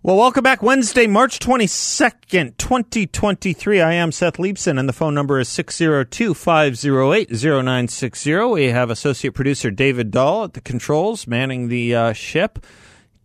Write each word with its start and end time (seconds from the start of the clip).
Well, 0.00 0.16
welcome 0.16 0.44
back. 0.44 0.62
Wednesday, 0.62 1.08
March 1.08 1.40
22nd, 1.40 2.56
2023. 2.56 3.80
I 3.80 3.94
am 3.94 4.12
Seth 4.12 4.36
Leibsohn, 4.36 4.78
and 4.78 4.88
the 4.88 4.92
phone 4.92 5.12
number 5.12 5.40
is 5.40 5.48
602 5.48 6.34
508 6.34 7.30
0960. 7.32 8.34
We 8.44 8.66
have 8.66 8.90
associate 8.90 9.34
producer 9.34 9.72
David 9.72 10.12
Dahl 10.12 10.44
at 10.44 10.52
the 10.52 10.60
controls, 10.60 11.26
manning 11.26 11.66
the 11.66 11.96
uh, 11.96 12.12
ship. 12.12 12.64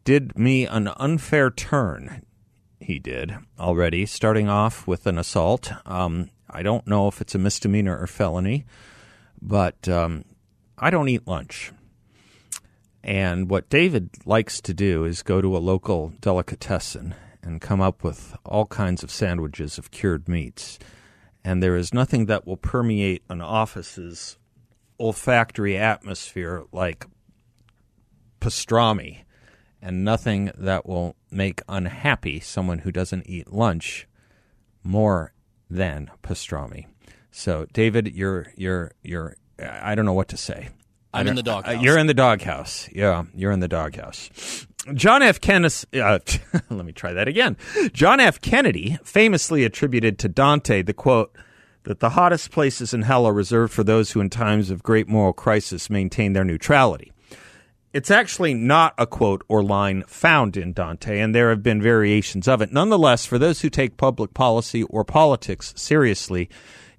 Did 0.04 0.36
me 0.36 0.66
an 0.66 0.88
unfair 0.98 1.52
turn. 1.52 2.24
He 2.80 2.98
did 2.98 3.36
already, 3.60 4.08
starting 4.08 4.50
off 4.50 4.88
with 4.88 5.06
an 5.06 5.20
assault. 5.20 5.72
Um, 5.86 6.32
I 6.50 6.64
don't 6.64 6.88
know 6.88 7.08
if 7.08 7.22
it's 7.22 7.36
a 7.36 7.40
misdemeanor 7.40 7.96
or 8.00 8.08
felony, 8.08 8.66
but 9.40 9.88
um, 9.88 10.26
I 10.80 10.90
don't 10.90 11.08
eat 11.08 11.28
lunch. 11.28 11.72
And 13.04 13.50
what 13.50 13.70
David 13.70 14.10
likes 14.26 14.62
to 14.62 14.74
do 14.74 15.04
is 15.04 15.24
go 15.24 15.42
to 15.42 15.58
a 15.58 15.60
local 15.60 16.14
delicatessen 16.22 17.16
and 17.42 17.60
come 17.60 17.82
up 17.82 18.04
with 18.04 18.36
all 18.46 18.66
kinds 18.66 19.04
of 19.04 19.12
sandwiches 19.12 19.78
of 19.78 19.92
cured 19.92 20.30
meats. 20.30 20.80
And 21.44 21.62
there 21.62 21.76
is 21.76 21.94
nothing 21.94 22.28
that 22.28 22.48
will 22.48 22.58
permeate 22.58 23.24
an 23.30 23.42
office's 23.42 24.38
olfactory 25.00 25.78
atmosphere 25.78 26.64
like 26.72 27.06
pastrami, 28.40 29.24
and 29.82 30.06
nothing 30.06 30.52
that 30.58 30.86
will 30.86 31.16
make 31.30 31.62
unhappy 31.68 32.40
someone 32.40 32.80
who 32.80 32.92
doesn't 32.92 33.28
eat 33.28 33.52
lunch 33.52 34.08
more 34.84 35.34
than 35.70 36.10
pastrami. 36.22 36.86
So, 37.32 37.66
David, 37.74 38.16
you're 38.16 38.54
you're 38.56 38.92
you're 39.02 39.36
I 39.60 39.96
don't 39.96 40.06
know 40.06 40.14
what 40.14 40.30
to 40.30 40.38
say. 40.38 40.70
I'm 41.14 41.28
in 41.28 41.36
the 41.36 41.44
doghouse. 41.44 41.76
Uh, 41.76 41.80
you're 41.80 41.98
in 41.98 42.08
the 42.08 42.14
doghouse. 42.14 42.90
Yeah, 42.92 43.24
you're 43.36 43.52
in 43.52 43.60
the 43.60 43.68
doghouse. 43.68 44.66
John 44.94 45.22
F. 45.22 45.40
Kennedy. 45.40 45.76
Uh, 45.94 46.20
let 46.70 46.86
me 46.86 46.92
try 46.92 47.14
that 47.14 47.28
again. 47.28 47.56
John 47.94 48.20
F. 48.20 48.42
Kennedy 48.42 48.98
famously 49.04 49.64
attributed 49.64 50.20
to 50.20 50.28
Dante 50.28 50.82
the 50.82 50.94
quote 50.94 51.36
that 51.84 52.00
the 52.00 52.12
hottest 52.12 52.52
places 52.52 52.94
in 52.94 53.04
hell 53.04 53.26
are 53.26 53.34
reserved 53.34 53.74
for 53.74 53.84
those 53.84 54.12
who, 54.12 54.22
in 54.22 54.30
times 54.30 54.70
of 54.70 54.84
great 54.84 55.08
moral 55.08 55.34
crisis, 55.34 55.90
maintain 55.90 56.34
their 56.34 56.46
neutrality. 56.46 57.12
It's 57.94 58.10
actually 58.10 58.56
not 58.56 58.96
a 58.98 59.06
quote 59.06 59.44
or 59.48 59.62
line 59.62 60.04
found 60.08 60.58
in 60.58 60.74
Dante, 60.74 61.20
and 61.20 61.36
there 61.36 61.50
have 61.52 61.62
been 61.62 61.82
variations 61.82 62.48
of 62.48 62.62
it. 62.62 62.72
Nonetheless, 62.72 63.26
for 63.26 63.38
those 63.38 63.62
who 63.62 63.70
take 63.70 63.98
public 63.98 64.34
policy 64.34 64.84
or 64.84 65.04
politics 65.04 65.74
seriously, 65.78 66.50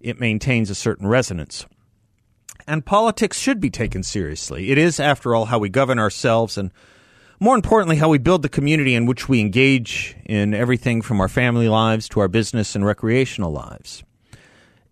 it 0.00 0.20
maintains 0.20 0.70
a 0.70 0.74
certain 0.74 1.08
resonance 1.08 1.66
and 2.66 2.84
politics 2.84 3.38
should 3.38 3.60
be 3.60 3.70
taken 3.70 4.02
seriously. 4.02 4.70
It 4.70 4.78
is, 4.78 4.98
after 4.98 5.34
all, 5.34 5.46
how 5.46 5.58
we 5.58 5.68
govern 5.68 5.98
ourselves 5.98 6.56
and, 6.56 6.70
more 7.40 7.56
importantly, 7.56 7.96
how 7.96 8.08
we 8.08 8.18
build 8.18 8.42
the 8.42 8.48
community 8.48 8.94
in 8.94 9.06
which 9.06 9.28
we 9.28 9.40
engage 9.40 10.16
in 10.24 10.54
everything 10.54 11.02
from 11.02 11.20
our 11.20 11.28
family 11.28 11.68
lives 11.68 12.08
to 12.10 12.20
our 12.20 12.28
business 12.28 12.74
and 12.74 12.84
recreational 12.84 13.52
lives. 13.52 14.02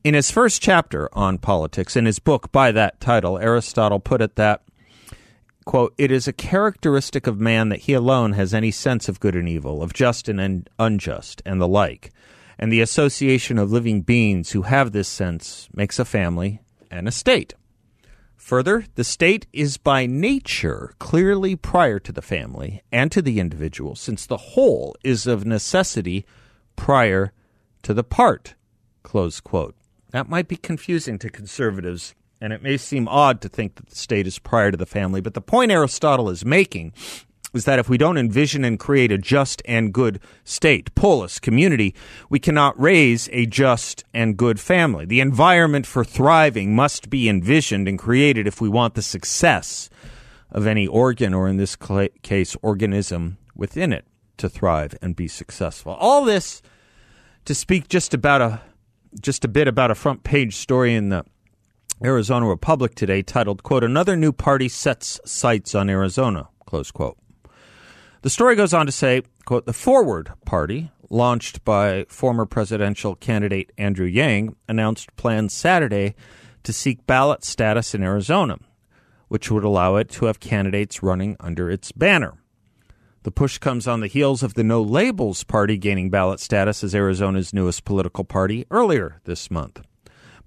In 0.05 0.15
his 0.15 0.31
first 0.31 0.61
chapter 0.61 1.09
on 1.13 1.39
politics, 1.39 1.97
in 1.97 2.07
his 2.07 2.19
book 2.19 2.51
by 2.51 2.73
that 2.73 3.01
title, 3.01 3.39
Aristotle 3.39 4.01
put 4.01 4.21
it 4.21 4.35
that, 4.37 4.63
quote, 5.65 5.95
it 5.97 6.11
is 6.11 6.27
a 6.27 6.33
characteristic 6.33 7.27
of 7.29 7.39
man 7.39 7.69
that 7.69 7.81
he 7.81 7.93
alone 7.93 8.33
has 8.33 8.53
any 8.53 8.73
sense 8.73 9.09
of 9.09 9.21
good 9.21 9.37
and 9.37 9.49
evil, 9.49 9.81
of 9.81 9.93
just 9.93 10.29
and 10.29 10.69
unjust, 10.79 11.41
and 11.47 11.61
the 11.61 11.69
like. 11.69 12.11
And 12.59 12.73
the 12.73 12.81
association 12.81 13.59
of 13.59 13.73
living 13.73 14.03
beings 14.03 14.51
who 14.51 14.63
have 14.63 14.93
this 14.93 15.09
sense 15.09 15.69
makes 15.73 15.99
a 15.99 16.05
family 16.05 16.61
and 16.91 17.09
a 17.09 17.13
state. 17.13 17.55
Further, 18.43 18.87
the 18.97 19.05
state 19.05 19.47
is 19.53 19.77
by 19.77 20.05
nature 20.05 20.95
clearly 20.99 21.55
prior 21.55 22.01
to 22.01 22.11
the 22.11 22.21
family 22.21 22.83
and 22.91 23.13
to 23.13 23.23
the 23.23 23.39
individual, 23.39 23.95
since 23.95 24.27
the 24.27 24.37
whole 24.37 24.97
is 25.05 25.29
of 25.29 25.47
necessity 25.47 26.27
prior 26.75 27.33
to 27.83 27.95
the 27.95 28.03
part. 28.03 28.57
Close 29.05 29.39
quote. 29.39 29.77
That 30.11 30.29
might 30.29 30.49
be 30.49 30.57
confusing 30.57 31.21
to 31.21 31.31
conservatives, 31.31 32.17
and 32.41 32.53
it 32.53 32.65
may 32.65 32.79
seem 32.79 33.07
odd 33.07 33.41
to 33.43 33.49
think 33.49 33.77
that 33.77 33.87
the 33.87 33.97
state 33.97 34.27
is 34.27 34.41
prior 34.41 34.73
to 34.73 34.77
the 34.77 34.87
family, 34.87 35.21
but 35.21 35.35
the 35.35 35.41
point 35.41 35.71
Aristotle 35.71 36.29
is 36.29 36.45
making 36.45 36.93
is 37.53 37.65
that 37.65 37.79
if 37.79 37.89
we 37.89 37.99
don't 37.99 38.19
envision 38.19 38.65
and 38.65 38.79
create 38.79 39.13
a 39.13 39.19
just 39.19 39.63
and 39.65 39.93
good 39.93 40.21
state, 40.45 40.95
polis, 40.95 41.39
community, 41.39 41.95
we 42.31 42.39
cannot 42.39 42.81
raise 42.81 43.29
a 43.33 43.47
just 43.47 44.05
and 44.15 44.37
good 44.37 44.59
family. 44.59 45.05
The 45.05 45.21
environment 45.21 45.87
for 45.87 46.05
thriving 46.05 46.75
must 46.75 47.11
be 47.11 47.29
envisioned 47.29 47.89
and 47.89 47.99
created 47.99 48.47
if 48.47 48.61
we 48.61 48.69
want 48.69 48.95
the 48.95 49.03
success 49.03 49.91
of 50.51 50.67
any 50.67 50.87
organ, 50.87 51.33
or 51.35 51.49
in 51.49 51.57
this 51.57 51.77
case, 52.23 52.57
organism 52.63 53.39
within 53.55 53.93
it, 53.93 54.07
to 54.37 54.49
thrive 54.49 54.95
and 55.01 55.17
be 55.17 55.29
successful. 55.29 55.93
All 55.93 56.25
this 56.25 56.63
to 57.45 57.55
speak 57.55 57.89
just 57.89 58.15
about 58.15 58.41
a 58.41 58.61
just 59.21 59.45
a 59.45 59.49
bit 59.49 59.69
about 59.69 59.91
a 59.91 59.95
front 59.95 60.25
page 60.25 60.57
story 60.57 60.95
in 60.95 61.11
the 61.11 61.25
Arizona 62.05 62.49
Republic 62.49 62.95
today 62.95 63.23
titled, 63.23 63.63
quote, 63.63 63.85
Another 63.85 64.17
new 64.17 64.33
party 64.33 64.69
sets 64.69 65.21
sights 65.25 65.75
on 65.75 65.89
Arizona, 65.89 66.49
close 66.67 66.91
quote. 66.91 67.17
The 68.23 68.31
story 68.31 68.55
goes 68.55 68.73
on 68.73 68.87
to 68.87 68.93
say, 68.93 69.23
quote, 69.47 69.67
the 69.67 69.73
Forward 69.73 70.33
Party, 70.45 70.93
launched 71.11 71.65
by 71.65 72.07
former 72.09 72.47
presidential 72.47 73.17
candidate 73.17 73.73
Andrew 73.77 74.07
Yang, 74.07 74.55
announced 74.69 75.15
plans 75.17 75.53
Saturday 75.53 76.15
to 76.63 76.73
seek 76.73 77.05
ballot 77.05 77.45
status 77.45 77.97
in 77.97 78.03
Arizona, 78.05 78.59
which 79.27 79.51
would 79.51 79.65
allow 79.65 79.97
it 79.97 80.09
to 80.11 80.27
have 80.27 80.39
candidates 80.39 81.03
running 81.03 81.37
under 81.41 81.69
its 81.69 81.91
banner. 81.91 82.35
The 83.25 83.33
push 83.33 83.59
comes 83.59 83.89
on 83.89 83.99
the 83.99 84.07
heels 84.07 84.45
of 84.45 84.55
the 84.55 84.63
No 84.63 84.83
Labels 84.83 85.43
Party 85.43 85.77
gaining 85.77 86.09
ballot 86.09 86.39
status 86.39 86.85
as 86.85 86.95
Arizona's 86.95 87.53
newest 87.53 87.85
political 87.85 88.23
party 88.23 88.67
earlier 88.71 89.21
this 89.25 89.51
month. 89.51 89.83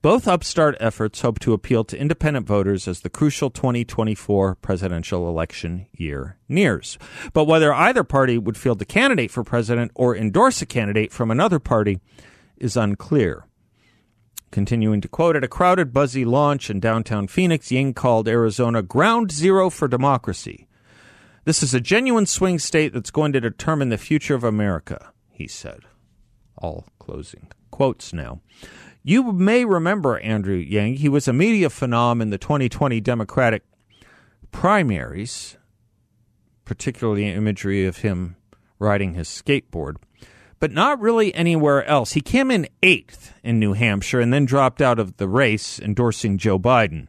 Both 0.01 0.27
upstart 0.27 0.75
efforts 0.79 1.21
hope 1.21 1.39
to 1.39 1.53
appeal 1.53 1.83
to 1.85 1.97
independent 1.97 2.45
voters 2.45 2.87
as 2.87 3.01
the 3.01 3.09
crucial 3.09 3.49
2024 3.49 4.55
presidential 4.55 5.27
election 5.27 5.87
year 5.93 6.37
nears. 6.47 6.99
But 7.33 7.45
whether 7.45 7.73
either 7.73 8.03
party 8.03 8.37
would 8.37 8.57
field 8.57 8.81
a 8.81 8.85
candidate 8.85 9.31
for 9.31 9.43
president 9.43 9.91
or 9.95 10.15
endorse 10.15 10.61
a 10.61 10.65
candidate 10.65 11.11
from 11.11 11.31
another 11.31 11.59
party 11.59 11.99
is 12.57 12.77
unclear. 12.77 13.47
Continuing 14.51 15.01
to 15.01 15.07
quote, 15.07 15.35
at 15.35 15.43
a 15.43 15.49
crowded, 15.49 15.91
buzzy 15.91 16.23
launch 16.23 16.69
in 16.69 16.79
downtown 16.79 17.27
Phoenix, 17.27 17.71
Yang 17.71 17.95
called 17.95 18.27
Arizona 18.27 18.81
ground 18.81 19.31
zero 19.31 19.69
for 19.69 19.87
democracy. 19.87 20.67
This 21.45 21.61
is 21.61 21.73
a 21.73 21.81
genuine 21.81 22.25
swing 22.25 22.57
state 22.57 22.93
that's 22.93 23.11
going 23.11 23.33
to 23.33 23.41
determine 23.41 23.89
the 23.89 23.97
future 23.97 24.33
of 24.33 24.43
America, 24.43 25.11
he 25.31 25.47
said. 25.47 25.81
All 26.57 26.87
closing 26.99 27.49
quotes 27.69 28.13
now. 28.13 28.39
You 29.07 29.31
may 29.31 29.65
remember 29.65 30.17
Andrew 30.17 30.55
Yang. 30.55 30.95
He 30.95 31.09
was 31.09 31.27
a 31.27 31.33
media 31.33 31.69
phenom 31.69 32.23
in 32.23 32.31
the 32.31 32.39
2020 32.39 32.99
Democratic 33.01 33.61
primaries, 34.51 35.57
particularly 36.65 37.29
imagery 37.29 37.85
of 37.85 37.97
him 37.97 38.35
riding 38.79 39.13
his 39.13 39.27
skateboard, 39.27 39.97
but 40.59 40.71
not 40.71 40.99
really 40.99 41.31
anywhere 41.35 41.85
else. 41.85 42.13
He 42.13 42.19
came 42.19 42.49
in 42.49 42.67
eighth 42.81 43.31
in 43.43 43.59
New 43.59 43.73
Hampshire 43.73 44.21
and 44.21 44.33
then 44.33 44.45
dropped 44.45 44.81
out 44.81 44.97
of 44.97 45.17
the 45.17 45.27
race, 45.27 45.79
endorsing 45.79 46.39
Joe 46.39 46.57
Biden. 46.57 47.05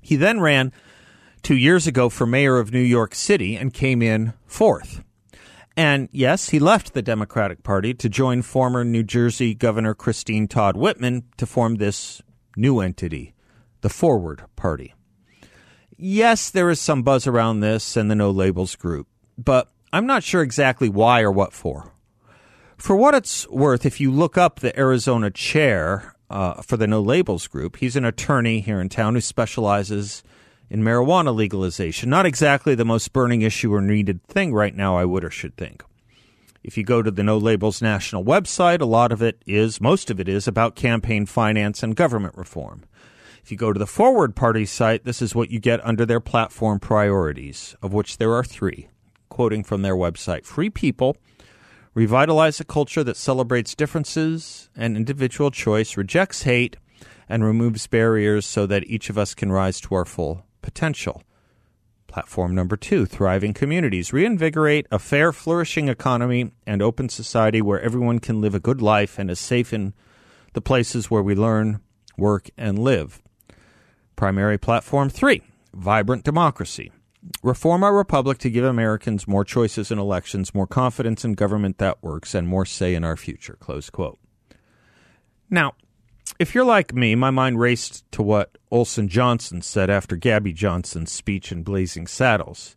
He 0.00 0.16
then 0.16 0.40
ran 0.40 0.72
two 1.42 1.56
years 1.56 1.86
ago 1.86 2.08
for 2.08 2.24
mayor 2.24 2.56
of 2.56 2.72
New 2.72 2.80
York 2.80 3.14
City 3.14 3.56
and 3.56 3.74
came 3.74 4.00
in 4.00 4.32
fourth. 4.46 5.04
And 5.76 6.08
yes, 6.12 6.50
he 6.50 6.58
left 6.58 6.94
the 6.94 7.02
Democratic 7.02 7.62
Party 7.62 7.94
to 7.94 8.08
join 8.08 8.42
former 8.42 8.84
New 8.84 9.02
Jersey 9.02 9.54
Governor 9.54 9.94
Christine 9.94 10.46
Todd 10.46 10.76
Whitman 10.76 11.24
to 11.36 11.46
form 11.46 11.76
this 11.76 12.22
new 12.56 12.80
entity, 12.80 13.34
the 13.80 13.88
Forward 13.88 14.44
Party. 14.54 14.94
Yes, 15.96 16.50
there 16.50 16.70
is 16.70 16.80
some 16.80 17.02
buzz 17.02 17.26
around 17.26 17.60
this 17.60 17.96
and 17.96 18.10
the 18.10 18.14
No 18.14 18.30
Labels 18.30 18.76
group, 18.76 19.08
but 19.36 19.68
I'm 19.92 20.06
not 20.06 20.22
sure 20.22 20.42
exactly 20.42 20.88
why 20.88 21.22
or 21.22 21.32
what 21.32 21.52
for. 21.52 21.92
For 22.76 22.96
what 22.96 23.14
it's 23.14 23.48
worth, 23.48 23.86
if 23.86 24.00
you 24.00 24.10
look 24.10 24.36
up 24.36 24.60
the 24.60 24.76
Arizona 24.78 25.30
chair 25.30 26.14
uh, 26.30 26.62
for 26.62 26.76
the 26.76 26.86
No 26.86 27.00
Labels 27.00 27.46
group, 27.46 27.76
he's 27.76 27.96
an 27.96 28.04
attorney 28.04 28.60
here 28.60 28.80
in 28.80 28.88
town 28.88 29.14
who 29.14 29.20
specializes 29.20 30.22
in 30.70 30.82
marijuana 30.82 31.34
legalization. 31.34 32.10
Not 32.10 32.26
exactly 32.26 32.74
the 32.74 32.84
most 32.84 33.12
burning 33.12 33.42
issue 33.42 33.72
or 33.72 33.80
needed 33.80 34.22
thing 34.24 34.52
right 34.52 34.74
now, 34.74 34.96
I 34.96 35.04
would 35.04 35.24
or 35.24 35.30
should 35.30 35.56
think. 35.56 35.84
If 36.62 36.78
you 36.78 36.82
go 36.82 37.02
to 37.02 37.10
the 37.10 37.22
No 37.22 37.36
Labels 37.36 37.82
National 37.82 38.24
website, 38.24 38.80
a 38.80 38.86
lot 38.86 39.12
of 39.12 39.20
it 39.20 39.42
is, 39.46 39.82
most 39.82 40.10
of 40.10 40.18
it 40.18 40.28
is, 40.28 40.48
about 40.48 40.74
campaign 40.74 41.26
finance 41.26 41.82
and 41.82 41.94
government 41.94 42.36
reform. 42.38 42.84
If 43.42 43.50
you 43.50 43.58
go 43.58 43.74
to 43.74 43.78
the 43.78 43.86
Forward 43.86 44.34
Party 44.34 44.64
site, 44.64 45.04
this 45.04 45.20
is 45.20 45.34
what 45.34 45.50
you 45.50 45.60
get 45.60 45.84
under 45.84 46.06
their 46.06 46.20
platform 46.20 46.80
priorities, 46.80 47.76
of 47.82 47.92
which 47.92 48.16
there 48.16 48.32
are 48.32 48.42
three. 48.42 48.88
Quoting 49.28 49.62
from 49.62 49.82
their 49.82 49.94
website 49.94 50.46
Free 50.46 50.70
people, 50.70 51.18
revitalize 51.92 52.58
a 52.60 52.64
culture 52.64 53.04
that 53.04 53.18
celebrates 53.18 53.74
differences 53.74 54.70
and 54.74 54.96
individual 54.96 55.50
choice, 55.50 55.98
rejects 55.98 56.44
hate, 56.44 56.78
and 57.28 57.44
removes 57.44 57.86
barriers 57.86 58.46
so 58.46 58.64
that 58.64 58.86
each 58.86 59.10
of 59.10 59.18
us 59.18 59.34
can 59.34 59.52
rise 59.52 59.80
to 59.82 59.94
our 59.94 60.06
full 60.06 60.46
potential. 60.64 61.22
Platform 62.06 62.54
number 62.54 62.76
two 62.76 63.04
thriving 63.04 63.52
communities. 63.52 64.12
Reinvigorate 64.12 64.86
a 64.90 64.98
fair, 64.98 65.30
flourishing 65.30 65.88
economy 65.88 66.52
and 66.66 66.80
open 66.80 67.08
society 67.10 67.60
where 67.60 67.80
everyone 67.80 68.18
can 68.18 68.40
live 68.40 68.54
a 68.54 68.60
good 68.60 68.80
life 68.80 69.18
and 69.18 69.30
is 69.30 69.38
safe 69.38 69.72
in 69.74 69.92
the 70.54 70.62
places 70.62 71.10
where 71.10 71.22
we 71.22 71.34
learn, 71.34 71.80
work, 72.16 72.48
and 72.56 72.78
live. 72.78 73.20
Primary 74.16 74.56
Platform 74.56 75.10
three 75.10 75.42
vibrant 75.74 76.24
democracy. 76.24 76.92
Reform 77.42 77.82
our 77.82 77.94
republic 77.94 78.38
to 78.38 78.50
give 78.50 78.64
Americans 78.64 79.26
more 79.26 79.44
choices 79.44 79.90
in 79.90 79.98
elections, 79.98 80.54
more 80.54 80.66
confidence 80.66 81.24
in 81.24 81.34
government 81.34 81.78
that 81.78 82.02
works, 82.02 82.34
and 82.34 82.46
more 82.46 82.64
say 82.64 82.94
in 82.94 83.04
our 83.04 83.16
future. 83.16 83.56
Close 83.60 83.90
quote. 83.90 84.18
Now, 85.50 85.74
if 86.38 86.54
you're 86.54 86.64
like 86.64 86.94
me, 86.94 87.14
my 87.14 87.30
mind 87.30 87.58
raced 87.58 88.10
to 88.12 88.22
what 88.22 88.58
Olson 88.70 89.08
Johnson 89.08 89.62
said 89.62 89.90
after 89.90 90.16
Gabby 90.16 90.52
Johnson's 90.52 91.12
speech 91.12 91.52
in 91.52 91.62
Blazing 91.62 92.06
Saddles. 92.06 92.76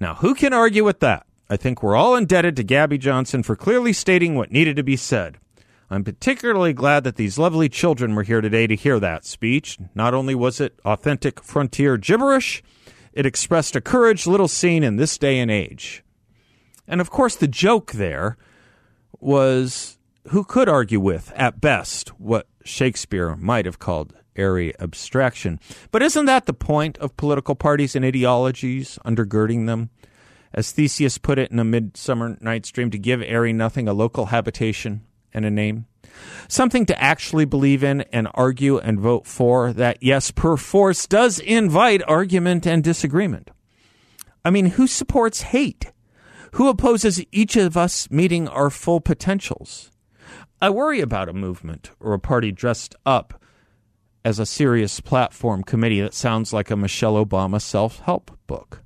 Now, 0.00 0.14
who 0.14 0.34
can 0.34 0.52
argue 0.52 0.84
with 0.84 1.00
that? 1.00 1.26
I 1.50 1.56
think 1.56 1.82
we're 1.82 1.96
all 1.96 2.14
indebted 2.14 2.56
to 2.56 2.62
Gabby 2.62 2.98
Johnson 2.98 3.42
for 3.42 3.56
clearly 3.56 3.92
stating 3.92 4.34
what 4.34 4.52
needed 4.52 4.76
to 4.76 4.82
be 4.82 4.96
said. 4.96 5.38
I'm 5.90 6.04
particularly 6.04 6.74
glad 6.74 7.04
that 7.04 7.16
these 7.16 7.38
lovely 7.38 7.68
children 7.68 8.14
were 8.14 8.22
here 8.22 8.42
today 8.42 8.66
to 8.66 8.76
hear 8.76 9.00
that 9.00 9.24
speech. 9.24 9.78
Not 9.94 10.12
only 10.12 10.34
was 10.34 10.60
it 10.60 10.78
authentic 10.84 11.42
frontier 11.42 11.96
gibberish, 11.96 12.62
it 13.14 13.24
expressed 13.24 13.74
a 13.74 13.80
courage 13.80 14.26
little 14.26 14.48
seen 14.48 14.82
in 14.84 14.96
this 14.96 15.16
day 15.16 15.38
and 15.38 15.50
age. 15.50 16.04
And 16.86 17.00
of 17.00 17.10
course, 17.10 17.36
the 17.36 17.48
joke 17.48 17.92
there 17.92 18.36
was 19.18 19.97
who 20.28 20.44
could 20.44 20.68
argue 20.68 21.00
with, 21.00 21.32
at 21.34 21.60
best, 21.60 22.10
what 22.20 22.46
Shakespeare 22.64 23.34
might 23.36 23.64
have 23.64 23.78
called 23.78 24.14
airy 24.36 24.78
abstraction. 24.78 25.58
But 25.90 26.02
isn't 26.02 26.26
that 26.26 26.46
the 26.46 26.52
point 26.52 26.98
of 26.98 27.16
political 27.16 27.54
parties 27.54 27.96
and 27.96 28.04
ideologies 28.04 28.98
undergirding 29.04 29.66
them? 29.66 29.90
As 30.52 30.72
Theseus 30.72 31.18
put 31.18 31.38
it 31.38 31.50
in 31.50 31.58
A 31.58 31.64
Midsummer 31.64 32.36
Night's 32.40 32.70
Dream, 32.70 32.90
to 32.90 32.98
give 32.98 33.22
airy 33.22 33.52
nothing 33.52 33.88
a 33.88 33.92
local 33.92 34.26
habitation 34.26 35.02
and 35.32 35.44
a 35.44 35.50
name. 35.50 35.86
Something 36.48 36.86
to 36.86 37.02
actually 37.02 37.44
believe 37.44 37.84
in 37.84 38.00
and 38.12 38.28
argue 38.34 38.78
and 38.78 38.98
vote 38.98 39.26
for 39.26 39.72
that, 39.74 39.98
yes, 40.02 40.30
perforce 40.30 41.06
does 41.06 41.38
invite 41.38 42.02
argument 42.08 42.66
and 42.66 42.82
disagreement. 42.82 43.50
I 44.44 44.50
mean, 44.50 44.66
who 44.66 44.86
supports 44.86 45.42
hate? 45.42 45.92
Who 46.52 46.68
opposes 46.68 47.22
each 47.30 47.56
of 47.56 47.76
us 47.76 48.10
meeting 48.10 48.48
our 48.48 48.70
full 48.70 49.00
potentials? 49.00 49.90
I 50.60 50.70
worry 50.70 51.00
about 51.00 51.28
a 51.28 51.32
movement 51.32 51.92
or 52.00 52.14
a 52.14 52.18
party 52.18 52.50
dressed 52.50 52.96
up 53.06 53.40
as 54.24 54.40
a 54.40 54.46
serious 54.46 54.98
platform 54.98 55.62
committee 55.62 56.00
that 56.00 56.14
sounds 56.14 56.52
like 56.52 56.70
a 56.70 56.76
Michelle 56.76 57.24
Obama 57.24 57.60
self 57.60 58.00
help 58.00 58.36
book. 58.48 58.82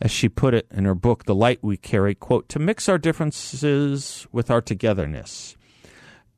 As 0.00 0.10
she 0.10 0.28
put 0.28 0.54
it 0.54 0.66
in 0.72 0.84
her 0.84 0.96
book, 0.96 1.24
The 1.24 1.34
Light 1.36 1.60
We 1.62 1.76
Carry, 1.76 2.16
quote, 2.16 2.48
to 2.48 2.58
mix 2.58 2.88
our 2.88 2.98
differences 2.98 4.26
with 4.32 4.50
our 4.50 4.60
togetherness. 4.60 5.56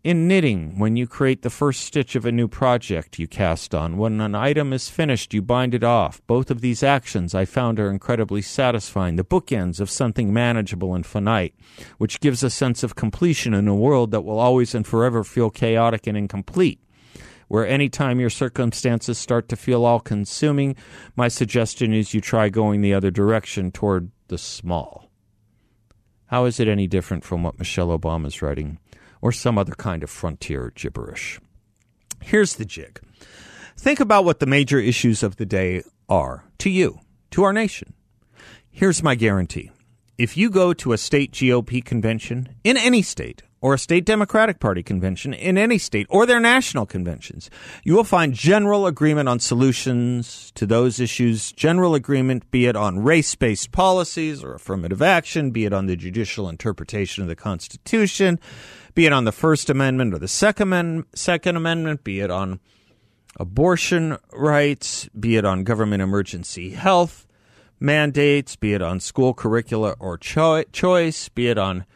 In 0.02 0.26
knitting, 0.26 0.78
when 0.78 0.96
you 0.96 1.06
create 1.06 1.42
the 1.42 1.50
first 1.50 1.82
stitch 1.82 2.16
of 2.16 2.24
a 2.24 2.32
new 2.32 2.48
project 2.48 3.18
you 3.18 3.28
cast 3.28 3.74
on, 3.74 3.98
when 3.98 4.18
an 4.22 4.34
item 4.34 4.72
is 4.72 4.88
finished, 4.88 5.34
you 5.34 5.42
bind 5.42 5.74
it 5.74 5.84
off. 5.84 6.26
Both 6.26 6.50
of 6.50 6.62
these 6.62 6.82
actions 6.82 7.34
I 7.34 7.44
found 7.44 7.78
are 7.78 7.90
incredibly 7.90 8.40
satisfying, 8.40 9.16
the 9.16 9.24
bookends 9.24 9.78
of 9.78 9.90
something 9.90 10.32
manageable 10.32 10.94
and 10.94 11.04
finite, 11.04 11.54
which 11.98 12.20
gives 12.20 12.42
a 12.42 12.48
sense 12.48 12.82
of 12.82 12.94
completion 12.94 13.52
in 13.52 13.68
a 13.68 13.74
world 13.74 14.10
that 14.12 14.22
will 14.22 14.38
always 14.38 14.74
and 14.74 14.86
forever 14.86 15.22
feel 15.22 15.50
chaotic 15.50 16.06
and 16.06 16.16
incomplete. 16.16 16.80
Where 17.48 17.66
any 17.66 17.90
time 17.90 18.20
your 18.20 18.30
circumstances 18.30 19.18
start 19.18 19.50
to 19.50 19.56
feel 19.56 19.84
all 19.84 20.00
consuming, 20.00 20.76
my 21.14 21.28
suggestion 21.28 21.92
is 21.92 22.14
you 22.14 22.22
try 22.22 22.48
going 22.48 22.80
the 22.80 22.94
other 22.94 23.10
direction 23.10 23.70
toward 23.70 24.10
the 24.28 24.38
small. 24.38 25.10
How 26.28 26.46
is 26.46 26.58
it 26.58 26.68
any 26.68 26.86
different 26.86 27.22
from 27.22 27.42
what 27.42 27.58
Michelle 27.58 27.88
Obama 27.88 28.28
is 28.28 28.40
writing? 28.40 28.78
Or 29.20 29.32
some 29.32 29.58
other 29.58 29.74
kind 29.74 30.02
of 30.02 30.10
frontier 30.10 30.72
gibberish. 30.74 31.40
Here's 32.22 32.56
the 32.56 32.64
jig. 32.64 33.00
Think 33.76 34.00
about 34.00 34.24
what 34.24 34.40
the 34.40 34.46
major 34.46 34.78
issues 34.78 35.22
of 35.22 35.36
the 35.36 35.46
day 35.46 35.82
are 36.08 36.44
to 36.58 36.70
you, 36.70 37.00
to 37.30 37.44
our 37.44 37.52
nation. 37.52 37.94
Here's 38.70 39.02
my 39.02 39.14
guarantee. 39.14 39.70
If 40.18 40.36
you 40.36 40.50
go 40.50 40.74
to 40.74 40.92
a 40.92 40.98
state 40.98 41.32
GOP 41.32 41.82
convention 41.82 42.56
in 42.62 42.76
any 42.76 43.00
state, 43.00 43.42
or 43.62 43.74
a 43.74 43.78
state 43.78 44.04
Democratic 44.04 44.58
Party 44.58 44.82
convention 44.82 45.34
in 45.34 45.58
any 45.58 45.78
state, 45.78 46.06
or 46.08 46.26
their 46.26 46.40
national 46.40 46.86
conventions, 46.86 47.50
you 47.84 47.94
will 47.94 48.04
find 48.04 48.34
general 48.34 48.86
agreement 48.86 49.28
on 49.28 49.38
solutions 49.38 50.50
to 50.54 50.66
those 50.66 51.00
issues, 51.00 51.52
general 51.52 51.94
agreement, 51.94 52.50
be 52.50 52.66
it 52.66 52.76
on 52.76 53.02
race 53.02 53.34
based 53.34 53.72
policies 53.72 54.42
or 54.42 54.54
affirmative 54.54 55.02
action, 55.02 55.50
be 55.50 55.64
it 55.64 55.72
on 55.72 55.86
the 55.86 55.96
judicial 55.96 56.48
interpretation 56.48 57.22
of 57.22 57.28
the 57.28 57.36
Constitution, 57.36 58.38
be 59.00 59.06
it 59.06 59.14
on 59.14 59.24
the 59.24 59.32
First 59.32 59.70
Amendment 59.70 60.12
or 60.12 60.18
the 60.18 60.28
Second, 60.28 61.06
Second 61.14 61.56
Amendment, 61.56 62.04
be 62.04 62.20
it 62.20 62.30
on 62.30 62.60
abortion 63.38 64.18
rights, 64.30 65.08
be 65.18 65.36
it 65.36 65.44
on 65.46 65.64
government 65.64 66.02
emergency 66.02 66.72
health 66.72 67.26
mandates, 67.80 68.56
be 68.56 68.74
it 68.74 68.82
on 68.82 69.00
school 69.00 69.32
curricula 69.32 69.96
or 69.98 70.18
cho- 70.18 70.64
choice, 70.64 71.30
be 71.30 71.48
it 71.48 71.56
on 71.56 71.86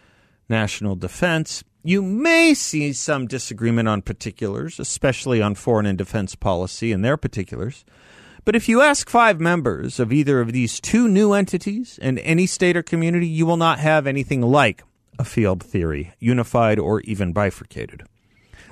national 0.49 0.97
defense. 0.97 1.63
You 1.83 2.01
may 2.01 2.55
see 2.55 2.95
some 2.95 3.27
disagreement 3.27 3.87
on 3.87 4.01
particulars, 4.01 4.81
especially 4.81 5.43
on 5.43 5.57
foreign 5.57 5.85
and 5.85 5.99
defense 5.99 6.35
policy 6.35 6.91
and 6.91 7.05
their 7.05 7.19
particulars. 7.19 7.85
But 8.47 8.57
if 8.57 8.67
you 8.67 8.81
ask 8.81 9.11
five 9.11 9.41
members 9.41 10.01
of 10.01 10.11
either 10.11 10.41
of 10.41 10.53
these 10.53 10.81
two 10.81 11.07
new 11.07 11.35
entities 11.35 11.99
in 11.99 12.17
any 12.17 12.47
state 12.47 12.79
or 12.79 12.83
community, 12.83 13.27
you 13.27 13.45
will 13.45 13.59
not 13.59 13.79
have 13.79 14.07
anything 14.07 14.41
like 14.41 14.83
a 15.19 15.25
field 15.25 15.63
theory, 15.63 16.13
unified 16.19 16.79
or 16.79 17.01
even 17.03 17.33
bifurcated. 17.33 18.05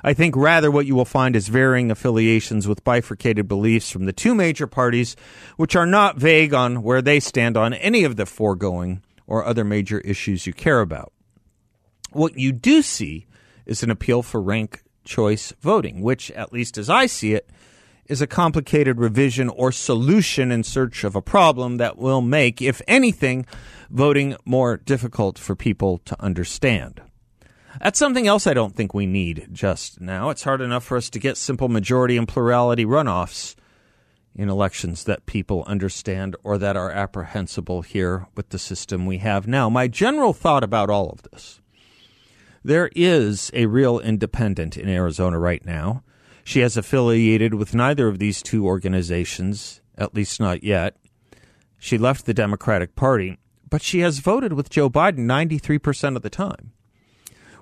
I 0.04 0.14
think 0.14 0.34
rather 0.34 0.70
what 0.70 0.86
you 0.86 0.94
will 0.94 1.04
find 1.04 1.36
is 1.36 1.48
varying 1.48 1.90
affiliations 1.90 2.66
with 2.66 2.82
bifurcated 2.82 3.46
beliefs 3.46 3.90
from 3.90 4.04
the 4.04 4.12
two 4.12 4.34
major 4.34 4.66
parties, 4.66 5.14
which 5.56 5.76
are 5.76 5.86
not 5.86 6.16
vague 6.16 6.52
on 6.52 6.82
where 6.82 7.02
they 7.02 7.20
stand 7.20 7.56
on 7.56 7.72
any 7.74 8.02
of 8.02 8.16
the 8.16 8.26
foregoing 8.26 9.02
or 9.26 9.44
other 9.44 9.64
major 9.64 10.00
issues 10.00 10.46
you 10.46 10.52
care 10.52 10.80
about. 10.80 11.12
What 12.10 12.36
you 12.36 12.52
do 12.52 12.82
see 12.82 13.26
is 13.64 13.82
an 13.82 13.90
appeal 13.90 14.22
for 14.22 14.42
rank 14.42 14.82
choice 15.04 15.52
voting, 15.60 16.02
which, 16.02 16.30
at 16.32 16.52
least 16.52 16.78
as 16.78 16.90
I 16.90 17.06
see 17.06 17.34
it, 17.34 17.48
is 18.06 18.20
a 18.20 18.26
complicated 18.26 18.98
revision 18.98 19.48
or 19.48 19.72
solution 19.72 20.50
in 20.50 20.64
search 20.64 21.04
of 21.04 21.14
a 21.14 21.22
problem 21.22 21.76
that 21.76 21.98
will 21.98 22.20
make, 22.20 22.60
if 22.60 22.82
anything, 22.86 23.46
voting 23.90 24.36
more 24.44 24.76
difficult 24.76 25.38
for 25.38 25.54
people 25.54 25.98
to 25.98 26.20
understand. 26.22 27.00
That's 27.80 27.98
something 27.98 28.26
else 28.26 28.46
I 28.46 28.54
don't 28.54 28.74
think 28.74 28.92
we 28.92 29.06
need 29.06 29.48
just 29.52 30.00
now. 30.00 30.30
It's 30.30 30.42
hard 30.42 30.60
enough 30.60 30.84
for 30.84 30.96
us 30.96 31.08
to 31.10 31.18
get 31.18 31.36
simple 31.36 31.68
majority 31.68 32.16
and 32.16 32.28
plurality 32.28 32.84
runoffs 32.84 33.54
in 34.34 34.48
elections 34.48 35.04
that 35.04 35.26
people 35.26 35.64
understand 35.66 36.36
or 36.42 36.58
that 36.58 36.76
are 36.76 36.90
apprehensible 36.90 37.82
here 37.82 38.26
with 38.34 38.48
the 38.50 38.58
system 38.58 39.06
we 39.06 39.18
have 39.18 39.46
now. 39.46 39.68
My 39.68 39.88
general 39.88 40.32
thought 40.32 40.64
about 40.64 40.90
all 40.90 41.10
of 41.10 41.22
this 41.22 41.60
there 42.64 42.90
is 42.94 43.50
a 43.54 43.66
real 43.66 43.98
independent 43.98 44.76
in 44.76 44.88
Arizona 44.88 45.38
right 45.38 45.64
now. 45.64 46.04
She 46.44 46.60
has 46.60 46.76
affiliated 46.76 47.54
with 47.54 47.74
neither 47.74 48.08
of 48.08 48.18
these 48.18 48.42
two 48.42 48.66
organizations, 48.66 49.80
at 49.96 50.14
least 50.14 50.40
not 50.40 50.64
yet. 50.64 50.96
She 51.78 51.98
left 51.98 52.26
the 52.26 52.34
Democratic 52.34 52.94
Party 52.94 53.38
but 53.72 53.80
she 53.80 54.00
has 54.00 54.18
voted 54.18 54.52
with 54.52 54.68
Joe 54.68 54.90
Biden 54.90 55.20
93% 55.20 56.14
of 56.14 56.20
the 56.20 56.28
time. 56.28 56.72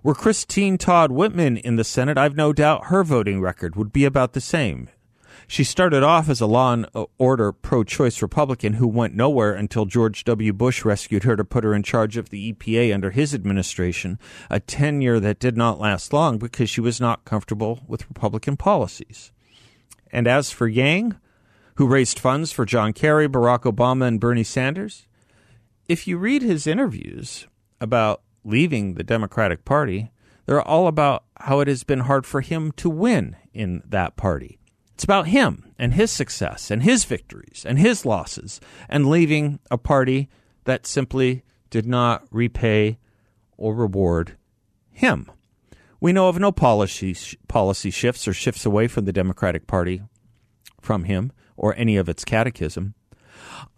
Were 0.03 0.13
Christine 0.13 0.77
Todd 0.77 1.13
Whitman 1.13 1.57
in 1.57 1.77
the 1.77 1.85
Senate, 1.85 2.19
I've 2.19 2.35
no 2.35 2.53
doubt 2.53 2.87
her 2.87 3.05
voting 3.05 3.41
record 3.41 3.77
would 3.77 3.93
be 3.93 4.05
about 4.05 4.33
the 4.33 4.41
same. 4.41 4.89
She 5.47 5.65
started 5.65 6.03
off 6.03 6.29
as 6.29 6.41
a 6.41 6.47
law 6.47 6.73
and 6.73 6.87
order 7.19 7.53
pro 7.53 7.85
choice 7.85 8.23
Republican 8.23 8.75
who 8.75 8.87
went 8.87 9.15
nowhere 9.15 9.53
until 9.53 9.85
George 9.85 10.25
W. 10.25 10.53
Bush 10.53 10.85
rescued 10.85 11.25
her 11.25 11.37
to 11.37 11.45
put 11.45 11.65
her 11.65 11.75
in 11.75 11.83
charge 11.83 12.17
of 12.17 12.31
the 12.31 12.53
EPA 12.53 12.95
under 12.95 13.11
his 13.11 13.35
administration, 13.35 14.19
a 14.49 14.61
tenure 14.61 15.19
that 15.21 15.39
did 15.39 15.57
not 15.57 15.81
last 15.81 16.13
long 16.13 16.39
because 16.39 16.71
she 16.71 16.81
was 16.81 17.01
not 17.01 17.25
comfortable 17.25 17.81
with 17.87 18.09
Republican 18.09 18.57
policies. 18.57 19.33
And 20.13 20.27
as 20.27 20.51
for 20.51 20.69
Yang, 20.69 21.17
who 21.77 21.87
raised 21.87 22.19
funds 22.19 22.53
for 22.53 22.65
John 22.65 22.93
Kerry, 22.93 23.29
Barack 23.29 23.63
Obama, 23.63 24.07
and 24.07 24.21
Bernie 24.21 24.45
Sanders, 24.45 25.07
if 25.89 26.07
you 26.07 26.19
read 26.19 26.43
his 26.43 26.67
interviews 26.67 27.49
about 27.81 28.23
leaving 28.45 28.95
the 28.95 29.03
Democratic 29.03 29.65
Party, 29.65 30.13
they're 30.47 30.63
all 30.63 30.87
about 30.87 31.25
how 31.37 31.61
it 31.61 31.69
has 31.69 31.85
been 31.85 32.01
hard 32.01 32.27
for 32.27 32.41
him 32.41 32.71
to 32.73 32.89
win 32.89 33.37
in 33.53 33.83
that 33.89 34.17
party. 34.17 34.60
It's 35.01 35.05
about 35.07 35.29
him 35.29 35.73
and 35.79 35.95
his 35.95 36.11
success 36.11 36.71
and 36.71 36.83
his 36.83 37.07
victories 37.07 37.65
and 37.67 37.79
his 37.79 38.05
losses 38.05 38.61
and 38.87 39.09
leaving 39.09 39.59
a 39.71 39.79
party 39.79 40.29
that 40.65 40.87
simply 40.87 41.43
did 41.71 41.87
not 41.87 42.25
repay 42.31 42.99
or 43.57 43.75
reward 43.75 44.37
him. 44.91 45.31
We 46.03 46.13
know 46.13 46.29
of 46.29 46.39
no 46.39 46.53
policy 46.53 47.17
policy 47.49 47.91
shifts 47.91 48.29
or 48.29 48.35
shifts 48.35 48.67
away 48.67 48.89
from 48.89 49.07
the 49.07 49.13
Democratic 49.15 49.67
Party 49.67 50.03
from 50.83 51.05
him 51.05 51.33
or 51.57 51.75
any 51.79 51.97
of 51.97 52.11
its 52.11 52.23
catechism. 52.23 52.93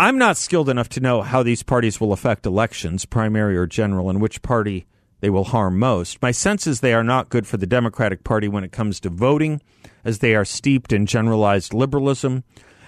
I'm 0.00 0.18
not 0.18 0.36
skilled 0.36 0.68
enough 0.68 0.88
to 0.88 1.00
know 1.00 1.22
how 1.22 1.44
these 1.44 1.62
parties 1.62 2.00
will 2.00 2.12
affect 2.12 2.46
elections, 2.46 3.04
primary 3.04 3.56
or 3.56 3.68
general, 3.68 4.10
and 4.10 4.20
which 4.20 4.42
party 4.42 4.86
they 5.20 5.30
will 5.30 5.44
harm 5.44 5.78
most. 5.78 6.20
My 6.20 6.32
sense 6.32 6.66
is 6.66 6.80
they 6.80 6.92
are 6.94 7.04
not 7.04 7.28
good 7.28 7.46
for 7.46 7.58
the 7.58 7.66
Democratic 7.66 8.24
Party 8.24 8.48
when 8.48 8.64
it 8.64 8.72
comes 8.72 8.98
to 8.98 9.08
voting, 9.08 9.62
as 10.04 10.18
they 10.18 10.34
are 10.34 10.44
steeped 10.44 10.92
in 10.92 11.06
generalized 11.06 11.72
liberalism, 11.72 12.44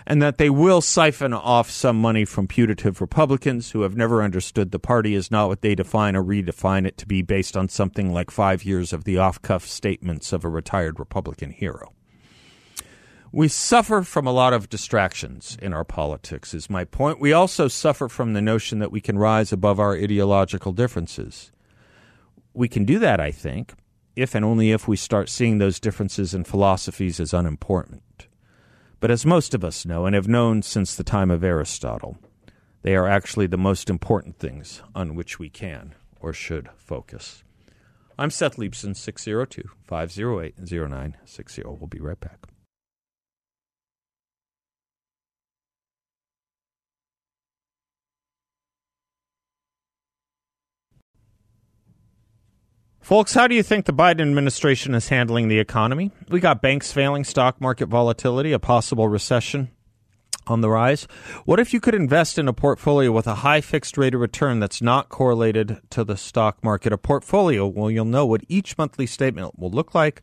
and 0.07 0.21
that 0.21 0.39
they 0.39 0.51
will 0.51 0.81
siphon 0.81 1.33
off 1.33 1.71
some 1.71 2.01
money 2.01 2.25
from 2.25 2.47
putative 2.47 3.01
Republicans 3.01 3.71
who 3.71 3.83
have 3.83 3.97
never 3.97 4.23
understood 4.23 4.71
the 4.71 4.79
party 4.79 5.15
is 5.15 5.31
not 5.31 5.49
what 5.49 5.63
they 5.63 5.75
define 5.75 6.15
or 6.15 6.23
redefine 6.23 6.87
it 6.87 6.99
to 6.99 7.07
be 7.07 7.23
based 7.23 7.57
on 7.57 7.69
something 7.69 8.13
like 8.13 8.31
five 8.31 8.65
years 8.65 8.93
of 8.93 9.05
the 9.05 9.17
off 9.17 9.41
cuff 9.41 9.67
statements 9.67 10.33
of 10.33 10.45
a 10.45 10.49
retired 10.49 10.99
Republican 10.99 11.51
hero. 11.51 11.93
We 13.33 13.49
suffer 13.49 14.03
from 14.03 14.27
a 14.27 14.33
lot 14.33 14.53
of 14.53 14.69
distractions 14.69 15.59
in 15.61 15.73
our 15.73 15.85
politics, 15.85 16.55
is 16.55 16.71
my 16.71 16.85
point. 16.85 17.19
We 17.19 17.33
also 17.33 17.67
suffer 17.67 18.09
from 18.09 18.33
the 18.33 18.43
notion 18.43 18.79
that 18.79 18.93
we 18.93 19.01
can 19.01 19.19
rise 19.19 19.53
above 19.53 19.81
our 19.81 19.95
ideological 19.95 20.73
differences 20.73 21.51
we 22.55 22.69
can 22.69 22.85
do 22.85 23.01
that, 23.01 23.21
I 23.21 23.33
think, 23.33 23.75
if 24.17 24.35
and 24.35 24.45
only 24.45 24.71
if 24.71 24.87
we 24.87 24.97
start 24.97 25.29
seeing 25.29 25.59
those 25.59 25.81
differences 25.81 26.35
in 26.35 26.45
philosophies 26.45 27.21
as 27.21 27.35
unimportant. 27.35 28.29
But 29.01 29.11
as 29.11 29.27
most 29.27 29.55
of 29.55 29.65
us 29.65 29.85
know 29.85 30.07
and 30.07 30.15
have 30.15 30.29
known 30.29 30.63
since 30.63 30.95
the 30.95 31.05
time 31.05 31.31
of 31.31 31.45
Aristotle, 31.45 32.17
they 32.83 32.95
are 32.95 33.09
actually 33.09 33.47
the 33.47 33.59
most 33.59 33.91
important 33.91 34.39
things 34.39 34.83
on 34.95 35.15
which 35.15 35.39
we 35.39 35.51
can 35.51 35.95
or 36.21 36.33
should 36.33 36.69
focus. 36.77 37.43
I'm 38.19 38.31
Seth 38.31 38.57
Leibsohn, 38.57 38.97
602 38.97 39.69
508 39.83 40.55
0960. 40.59 41.63
We'll 41.65 41.87
be 41.89 41.99
right 41.99 42.21
back. 42.21 42.47
Folks, 53.05 53.35
how 53.35 53.47
do 53.47 53.55
you 53.55 53.63
think 53.63 53.85
the 53.85 53.93
Biden 53.93 54.23
administration 54.23 54.95
is 54.95 55.11
handling 55.11 55.49
the 55.49 55.59
economy? 55.59 56.11
We 56.31 56.41
got 56.41 56.63
banks 56.63 56.91
failing, 56.91 57.25
stock 57.25 57.61
market 57.61 57.91
volatility, 57.91 58.53
a 58.53 58.59
possible 58.59 59.11
recession 59.11 59.71
on 60.47 60.63
the 60.63 60.71
rise. 60.71 61.07
What 61.45 61.61
if 61.61 61.75
you 61.75 61.81
could 61.81 61.95
invest 61.95 62.39
in 62.39 62.49
a 62.49 62.55
portfolio 62.55 63.13
with 63.13 63.27
a 63.27 63.35
high 63.35 63.61
fixed 63.61 63.99
rate 63.99 64.15
of 64.15 64.23
return 64.23 64.59
that's 64.59 64.81
not 64.81 65.11
correlated 65.11 65.83
to 65.91 66.03
the 66.03 66.17
stock 66.17 66.65
market? 66.65 66.95
A 66.95 66.99
portfolio, 66.99 67.67
well, 67.67 67.91
you'll 67.91 68.07
know 68.07 68.25
what 68.25 68.41
each 68.49 68.79
monthly 68.79 69.05
statement 69.05 69.59
will 69.59 69.71
look 69.71 69.95
like 69.95 70.23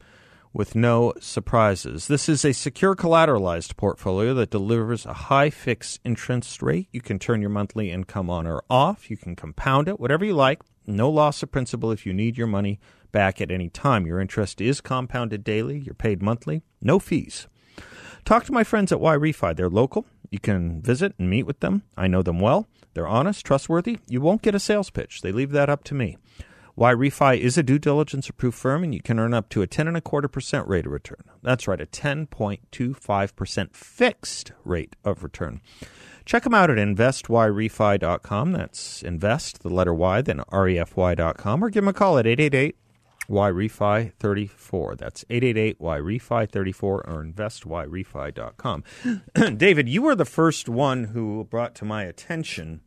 with 0.52 0.74
no 0.74 1.14
surprises. 1.20 2.08
This 2.08 2.28
is 2.28 2.44
a 2.44 2.52
secure 2.52 2.96
collateralized 2.96 3.78
portfolio 3.78 4.34
that 4.34 4.50
delivers 4.50 5.06
a 5.06 5.14
high 5.14 5.52
fixed 5.52 6.00
interest 6.04 6.64
rate. 6.64 6.88
You 6.92 7.02
can 7.02 7.20
turn 7.20 7.42
your 7.42 7.52
monthly 7.52 7.92
income 7.92 8.32
on 8.32 8.48
or 8.48 8.64
off. 8.72 9.12
You 9.12 9.18
can 9.18 9.36
compound 9.36 9.88
it, 9.88 10.00
whatever 10.00 10.26
you 10.26 10.34
like. 10.34 10.62
No 10.88 11.10
loss 11.10 11.44
of 11.44 11.52
principal 11.52 11.92
if 11.92 12.06
you 12.06 12.14
need 12.14 12.38
your 12.38 12.48
money 12.48 12.80
back 13.12 13.42
at 13.42 13.52
any 13.52 13.70
time. 13.70 14.06
Your 14.06 14.20
interest 14.20 14.62
is 14.62 14.82
compounded 14.82 15.44
daily. 15.44 15.80
You're 15.80 15.94
paid 15.94 16.22
monthly. 16.22 16.64
No 16.82 17.00
fees. 17.00 17.48
Talk 18.26 18.46
to 18.46 18.52
my 18.52 18.64
friends 18.64 18.92
at 18.92 19.00
YRefy. 19.00 19.56
They're 19.56 19.70
local. 19.70 20.06
You 20.30 20.40
can 20.40 20.82
visit 20.82 21.14
and 21.18 21.30
meet 21.30 21.44
with 21.44 21.60
them. 21.60 21.84
I 21.98 22.08
know 22.08 22.22
them 22.22 22.40
well. 22.40 22.68
They're 22.94 23.08
honest, 23.08 23.46
trustworthy. 23.46 24.00
You 24.08 24.22
won't 24.22 24.42
get 24.42 24.56
a 24.56 24.60
sales 24.60 24.90
pitch. 24.90 25.22
They 25.22 25.32
leave 25.32 25.52
that 25.52 25.70
up 25.70 25.84
to 25.86 25.96
me. 25.96 26.18
YRefy 26.78 27.38
is 27.38 27.58
a 27.58 27.64
due 27.64 27.80
diligence 27.80 28.30
approved 28.30 28.58
firm, 28.58 28.84
and 28.84 28.94
you 28.94 29.02
can 29.02 29.20
earn 29.20 29.34
up 29.34 29.50
to 29.50 29.62
a 29.62 29.68
ten 29.68 29.88
and 29.88 29.98
a 29.98 30.02
quarter 30.02 30.28
percent 30.28 30.68
rate 30.68 30.86
of 30.86 30.92
return. 30.92 31.24
That's 31.44 31.68
right, 31.68 31.82
a 31.82 31.86
ten 31.86 32.28
point 32.28 32.62
two 32.72 32.94
five 32.94 33.36
percent 33.36 33.76
fixed 33.76 34.54
rate 34.64 34.96
of 35.04 35.22
return. 35.24 35.62
Check 36.26 36.44
them 36.44 36.54
out 36.54 36.70
at 36.70 36.78
investyrefy.com. 36.78 38.52
That's 38.52 39.04
invest, 39.04 39.64
the 39.64 39.70
letter 39.70 39.94
Y, 39.94 40.22
then 40.22 40.40
refy.com, 40.52 41.64
or 41.64 41.70
give 41.70 41.84
them 41.84 41.90
a 41.90 41.94
call 41.94 42.18
at 42.18 42.28
888 42.28 42.76
YRefy 43.30 44.14
34. 44.14 44.96
That's 44.96 45.26
888 45.30 45.80
YRefy 45.80 46.50
34 46.50 47.08
or 47.08 47.24
investyrefy.com. 47.24 48.84
David, 49.58 49.90
you 49.90 50.02
were 50.02 50.16
the 50.16 50.26
first 50.26 50.68
one 50.68 51.06
who 51.06 51.46
brought 51.46 51.76
to 51.76 51.86
my 51.86 52.04
attention 52.04 52.82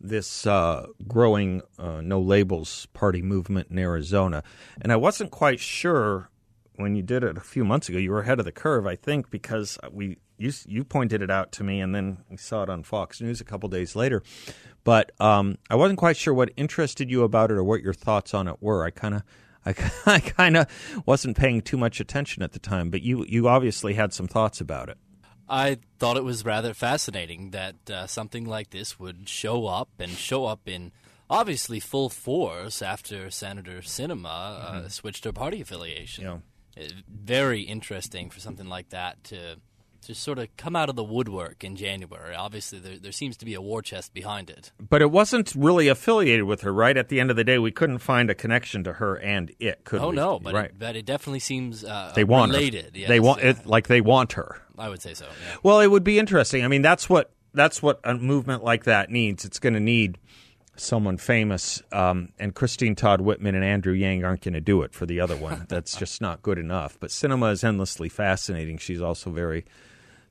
this 0.00 0.46
uh, 0.46 0.86
growing 1.06 1.62
uh, 1.78 2.00
no 2.00 2.20
labels 2.20 2.86
party 2.92 3.20
movement 3.22 3.68
in 3.70 3.78
Arizona. 3.78 4.42
And 4.80 4.92
I 4.92 4.96
wasn't 4.96 5.30
quite 5.30 5.60
sure 5.60 6.30
when 6.78 6.94
you 6.94 7.02
did 7.02 7.24
it 7.24 7.36
a 7.36 7.40
few 7.40 7.64
months 7.64 7.88
ago. 7.88 7.98
You 7.98 8.10
were 8.10 8.20
ahead 8.20 8.38
of 8.38 8.44
the 8.44 8.52
curve, 8.52 8.86
I 8.86 8.96
think, 8.96 9.30
because 9.30 9.78
we 9.92 10.18
you 10.38 10.52
you 10.66 10.84
pointed 10.84 11.22
it 11.22 11.30
out 11.30 11.52
to 11.52 11.64
me, 11.64 11.80
and 11.80 11.94
then 11.94 12.18
we 12.30 12.36
saw 12.36 12.62
it 12.62 12.70
on 12.70 12.82
Fox 12.82 13.20
News 13.20 13.40
a 13.40 13.44
couple 13.44 13.68
days 13.68 13.96
later. 13.96 14.22
But 14.84 15.12
um, 15.20 15.58
I 15.68 15.74
wasn't 15.74 15.98
quite 15.98 16.16
sure 16.16 16.32
what 16.32 16.50
interested 16.56 17.10
you 17.10 17.22
about 17.24 17.50
it 17.50 17.54
or 17.54 17.64
what 17.64 17.82
your 17.82 17.94
thoughts 17.94 18.32
on 18.32 18.48
it 18.48 18.56
were. 18.60 18.84
I 18.84 18.90
kind 18.90 19.14
of. 19.14 19.22
I, 19.66 19.74
I 20.06 20.20
kind 20.20 20.56
of 20.56 21.02
wasn't 21.04 21.36
paying 21.36 21.62
too 21.62 21.76
much 21.76 22.00
attention 22.00 22.44
at 22.44 22.52
the 22.52 22.60
time, 22.60 22.90
but 22.90 23.02
you, 23.02 23.26
you 23.28 23.48
obviously 23.48 23.94
had 23.94 24.12
some 24.12 24.28
thoughts 24.28 24.60
about 24.60 24.88
it. 24.88 24.96
I 25.48 25.78
thought 25.98 26.16
it 26.16 26.24
was 26.24 26.44
rather 26.44 26.74
fascinating 26.74 27.50
that 27.50 27.90
uh, 27.90 28.06
something 28.06 28.46
like 28.46 28.70
this 28.70 29.00
would 29.00 29.28
show 29.28 29.66
up 29.66 29.88
and 29.98 30.12
show 30.12 30.44
up 30.44 30.60
in 30.66 30.92
obviously 31.28 31.80
full 31.80 32.08
force 32.08 32.82
after 32.82 33.30
Senator 33.30 33.78
Sinema 33.80 34.26
uh, 34.26 34.72
mm-hmm. 34.72 34.88
switched 34.88 35.24
her 35.24 35.32
party 35.32 35.60
affiliation. 35.60 36.24
Yeah. 36.24 36.38
Very 37.08 37.62
interesting 37.62 38.30
for 38.30 38.40
something 38.40 38.68
like 38.68 38.90
that 38.90 39.22
to 39.24 39.56
to 40.02 40.14
sort 40.14 40.38
of 40.38 40.48
come 40.56 40.76
out 40.76 40.88
of 40.88 40.96
the 40.96 41.04
woodwork 41.04 41.64
in 41.64 41.76
January. 41.76 42.34
Obviously, 42.34 42.78
there, 42.78 42.98
there 42.98 43.12
seems 43.12 43.36
to 43.36 43.44
be 43.44 43.54
a 43.54 43.60
war 43.60 43.82
chest 43.82 44.14
behind 44.14 44.48
it. 44.48 44.72
But 44.80 45.02
it 45.02 45.10
wasn't 45.10 45.54
really 45.54 45.88
affiliated 45.88 46.44
with 46.44 46.62
her, 46.62 46.72
right? 46.72 46.96
At 46.96 47.08
the 47.08 47.20
end 47.20 47.30
of 47.30 47.36
the 47.36 47.44
day, 47.44 47.58
we 47.58 47.70
couldn't 47.70 47.98
find 47.98 48.30
a 48.30 48.34
connection 48.34 48.84
to 48.84 48.94
her 48.94 49.16
and 49.16 49.52
it, 49.58 49.84
could 49.84 50.00
oh, 50.00 50.10
we? 50.10 50.16
no, 50.16 50.38
but, 50.38 50.54
right. 50.54 50.70
it, 50.70 50.78
but 50.78 50.96
it 50.96 51.04
definitely 51.04 51.40
seems 51.40 51.84
uh, 51.84 52.12
they 52.14 52.24
want 52.24 52.52
related. 52.52 52.96
Yes, 52.96 53.08
they 53.08 53.20
want 53.20 53.42
it 53.42 53.66
like 53.66 53.88
they 53.88 54.00
want 54.00 54.32
her. 54.32 54.62
I 54.78 54.88
would 54.88 55.02
say 55.02 55.14
so. 55.14 55.26
Yeah. 55.26 55.56
Well, 55.62 55.80
it 55.80 55.88
would 55.88 56.04
be 56.04 56.18
interesting. 56.18 56.64
I 56.64 56.68
mean, 56.68 56.82
that's 56.82 57.08
what 57.08 57.32
that's 57.52 57.82
what 57.82 58.00
a 58.04 58.14
movement 58.14 58.62
like 58.62 58.84
that 58.84 59.10
needs. 59.10 59.44
It's 59.44 59.58
going 59.58 59.74
to 59.74 59.80
need 59.80 60.18
someone 60.80 61.16
famous, 61.16 61.82
um, 61.92 62.30
and 62.38 62.54
Christine 62.54 62.94
Todd 62.94 63.20
Whitman 63.20 63.54
and 63.54 63.64
Andrew 63.64 63.92
Yang 63.92 64.24
aren't 64.24 64.42
going 64.42 64.54
to 64.54 64.60
do 64.60 64.82
it 64.82 64.92
for 64.92 65.06
the 65.06 65.20
other 65.20 65.36
one. 65.36 65.66
That's 65.68 65.96
just 65.96 66.20
not 66.20 66.42
good 66.42 66.58
enough. 66.58 66.98
But 67.00 67.10
Sinema 67.10 67.52
is 67.52 67.64
endlessly 67.64 68.08
fascinating. 68.08 68.78
She's 68.78 69.00
also 69.00 69.30
very 69.30 69.64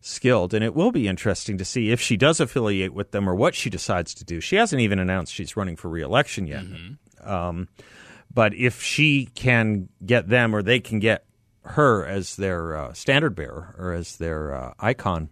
skilled, 0.02 0.54
and 0.54 0.64
it 0.64 0.76
will 0.76 0.92
be 0.92 1.08
interesting 1.08 1.58
to 1.58 1.66
see 1.66 1.92
if 1.92 2.00
she 2.00 2.18
does 2.18 2.40
affiliate 2.40 2.94
with 2.94 3.12
them 3.12 3.30
or 3.30 3.36
what 3.36 3.56
she 3.56 3.70
decides 3.70 4.14
to 4.16 4.26
do. 4.26 4.40
She 4.40 4.56
hasn't 4.56 4.82
even 4.82 5.00
announced 5.00 5.34
she's 5.34 5.58
running 5.58 5.76
for 5.76 5.90
reelection 5.90 6.48
yet. 6.48 6.64
Mm-hmm. 6.64 7.30
Um, 7.30 7.68
but 8.34 8.54
if 8.54 8.82
she 8.82 9.26
can 9.36 9.90
get 10.06 10.30
them 10.30 10.56
or 10.56 10.62
they 10.62 10.80
can 10.80 11.00
get 11.00 11.26
her 11.64 12.06
as 12.06 12.36
their 12.36 12.78
uh, 12.78 12.94
standard 12.94 13.36
bearer 13.36 13.76
or 13.78 13.94
as 13.94 14.18
their 14.18 14.54
uh, 14.54 14.74
icon, 14.80 15.30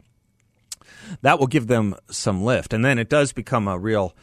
that 1.22 1.40
will 1.40 1.48
give 1.48 1.68
them 1.68 1.96
some 2.10 2.44
lift. 2.44 2.74
And 2.74 2.84
then 2.84 2.98
it 2.98 3.10
does 3.10 3.32
become 3.32 3.68
a 3.68 3.78
real 3.78 4.16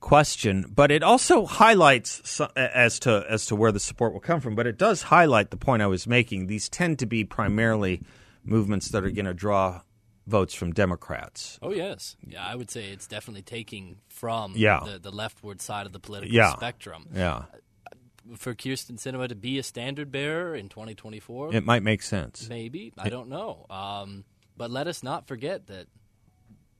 question, 0.00 0.72
but 0.74 0.90
it 0.90 1.02
also 1.02 1.46
highlights 1.46 2.40
as 2.56 2.98
to 3.00 3.24
as 3.28 3.46
to 3.46 3.56
where 3.56 3.72
the 3.72 3.80
support 3.80 4.12
will 4.12 4.20
come 4.20 4.40
from. 4.40 4.54
But 4.54 4.66
it 4.66 4.78
does 4.78 5.02
highlight 5.02 5.50
the 5.50 5.56
point 5.56 5.82
I 5.82 5.86
was 5.86 6.06
making. 6.06 6.46
These 6.46 6.68
tend 6.68 6.98
to 7.00 7.06
be 7.06 7.24
primarily 7.24 8.02
movements 8.44 8.88
that 8.90 9.04
are 9.04 9.10
going 9.10 9.26
to 9.26 9.34
draw 9.34 9.82
votes 10.26 10.54
from 10.54 10.72
Democrats. 10.72 11.58
Oh 11.62 11.72
yes, 11.72 12.16
yeah, 12.26 12.46
I 12.46 12.54
would 12.54 12.70
say 12.70 12.90
it's 12.90 13.06
definitely 13.06 13.42
taking 13.42 13.98
from 14.08 14.52
yeah. 14.56 14.80
the, 14.84 14.98
the 14.98 15.10
leftward 15.10 15.60
side 15.60 15.86
of 15.86 15.92
the 15.92 16.00
political 16.00 16.34
yeah. 16.34 16.52
spectrum. 16.52 17.06
Yeah. 17.14 17.44
For 18.36 18.54
Kyrsten 18.54 18.98
Sinema 18.98 19.26
to 19.28 19.34
be 19.34 19.58
a 19.58 19.62
standard 19.62 20.12
bearer 20.12 20.54
in 20.54 20.68
2024, 20.68 21.54
it 21.54 21.64
might 21.64 21.82
make 21.82 22.02
sense. 22.02 22.46
Maybe 22.48 22.92
I 22.98 23.08
don't 23.08 23.30
know, 23.30 23.64
um, 23.70 24.24
but 24.54 24.70
let 24.70 24.86
us 24.86 25.02
not 25.02 25.26
forget 25.26 25.68
that 25.68 25.86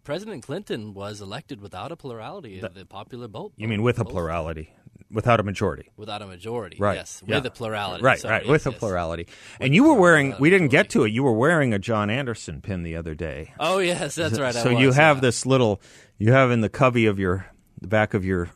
President 0.08 0.42
Clinton 0.42 0.94
was 0.94 1.20
elected 1.20 1.60
without 1.60 1.92
a 1.92 1.96
plurality 1.96 2.60
of 2.60 2.72
the 2.72 2.86
popular 2.86 3.28
vote. 3.28 3.52
You 3.56 3.68
mean 3.68 3.82
with 3.82 3.98
a 3.98 4.06
plurality? 4.06 4.74
without 5.10 5.38
a 5.38 5.42
majority. 5.42 5.90
Without 5.98 6.22
a 6.22 6.26
majority, 6.26 6.78
right? 6.80 6.96
Yes, 6.96 7.22
yeah. 7.26 7.36
with 7.36 7.44
a 7.44 7.50
plurality. 7.50 8.02
Right, 8.02 8.18
Sorry, 8.18 8.32
right, 8.32 8.42
yes, 8.42 8.50
with 8.50 8.64
yes. 8.64 8.74
a 8.74 8.78
plurality. 8.78 9.26
And 9.60 9.74
you 9.74 9.84
were 9.84 9.92
wearing. 9.92 10.34
We 10.40 10.48
didn't 10.48 10.68
get 10.68 10.88
to 10.90 11.04
it. 11.04 11.12
You 11.12 11.24
were 11.24 11.34
wearing 11.34 11.74
a 11.74 11.78
John 11.78 12.08
Anderson 12.08 12.62
pin 12.62 12.84
the 12.84 12.96
other 12.96 13.14
day. 13.14 13.52
Oh 13.60 13.80
yes, 13.80 14.14
that's 14.14 14.38
right. 14.38 14.54
So 14.54 14.72
was, 14.72 14.80
you 14.80 14.92
have 14.92 15.18
yeah. 15.18 15.20
this 15.20 15.44
little. 15.44 15.82
You 16.16 16.32
have 16.32 16.52
in 16.52 16.62
the 16.62 16.70
cubby 16.70 17.04
of 17.04 17.18
your 17.18 17.44
the 17.78 17.88
back 17.88 18.14
of 18.14 18.24
your 18.24 18.48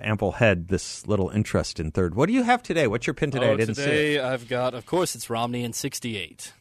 ample 0.00 0.30
head 0.30 0.68
this 0.68 1.08
little 1.08 1.28
interest 1.30 1.80
in 1.80 1.90
third. 1.90 2.14
What 2.14 2.26
do 2.26 2.34
you 2.34 2.44
have 2.44 2.62
today? 2.62 2.86
What's 2.86 3.08
your 3.08 3.14
pin 3.14 3.32
today? 3.32 3.48
Oh, 3.48 3.54
I 3.54 3.56
didn't 3.56 3.74
today 3.74 4.12
see 4.12 4.18
it. 4.18 4.22
I've 4.22 4.48
got, 4.48 4.74
of 4.74 4.86
course, 4.86 5.16
it's 5.16 5.28
Romney 5.28 5.64
in 5.64 5.72
'68. 5.72 6.52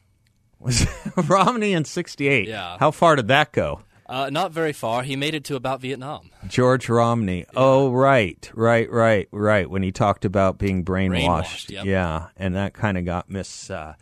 Was 0.58 0.88
Romney 1.28 1.74
in 1.74 1.86
'68? 1.86 2.48
Yeah. 2.48 2.78
How 2.80 2.90
far 2.90 3.16
did 3.16 3.28
that 3.28 3.52
go? 3.52 3.84
Uh, 4.10 4.30
not 4.32 4.52
very 4.52 4.74
far. 4.74 5.04
He 5.04 5.16
made 5.16 5.36
it 5.36 5.44
to 5.46 5.56
about 5.56 5.82
Vietnam. 5.82 6.32
George 6.48 6.90
Romney. 6.90 7.40
Yeah. 7.40 7.46
Oh, 7.56 7.92
right, 7.92 8.50
right, 8.56 8.92
right, 8.92 9.28
right. 9.32 9.70
When 9.70 9.84
he 9.84 9.92
talked 9.92 10.26
about 10.26 10.58
being 10.58 10.84
brainwashed. 10.84 11.22
brainwashed 11.22 11.70
yep. 11.70 11.86
Yeah, 11.86 12.28
and 12.36 12.56
that 12.56 12.74
kind 12.74 12.98
of 12.98 13.06
got 13.06 13.30
mis. 13.30 13.70
Uh, 13.70 13.94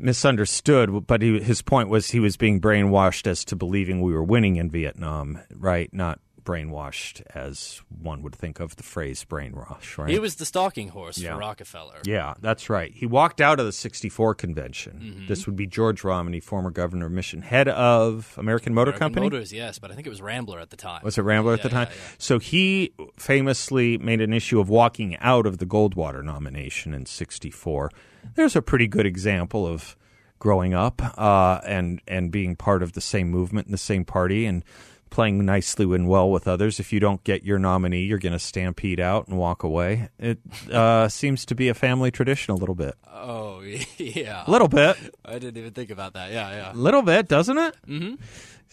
misunderstood, 0.00 1.06
but 1.06 1.22
he, 1.22 1.40
his 1.40 1.62
point 1.62 1.88
was 1.88 2.10
he 2.10 2.20
was 2.20 2.36
being 2.36 2.60
brainwashed 2.60 3.26
as 3.26 3.44
to 3.44 3.54
believing 3.54 4.00
we 4.00 4.12
were 4.12 4.24
winning 4.24 4.56
in 4.56 4.70
Vietnam, 4.70 5.38
right? 5.54 5.92
Not 5.92 6.18
brainwashed 6.44 7.22
as 7.34 7.80
one 7.88 8.22
would 8.22 8.34
think 8.34 8.60
of 8.60 8.76
the 8.76 8.82
phrase 8.82 9.24
brainwash, 9.28 9.98
right? 9.98 10.08
He 10.10 10.18
was 10.18 10.36
the 10.36 10.44
stalking 10.44 10.88
horse 10.88 11.18
Yeah. 11.18 11.34
for 11.34 11.40
Rockefeller. 11.40 12.00
yeah, 12.04 12.34
that's 12.40 12.68
right. 12.70 12.92
He 12.94 13.06
walked 13.06 13.40
out 13.40 13.60
of 13.60 13.66
the 13.66 13.72
64 13.72 14.34
convention. 14.34 15.00
Mm-hmm. 15.02 15.26
This 15.26 15.46
would 15.46 15.56
be 15.56 15.66
George 15.66 16.02
Romney, 16.04 16.40
former 16.40 16.70
governor 16.70 17.06
of 17.06 17.12
Michigan, 17.12 17.42
head 17.42 17.68
of 17.68 18.34
American 18.38 18.74
Motor 18.74 18.90
American 18.90 18.98
Company. 19.00 19.26
Motors, 19.26 19.52
yes, 19.52 19.78
but 19.78 19.90
I 19.90 19.94
think 19.94 20.06
it 20.06 20.10
was 20.10 20.22
Rambler 20.22 20.58
at 20.60 20.70
the 20.70 20.76
time. 20.76 21.00
Was 21.04 21.18
it 21.18 21.22
Rambler 21.22 21.52
at 21.54 21.58
Yeah, 21.60 21.62
the 21.64 21.68
time? 21.68 21.88
yeah. 21.90 21.96
So 22.18 22.38
he 22.38 22.92
famously 23.16 23.98
made 23.98 24.20
an 24.20 24.32
issue 24.32 24.58
of 24.60 24.68
walking 24.68 25.16
out 25.18 25.46
of 25.46 25.58
the 25.58 25.66
Goldwater 25.66 26.22
nomination 26.24 26.94
in 26.94 27.06
'64. 27.06 27.90
There's 28.34 28.56
a 28.56 28.62
pretty 28.62 28.86
good 28.88 29.06
example 29.06 29.66
of 29.66 29.96
growing 30.38 30.72
up 30.74 31.00
uh, 31.18 31.60
and 31.66 32.00
and 32.08 32.30
being 32.32 32.56
part 32.56 32.82
of 32.82 32.94
the 32.94 33.00
same 33.00 33.28
movement 33.30 33.66
in 33.66 33.72
the 33.72 33.78
same 33.78 34.04
party 34.04 34.46
and 34.46 34.64
playing 35.10 35.44
nicely 35.44 35.84
and 35.94 36.08
well 36.08 36.30
with 36.30 36.48
others. 36.48 36.80
If 36.80 36.90
you 36.92 37.00
don't 37.00 37.22
get 37.24 37.44
your 37.44 37.58
nominee, 37.58 38.04
you're 38.04 38.18
going 38.18 38.32
to 38.32 38.38
stampede 38.38 39.00
out 39.00 39.28
and 39.28 39.36
walk 39.36 39.62
away. 39.62 40.08
It 40.18 40.38
uh, 40.72 41.08
seems 41.08 41.44
to 41.46 41.54
be 41.54 41.68
a 41.68 41.74
family 41.74 42.10
tradition 42.10 42.52
a 42.52 42.56
little 42.56 42.74
bit. 42.74 42.94
Oh, 43.12 43.60
yeah. 43.98 44.44
A 44.46 44.50
little 44.50 44.68
bit. 44.68 44.96
I 45.24 45.34
didn't 45.34 45.58
even 45.58 45.72
think 45.72 45.90
about 45.90 46.14
that. 46.14 46.32
Yeah, 46.32 46.50
yeah. 46.50 46.72
a 46.72 46.74
little 46.74 47.02
bit, 47.02 47.28
doesn't 47.28 47.58
it? 47.58 47.76
Mm-hmm. 47.86 48.14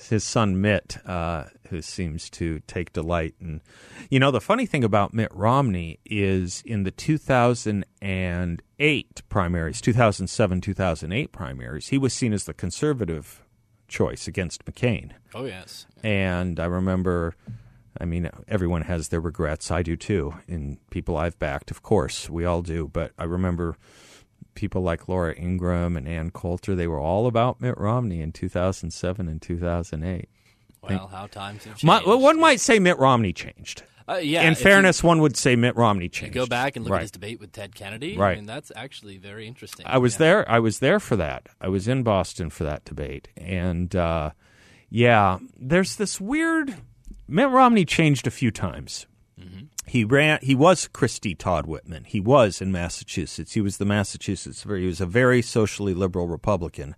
His 0.09 0.23
son 0.23 0.61
Mitt, 0.61 0.97
uh, 1.07 1.45
who 1.69 1.81
seems 1.81 2.29
to 2.31 2.59
take 2.67 2.91
delight 2.93 3.33
in. 3.41 3.61
You 4.11 4.19
know, 4.19 4.29
the 4.29 4.39
funny 4.39 4.67
thing 4.67 4.83
about 4.83 5.11
Mitt 5.11 5.31
Romney 5.33 5.99
is 6.05 6.61
in 6.65 6.83
the 6.83 6.91
2008 6.91 9.21
primaries, 9.27 9.81
2007 9.81 10.61
2008 10.61 11.31
primaries, 11.31 11.87
he 11.87 11.97
was 11.97 12.13
seen 12.13 12.31
as 12.31 12.43
the 12.43 12.53
conservative 12.53 13.41
choice 13.87 14.27
against 14.27 14.65
McCain. 14.65 15.11
Oh, 15.33 15.45
yes. 15.45 15.85
And 16.03 16.59
I 16.59 16.65
remember, 16.65 17.35
I 17.99 18.05
mean, 18.05 18.29
everyone 18.47 18.83
has 18.83 19.09
their 19.09 19.21
regrets. 19.21 19.71
I 19.71 19.81
do 19.81 19.95
too. 19.95 20.35
In 20.47 20.79
people 20.89 21.17
I've 21.17 21.39
backed, 21.39 21.71
of 21.71 21.81
course, 21.81 22.29
we 22.29 22.45
all 22.45 22.61
do. 22.61 22.87
But 22.87 23.11
I 23.17 23.23
remember 23.23 23.77
people 24.55 24.81
like 24.81 25.07
Laura 25.07 25.35
Ingraham 25.35 25.95
and 25.95 26.07
Ann 26.07 26.31
Coulter, 26.31 26.75
they 26.75 26.87
were 26.87 26.99
all 26.99 27.27
about 27.27 27.61
Mitt 27.61 27.77
Romney 27.77 28.21
in 28.21 28.31
2007 28.31 29.27
and 29.27 29.41
2008. 29.41 30.29
Well, 30.81 31.07
how 31.07 31.27
times 31.27 31.65
have 31.65 31.73
changed. 31.73 31.83
My, 31.83 32.01
well, 32.05 32.19
one 32.19 32.39
might 32.39 32.59
say 32.59 32.79
Mitt 32.79 32.97
Romney 32.97 33.33
changed. 33.33 33.83
Uh, 34.09 34.15
yeah, 34.17 34.43
In 34.43 34.53
if 34.53 34.59
you- 34.59 34.63
fairness, 34.63 35.03
one 35.03 35.19
would 35.21 35.35
say 35.35 35.55
Mitt 35.55 35.75
Romney 35.75 36.07
changed. 36.07 36.33
go 36.33 36.45
back 36.45 36.75
and 36.77 36.85
look 36.85 36.93
right. 36.93 36.99
at 36.99 37.01
his 37.03 37.11
debate 37.11 37.39
with 37.41 37.51
Ted 37.51 37.75
Kennedy. 37.75 38.15
Right. 38.17 38.33
I 38.33 38.35
mean, 38.35 38.45
that's 38.45 38.71
actually 38.75 39.17
very 39.17 39.47
interesting. 39.47 39.85
I 39.85 39.97
was 39.97 40.13
Yeah. 40.13 40.19
there. 40.19 40.51
I 40.51 40.59
was 40.59 40.79
there 40.79 40.99
for 40.99 41.15
that. 41.17 41.47
I 41.59 41.67
was 41.67 41.87
in 41.89 42.03
Boston 42.03 42.49
for 42.49 42.63
that 42.63 42.85
debate, 42.85 43.27
and 43.35 43.93
uh, 43.95 44.31
yeah, 44.89 45.39
there's 45.59 45.95
this 45.97 46.21
weird. 46.21 46.75
Mitt 47.27 47.49
Romney 47.49 47.83
changed 47.83 48.25
a 48.27 48.31
few 48.31 48.51
times. 48.51 49.05
He 49.85 50.03
ran. 50.03 50.39
He 50.41 50.53
was 50.55 50.87
Christie 50.89 51.33
Todd 51.35 51.65
Whitman. 51.65 52.03
He 52.03 52.19
was 52.19 52.61
in 52.61 52.73
Massachusetts. 52.73 53.53
He 53.53 53.61
was 53.61 53.77
the 53.77 53.85
Massachusetts. 53.85 54.63
He 54.63 54.85
was 54.85 54.99
a 54.99 55.05
very 55.05 55.41
socially 55.41 55.93
liberal 55.93 56.27
Republican. 56.27 56.93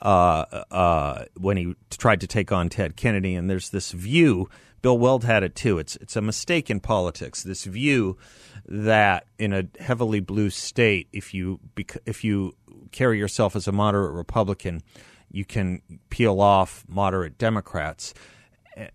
Uh, 0.00 0.44
uh, 0.70 1.24
when 1.38 1.56
he 1.58 1.74
tried 1.90 2.20
to 2.20 2.26
take 2.26 2.50
on 2.52 2.68
Ted 2.70 2.96
Kennedy, 2.96 3.34
and 3.34 3.48
there's 3.50 3.70
this 3.70 3.92
view. 3.92 4.48
Bill 4.84 4.98
Weld 4.98 5.24
had 5.24 5.42
it 5.42 5.54
too. 5.54 5.78
It's 5.78 5.96
it's 5.96 6.14
a 6.14 6.20
mistake 6.20 6.68
in 6.68 6.78
politics. 6.78 7.42
This 7.42 7.64
view 7.64 8.18
that 8.66 9.24
in 9.38 9.54
a 9.54 9.64
heavily 9.80 10.20
blue 10.20 10.50
state, 10.50 11.08
if 11.10 11.32
you 11.32 11.58
if 12.04 12.22
you 12.22 12.54
carry 12.92 13.18
yourself 13.18 13.56
as 13.56 13.66
a 13.66 13.72
moderate 13.72 14.12
Republican, 14.12 14.82
you 15.30 15.46
can 15.46 15.80
peel 16.10 16.38
off 16.38 16.84
moderate 16.86 17.38
Democrats. 17.38 18.12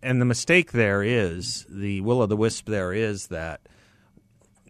And 0.03 0.21
the 0.21 0.25
mistake 0.25 0.73
there 0.73 1.01
is 1.01 1.65
the 1.67 2.01
will 2.01 2.21
o' 2.21 2.27
the 2.27 2.37
wisp. 2.37 2.67
There 2.67 2.93
is 2.93 3.25
that 3.29 3.61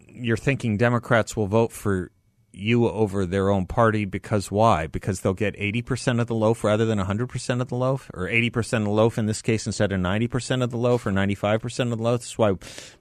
you're 0.07 0.37
thinking 0.37 0.77
Democrats 0.77 1.35
will 1.35 1.47
vote 1.47 1.73
for 1.73 2.11
you 2.51 2.87
over 2.87 3.25
their 3.25 3.49
own 3.49 3.65
party 3.65 4.05
because 4.05 4.51
why? 4.51 4.87
Because 4.87 5.21
they'll 5.21 5.33
get 5.33 5.55
80% 5.55 6.19
of 6.19 6.27
the 6.27 6.35
loaf 6.35 6.63
rather 6.63 6.85
than 6.85 6.99
100% 6.99 7.61
of 7.61 7.67
the 7.67 7.75
loaf, 7.75 8.09
or 8.13 8.27
80% 8.27 8.77
of 8.77 8.83
the 8.85 8.89
loaf 8.89 9.17
in 9.17 9.25
this 9.25 9.41
case 9.41 9.65
instead 9.65 9.91
of 9.91 9.99
90% 9.99 10.63
of 10.63 10.71
the 10.71 10.77
loaf, 10.77 11.05
or 11.05 11.11
95% 11.11 11.91
of 11.91 11.97
the 11.97 12.03
loaf. 12.03 12.21
That's 12.21 12.37
why 12.37 12.53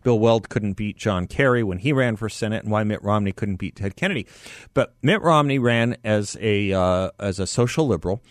Bill 0.02 0.18
Weld 0.18 0.48
couldn't 0.48 0.74
beat 0.74 0.96
John 0.96 1.26
Kerry 1.26 1.62
when 1.62 1.78
he 1.78 1.92
ran 1.92 2.16
for 2.16 2.28
Senate, 2.28 2.62
and 2.62 2.72
why 2.72 2.84
Mitt 2.84 3.02
Romney 3.02 3.32
couldn't 3.32 3.56
beat 3.56 3.76
Ted 3.76 3.96
Kennedy. 3.96 4.26
But 4.74 4.94
Mitt 5.02 5.22
Romney 5.22 5.58
ran 5.58 5.96
as 6.04 6.37
a 6.40 6.72
uh, 6.72 7.11
as 7.18 7.38
a 7.38 7.46
social 7.46 7.87
liberal 7.87 8.22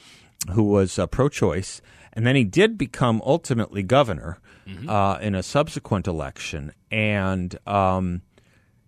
who 0.51 0.63
was 0.63 0.99
uh, 0.99 1.08
pro-choice, 1.08 1.82
and 2.13 2.25
then 2.25 2.36
he 2.36 2.43
did 2.43 2.77
become 2.77 3.21
ultimately 3.25 3.84
governor 3.84 4.39
uh, 4.88 5.17
in 5.21 5.36
a 5.36 5.43
subsequent 5.43 6.08
election, 6.08 6.73
and. 6.91 7.58
Um, 7.67 8.21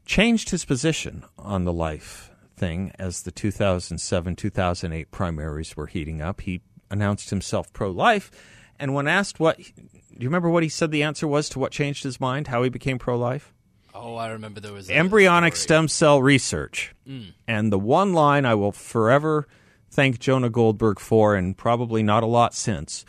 changed 0.10 0.50
his 0.50 0.66
position 0.66 1.24
on 1.38 1.66
the 1.66 1.72
life 1.72 2.32
thing 2.58 2.92
as 2.98 3.22
the 3.22 3.32
2007 3.32 4.36
2008 4.36 5.12
primaries 5.12 5.78
were 5.78 5.86
heating 5.86 6.20
up. 6.20 6.42
He 6.42 6.62
announced 6.90 7.30
himself 7.30 7.72
pro 7.74 7.92
life. 7.92 8.32
And 8.80 8.96
when 8.96 9.08
asked 9.08 9.40
what, 9.40 9.58
do 9.58 9.64
you 10.18 10.28
remember 10.28 10.50
what 10.50 10.64
he 10.64 10.70
said 10.70 10.90
the 10.90 11.04
answer 11.04 11.28
was 11.28 11.48
to 11.50 11.60
what 11.60 11.72
changed 11.72 12.04
his 12.04 12.20
mind, 12.20 12.48
how 12.48 12.64
he 12.64 12.70
became 12.70 12.98
pro 12.98 13.16
life? 13.20 13.54
Oh, 13.94 14.16
I 14.16 14.30
remember 14.30 14.60
there 14.60 14.74
was 14.74 14.90
Embryonic 14.90 15.56
story. 15.56 15.64
stem 15.64 15.88
cell 15.88 16.24
research. 16.24 16.96
Mm. 17.08 17.34
And 17.48 17.72
the 17.72 17.80
one 17.80 18.14
line 18.14 18.48
I 18.48 18.56
will 18.56 18.72
forever 18.72 19.48
thank 19.92 20.18
Jonah 20.18 20.50
Goldberg 20.50 21.00
for, 21.00 21.36
and 21.36 21.56
probably 21.56 22.02
not 22.02 22.24
a 22.24 22.28
lot 22.28 22.56
since, 22.56 23.06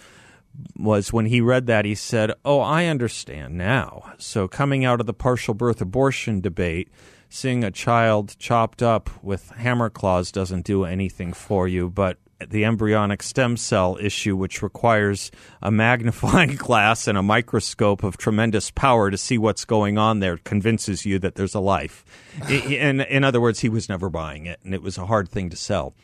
was 0.76 1.12
when 1.12 1.26
he 1.26 1.40
read 1.40 1.66
that, 1.66 1.84
he 1.84 1.94
said, 1.94 2.32
Oh, 2.44 2.60
I 2.60 2.86
understand 2.86 3.56
now. 3.56 4.12
So, 4.18 4.48
coming 4.48 4.84
out 4.84 5.00
of 5.00 5.06
the 5.06 5.14
partial 5.14 5.54
birth 5.54 5.80
abortion 5.80 6.40
debate, 6.40 6.88
seeing 7.28 7.64
a 7.64 7.70
child 7.70 8.36
chopped 8.38 8.82
up 8.82 9.10
with 9.22 9.50
hammer 9.50 9.90
claws 9.90 10.32
doesn't 10.32 10.64
do 10.64 10.84
anything 10.84 11.32
for 11.32 11.68
you, 11.68 11.88
but 11.88 12.18
the 12.48 12.64
embryonic 12.64 13.22
stem 13.22 13.56
cell 13.56 13.98
issue, 14.00 14.34
which 14.36 14.62
requires 14.62 15.30
a 15.62 15.70
magnifying 15.70 16.56
glass 16.56 17.06
and 17.06 17.18
a 17.18 17.22
microscope 17.22 18.02
of 18.02 18.16
tremendous 18.16 18.70
power 18.70 19.10
to 19.10 19.18
see 19.18 19.38
what's 19.38 19.64
going 19.64 19.98
on 19.98 20.20
there, 20.20 20.38
convinces 20.38 21.04
you 21.04 21.18
that 21.18 21.34
there's 21.34 21.54
a 21.54 21.60
life. 21.60 22.04
In, 22.48 23.00
in 23.00 23.24
other 23.24 23.40
words, 23.40 23.60
he 23.60 23.68
was 23.68 23.88
never 23.88 24.08
buying 24.08 24.46
it, 24.46 24.60
and 24.64 24.74
it 24.74 24.82
was 24.82 24.98
a 24.98 25.06
hard 25.06 25.28
thing 25.28 25.50
to 25.50 25.56
sell. 25.56 25.94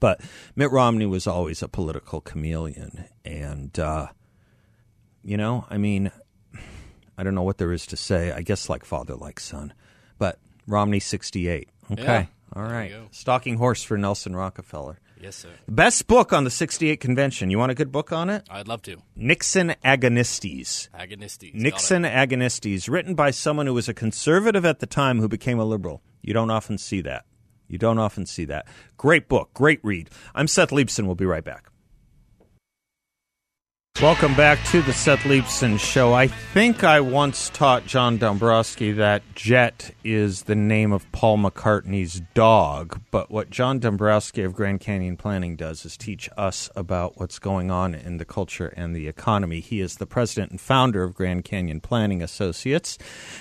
But 0.00 0.20
Mitt 0.54 0.70
Romney 0.70 1.06
was 1.06 1.26
always 1.26 1.62
a 1.62 1.68
political 1.68 2.20
chameleon. 2.20 3.04
And, 3.24 3.76
uh, 3.78 4.08
you 5.24 5.36
know, 5.36 5.66
I 5.70 5.78
mean, 5.78 6.10
I 7.16 7.22
don't 7.24 7.34
know 7.34 7.42
what 7.42 7.58
there 7.58 7.72
is 7.72 7.86
to 7.86 7.96
say. 7.96 8.32
I 8.32 8.42
guess 8.42 8.68
like 8.68 8.84
father, 8.84 9.14
like 9.14 9.40
son. 9.40 9.72
But 10.18 10.38
Romney 10.66 11.00
68. 11.00 11.68
Okay. 11.92 12.02
Yeah, 12.02 12.26
All 12.54 12.62
right. 12.62 12.92
Stalking 13.10 13.56
horse 13.56 13.82
for 13.82 13.98
Nelson 13.98 14.36
Rockefeller. 14.36 15.00
Yes, 15.20 15.34
sir. 15.34 15.48
Best 15.68 16.06
book 16.06 16.32
on 16.32 16.44
the 16.44 16.50
68 16.50 17.00
convention. 17.00 17.50
You 17.50 17.58
want 17.58 17.72
a 17.72 17.74
good 17.74 17.90
book 17.90 18.12
on 18.12 18.30
it? 18.30 18.44
I'd 18.48 18.68
love 18.68 18.82
to. 18.82 18.98
Nixon 19.16 19.74
Agonistes. 19.84 20.88
Agonistes. 20.90 21.54
Nixon. 21.54 22.04
Agonistes, 22.04 22.88
written 22.88 23.14
by 23.16 23.32
someone 23.32 23.66
who 23.66 23.74
was 23.74 23.88
a 23.88 23.94
conservative 23.94 24.64
at 24.64 24.78
the 24.78 24.86
time 24.86 25.18
who 25.18 25.26
became 25.28 25.58
a 25.58 25.64
liberal. 25.64 26.02
You 26.22 26.34
don't 26.34 26.50
often 26.50 26.78
see 26.78 27.00
that. 27.00 27.24
You 27.68 27.78
don't 27.78 27.98
often 27.98 28.26
see 28.26 28.46
that. 28.46 28.66
Great 28.96 29.28
book, 29.28 29.50
great 29.54 29.80
read. 29.82 30.10
I'm 30.34 30.48
Seth 30.48 30.70
Leibsohn. 30.70 31.06
We'll 31.06 31.14
be 31.14 31.26
right 31.26 31.44
back. 31.44 31.70
Welcome 34.00 34.36
back 34.36 34.64
to 34.66 34.80
the 34.80 34.92
Seth 34.92 35.24
Leibsohn 35.24 35.76
Show. 35.76 36.12
I 36.12 36.28
think 36.28 36.84
I 36.84 37.00
once 37.00 37.50
taught 37.50 37.84
John 37.84 38.16
Dombroski 38.16 38.94
that 38.94 39.24
Jet 39.34 39.92
is 40.04 40.44
the 40.44 40.54
name 40.54 40.92
of 40.92 41.10
Paul 41.10 41.38
McCartney's 41.38 42.22
dog, 42.32 43.00
but 43.10 43.28
what 43.28 43.50
John 43.50 43.80
Dombroski 43.80 44.44
of 44.46 44.54
Grand 44.54 44.78
Canyon 44.78 45.16
Planning 45.16 45.56
does 45.56 45.84
is 45.84 45.96
teach 45.96 46.30
us 46.36 46.70
about 46.76 47.18
what's 47.18 47.40
going 47.40 47.72
on 47.72 47.92
in 47.92 48.18
the 48.18 48.24
culture 48.24 48.72
and 48.76 48.94
the 48.94 49.08
economy. 49.08 49.58
He 49.58 49.80
is 49.80 49.96
the 49.96 50.06
president 50.06 50.52
and 50.52 50.60
founder 50.60 51.02
of 51.02 51.16
Grand 51.16 51.44
Canyon 51.44 51.80
Planning 51.80 52.22
Associates. 52.22 52.98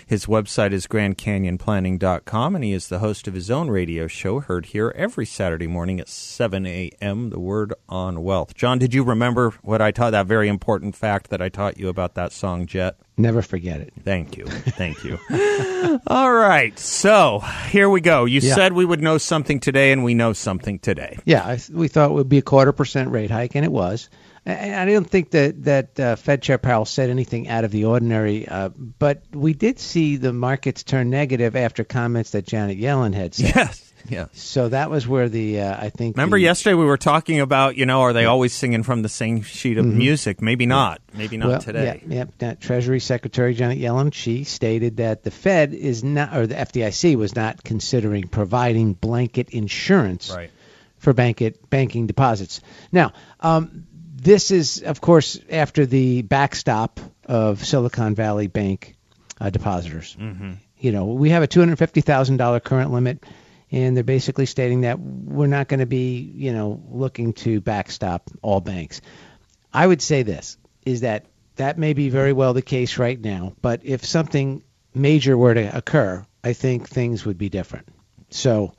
His 0.08 0.26
website 0.26 0.72
is 0.72 0.88
grandcanyonplanning.com, 0.88 2.56
and 2.56 2.64
he 2.64 2.74
is 2.74 2.88
the 2.88 3.00
host 3.00 3.28
of 3.28 3.36
his 3.36 3.52
own 3.52 3.70
radio 3.70 4.08
show, 4.08 4.40
heard 4.40 4.66
here 4.68 4.92
every 4.96 5.28
Saturday 5.28 5.68
morning 5.68 6.00
at 6.00 6.10
7 6.10 6.66
a.m., 6.66 7.30
The 7.30 7.40
Word 7.40 7.76
on 7.88 8.24
Wealth. 8.24 8.56
John, 8.56 8.80
did 8.80 8.96
you 8.96 9.04
remember 9.04 9.52
what 9.62 9.84
I 9.84 9.92
taught, 9.92 10.14
that 10.14 10.26
very 10.26 10.47
important 10.48 10.96
fact 10.96 11.30
that 11.30 11.42
I 11.42 11.50
taught 11.50 11.78
you 11.78 11.90
about 11.90 12.16
that 12.16 12.32
song, 12.32 12.66
Jet? 12.66 12.96
Never 13.18 13.42
forget 13.42 13.82
it. 13.82 13.94
Thank 14.04 14.38
you. 14.38 14.46
Thank 14.46 15.04
you. 15.04 15.20
All 16.08 16.32
right. 16.32 16.78
So 16.78 17.40
here 17.70 17.90
we 17.90 18.02
go. 18.02 18.26
You 18.26 18.40
Yeah. 18.42 18.54
said 18.56 18.74
we 18.74 18.86
would 18.86 19.02
know 19.02 19.18
something 19.18 19.60
today, 19.60 19.92
and 19.92 20.04
we 20.04 20.14
know 20.14 20.34
something 20.34 20.80
today. 20.80 21.18
Yeah, 21.26 21.44
I, 21.44 21.60
we 21.72 21.88
thought 21.88 22.12
it 22.12 22.14
would 22.14 22.30
be 22.30 22.38
a 22.38 22.42
quarter 22.44 22.72
percent 22.72 23.10
rate 23.12 23.32
hike, 23.32 23.56
and 23.56 23.66
it 23.66 23.72
was. 23.72 24.10
And 24.46 24.76
I 24.90 24.94
don't 24.94 25.10
think 25.10 25.32
that 25.32 25.64
that 25.66 26.00
uh, 26.00 26.16
Fed 26.16 26.42
Chair 26.42 26.58
Powell 26.58 26.86
said 26.86 27.10
anything 27.10 27.50
out 27.50 27.66
of 27.66 27.72
the 27.72 27.84
ordinary, 27.86 28.48
uh, 28.48 28.70
but 28.70 29.24
we 29.34 29.54
did 29.54 29.78
see 29.78 30.16
the 30.16 30.32
markets 30.32 30.84
turn 30.84 31.10
negative 31.10 31.56
after 31.58 31.84
comments 31.84 32.32
that 32.32 32.46
Janet 32.46 32.80
Yellen 32.80 33.14
had 33.14 33.34
said. 33.36 33.56
Yes. 33.56 33.87
Yeah. 34.10 34.28
So 34.34 34.70
that 34.70 34.90
was 34.90 35.08
where 35.08 35.30
the 35.30 35.62
uh, 35.62 35.78
I 35.86 35.90
think. 35.90 36.16
Remember 36.16 36.38
the, 36.38 36.44
yesterday 36.44 36.74
we 36.76 36.86
were 36.86 36.98
talking 36.98 37.40
about, 37.40 37.76
you 37.78 37.86
know, 37.86 38.02
are 38.02 38.14
they 38.14 38.26
always 38.26 38.54
singing 38.54 38.84
from 38.84 39.02
the 39.02 39.10
same 39.10 39.42
sheet 39.42 39.78
of 39.78 39.86
music? 39.86 40.42
Maybe 40.42 40.66
not. 40.66 41.02
Maybe 41.14 41.38
not 41.38 41.46
Mm-hmm. 41.46 41.52
well, 41.52 41.62
today. 41.62 42.04
Yeah, 42.08 42.26
yeah, 42.40 42.54
Treasury 42.56 43.00
Secretary 43.00 43.54
Janet 43.54 43.80
Yellen, 43.80 44.14
she 44.14 44.44
stated 44.44 44.98
that 44.98 45.24
the 45.24 45.32
Fed 45.32 45.74
is 45.74 46.04
not, 46.04 46.36
or 46.36 46.48
the 46.48 46.56
FDIC 46.56 47.16
was 47.16 47.36
not 47.36 47.64
considering 47.64 48.28
providing 48.28 48.94
blanket 48.94 49.50
insurance 49.50 50.32
Right. 50.36 50.52
for 50.98 51.14
bank 51.14 51.42
banking 51.70 52.08
deposits. 52.08 52.62
Now, 52.92 53.14
um, 53.40 53.86
this 54.16 54.52
is, 54.52 54.82
of 54.82 55.00
course, 55.00 55.40
after 55.50 55.86
the 55.86 56.22
backstop 56.24 57.00
of 57.26 57.64
Silicon 57.66 58.16
Valley 58.16 58.48
Bank 58.48 58.96
uh, 59.40 59.50
depositors. 59.50 60.16
Mm-hmm. 60.20 60.54
You 60.80 60.92
know, 60.92 61.06
we 61.06 61.30
have 61.32 61.44
a 61.44 61.48
$250,000 61.48 62.64
current 62.64 62.92
limit, 62.92 63.24
and 63.72 63.96
they're 63.96 64.04
basically 64.04 64.46
stating 64.46 64.82
that 64.82 65.00
we're 65.00 65.48
not 65.48 65.68
going 65.68 65.80
to 65.80 65.86
be, 65.86 66.20
you 66.20 66.54
know, 66.54 66.82
looking 66.90 67.34
to 67.34 67.60
backstop 67.62 68.30
all 68.42 68.62
banks. 68.62 69.02
I 69.74 69.86
would 69.86 70.02
say 70.02 70.24
this 70.24 70.58
is 70.86 71.02
that 71.02 71.26
that 71.58 71.78
may 71.78 71.94
be 71.94 72.10
very 72.10 72.34
well 72.34 72.54
the 72.54 72.62
case 72.62 72.98
right 72.98 73.20
now, 73.20 73.54
but 73.62 73.82
if 73.84 74.06
something 74.06 74.64
major 74.94 75.38
were 75.38 75.54
to 75.54 75.78
occur, 75.78 76.26
I 76.44 76.54
think 76.54 76.88
things 76.88 77.26
would 77.26 77.38
be 77.38 77.50
different. 77.50 77.88
So 78.30 78.74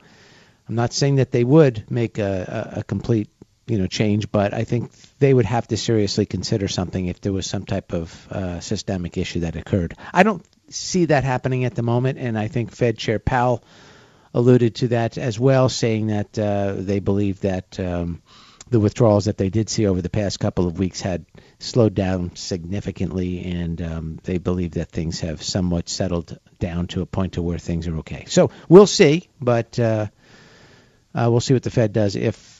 I'm 0.68 0.74
not 0.74 0.92
saying 0.92 1.16
that 1.16 1.32
they 1.32 1.44
would 1.44 1.90
make 1.90 2.18
a, 2.18 2.72
a, 2.74 2.80
a 2.80 2.84
complete 2.84 3.28
you 3.66 3.78
know 3.78 3.86
change, 3.86 4.30
but 4.32 4.54
I 4.54 4.64
think 4.64 4.92
they 5.18 5.32
would 5.32 5.44
have 5.44 5.68
to 5.68 5.76
seriously 5.76 6.24
consider 6.24 6.68
something 6.68 7.06
if 7.06 7.20
there 7.20 7.32
was 7.32 7.46
some 7.46 7.64
type 7.64 7.92
of 7.92 8.32
uh, 8.32 8.60
systemic 8.60 9.18
issue 9.18 9.40
that 9.40 9.56
occurred. 9.56 9.94
I 10.12 10.22
don't 10.22 10.44
see 10.70 11.06
that 11.06 11.24
happening 11.24 11.64
at 11.64 11.74
the 11.74 11.82
moment, 11.82 12.18
and 12.18 12.38
I 12.38 12.48
think 12.48 12.72
Fed 12.72 12.96
Chair 12.96 13.18
Powell 13.18 13.62
alluded 14.34 14.74
to 14.76 14.88
that 14.88 15.18
as 15.18 15.38
well, 15.38 15.68
saying 15.68 16.08
that 16.08 16.38
uh, 16.38 16.74
they 16.76 17.00
believe 17.00 17.40
that 17.40 17.78
um, 17.80 18.22
the 18.70 18.80
withdrawals 18.80 19.24
that 19.24 19.38
they 19.38 19.48
did 19.48 19.68
see 19.68 19.86
over 19.86 20.02
the 20.02 20.10
past 20.10 20.40
couple 20.40 20.66
of 20.66 20.78
weeks 20.78 21.00
had 21.00 21.24
slowed 21.58 21.94
down 21.94 22.34
significantly, 22.36 23.44
and 23.44 23.80
um, 23.80 24.20
they 24.24 24.38
believe 24.38 24.72
that 24.72 24.90
things 24.90 25.20
have 25.20 25.42
somewhat 25.42 25.88
settled 25.88 26.38
down 26.58 26.86
to 26.88 27.02
a 27.02 27.06
point 27.06 27.34
to 27.34 27.42
where 27.42 27.58
things 27.58 27.88
are 27.88 27.96
okay. 27.98 28.24
So 28.26 28.50
we'll 28.68 28.86
see, 28.86 29.28
but 29.40 29.78
uh, 29.78 30.06
uh, 31.14 31.28
we'll 31.30 31.40
see 31.40 31.54
what 31.54 31.62
the 31.62 31.70
Fed 31.70 31.92
does 31.92 32.16
if 32.16 32.57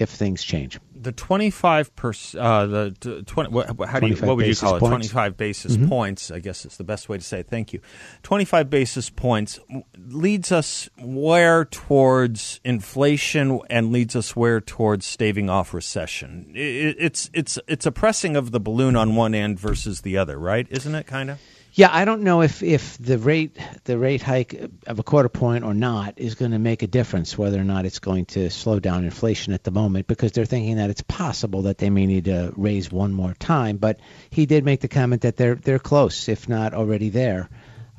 if 0.00 0.08
things 0.08 0.42
change. 0.42 0.78
The 0.94 1.12
25 1.12 1.94
percent, 1.96 2.44
uh, 2.44 2.66
the 2.66 3.22
20, 3.26 3.50
what, 3.50 3.88
how 3.88 4.00
do 4.00 4.08
you, 4.08 4.16
what 4.16 4.36
would 4.36 4.46
you 4.46 4.56
call 4.56 4.76
it? 4.76 4.80
points. 4.80 5.08
25 5.08 5.36
basis 5.36 5.76
points, 5.88 6.30
I 6.30 6.38
guess 6.40 6.64
it's 6.64 6.76
the 6.76 6.84
best 6.84 7.08
way 7.08 7.18
to 7.18 7.24
say 7.24 7.40
it. 7.40 7.48
Thank 7.48 7.72
you. 7.72 7.80
25 8.22 8.70
basis 8.70 9.10
points 9.10 9.60
leads 9.98 10.52
us 10.52 10.88
where 10.98 11.64
towards 11.64 12.60
inflation 12.64 13.60
and 13.68 13.92
leads 13.92 14.16
us 14.16 14.34
where 14.34 14.60
towards 14.60 15.06
staving 15.06 15.50
off 15.50 15.74
recession. 15.74 16.52
It, 16.54 16.96
it's, 16.98 17.30
it's, 17.32 17.58
it's 17.66 17.86
a 17.86 17.92
pressing 17.92 18.36
of 18.36 18.50
the 18.50 18.60
balloon 18.60 18.96
on 18.96 19.16
one 19.16 19.34
end 19.34 19.58
versus 19.58 20.00
the 20.00 20.16
other, 20.18 20.38
right? 20.38 20.66
Isn't 20.70 20.94
it 20.94 21.06
kind 21.06 21.30
of? 21.30 21.38
Yeah, 21.72 21.88
I 21.92 22.04
don't 22.04 22.22
know 22.22 22.42
if, 22.42 22.62
if 22.64 22.98
the 22.98 23.16
rate 23.16 23.56
the 23.84 23.96
rate 23.96 24.22
hike 24.22 24.70
of 24.86 24.98
a 24.98 25.02
quarter 25.04 25.28
point 25.28 25.64
or 25.64 25.72
not 25.72 26.14
is 26.18 26.34
going 26.34 26.50
to 26.50 26.58
make 26.58 26.82
a 26.82 26.88
difference 26.88 27.38
whether 27.38 27.60
or 27.60 27.64
not 27.64 27.84
it's 27.84 28.00
going 28.00 28.26
to 28.26 28.50
slow 28.50 28.80
down 28.80 29.04
inflation 29.04 29.52
at 29.52 29.62
the 29.62 29.70
moment 29.70 30.08
because 30.08 30.32
they're 30.32 30.44
thinking 30.44 30.76
that 30.76 30.90
it's 30.90 31.02
possible 31.02 31.62
that 31.62 31.78
they 31.78 31.88
may 31.88 32.06
need 32.06 32.24
to 32.24 32.52
raise 32.56 32.90
one 32.90 33.12
more 33.12 33.34
time. 33.34 33.76
But 33.76 34.00
he 34.30 34.46
did 34.46 34.64
make 34.64 34.80
the 34.80 34.88
comment 34.88 35.22
that 35.22 35.36
they're 35.36 35.54
they're 35.54 35.78
close, 35.78 36.28
if 36.28 36.48
not 36.48 36.74
already 36.74 37.10
there, 37.10 37.48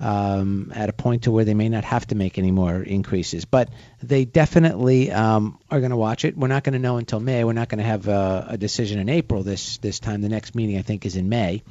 um, 0.02 0.72
at 0.76 0.90
a 0.90 0.94
point 0.94 1.24
to 1.24 1.32
where 1.32 1.46
they 1.46 1.54
may 1.54 1.70
not 1.70 1.84
have 1.84 2.08
to 2.08 2.16
make 2.16 2.38
any 2.38 2.52
more 2.52 2.82
increases. 2.82 3.46
But 3.46 3.70
they 4.02 4.26
definitely 4.26 5.12
um, 5.12 5.60
are 5.70 5.80
going 5.80 5.92
to 5.92 5.98
watch 5.98 6.26
it. 6.26 6.36
We're 6.36 6.48
not 6.48 6.64
going 6.64 6.74
to 6.74 6.80
know 6.80 6.98
until 6.98 7.20
May. 7.20 7.44
We're 7.44 7.54
not 7.54 7.70
going 7.70 7.78
to 7.78 7.86
have 7.86 8.08
a, 8.08 8.48
a 8.50 8.58
decision 8.58 9.00
in 9.00 9.08
April 9.08 9.44
this 9.44 9.78
this 9.78 10.00
time. 10.00 10.22
The 10.22 10.30
next 10.30 10.56
meeting 10.56 10.78
I 10.78 10.82
think 10.82 11.06
is 11.06 11.16
in 11.16 11.30
May. 11.30 11.64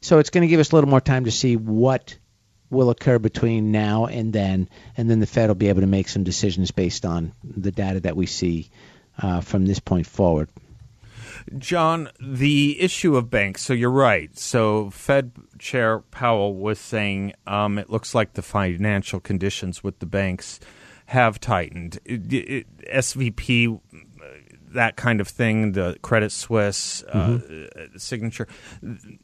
So 0.00 0.18
it's 0.20 0.30
going 0.30 0.42
to 0.42 0.48
give 0.48 0.60
us 0.60 0.70
a 0.70 0.74
little 0.76 0.90
more 0.90 1.00
time 1.00 1.24
to 1.24 1.32
see 1.32 1.56
what 1.56 2.16
will 2.70 2.88
occur 2.88 3.18
between 3.18 3.70
now 3.70 4.06
and 4.06 4.32
then, 4.32 4.68
and 4.96 5.10
then 5.10 5.20
the 5.20 5.26
Fed 5.26 5.48
will 5.48 5.54
be 5.54 5.68
able 5.68 5.82
to 5.82 5.86
make 5.86 6.08
some 6.08 6.24
decisions 6.24 6.70
based 6.70 7.04
on 7.04 7.32
the 7.44 7.70
data 7.70 8.00
that 8.00 8.16
we 8.16 8.26
see 8.26 8.70
uh, 9.18 9.42
from 9.42 9.66
this 9.66 9.78
point 9.78 10.06
forward. 10.06 10.48
John, 11.58 12.08
the 12.20 12.80
issue 12.80 13.16
of 13.16 13.30
banks. 13.30 13.62
So 13.62 13.72
you're 13.72 13.90
right. 13.90 14.36
So 14.38 14.90
Fed 14.90 15.32
Chair 15.58 16.00
Powell 16.00 16.54
was 16.54 16.78
saying 16.78 17.32
um, 17.46 17.78
it 17.78 17.90
looks 17.90 18.14
like 18.14 18.34
the 18.34 18.42
financial 18.42 19.20
conditions 19.20 19.82
with 19.82 19.98
the 19.98 20.06
banks 20.06 20.60
have 21.06 21.40
tightened. 21.40 21.98
It, 22.04 22.32
it, 22.32 22.66
SVB, 22.92 23.80
that 24.70 24.96
kind 24.96 25.20
of 25.20 25.28
thing, 25.28 25.72
the 25.72 25.96
Credit 26.02 26.32
Suisse 26.32 27.02
uh, 27.04 27.38
signature, 27.96 28.48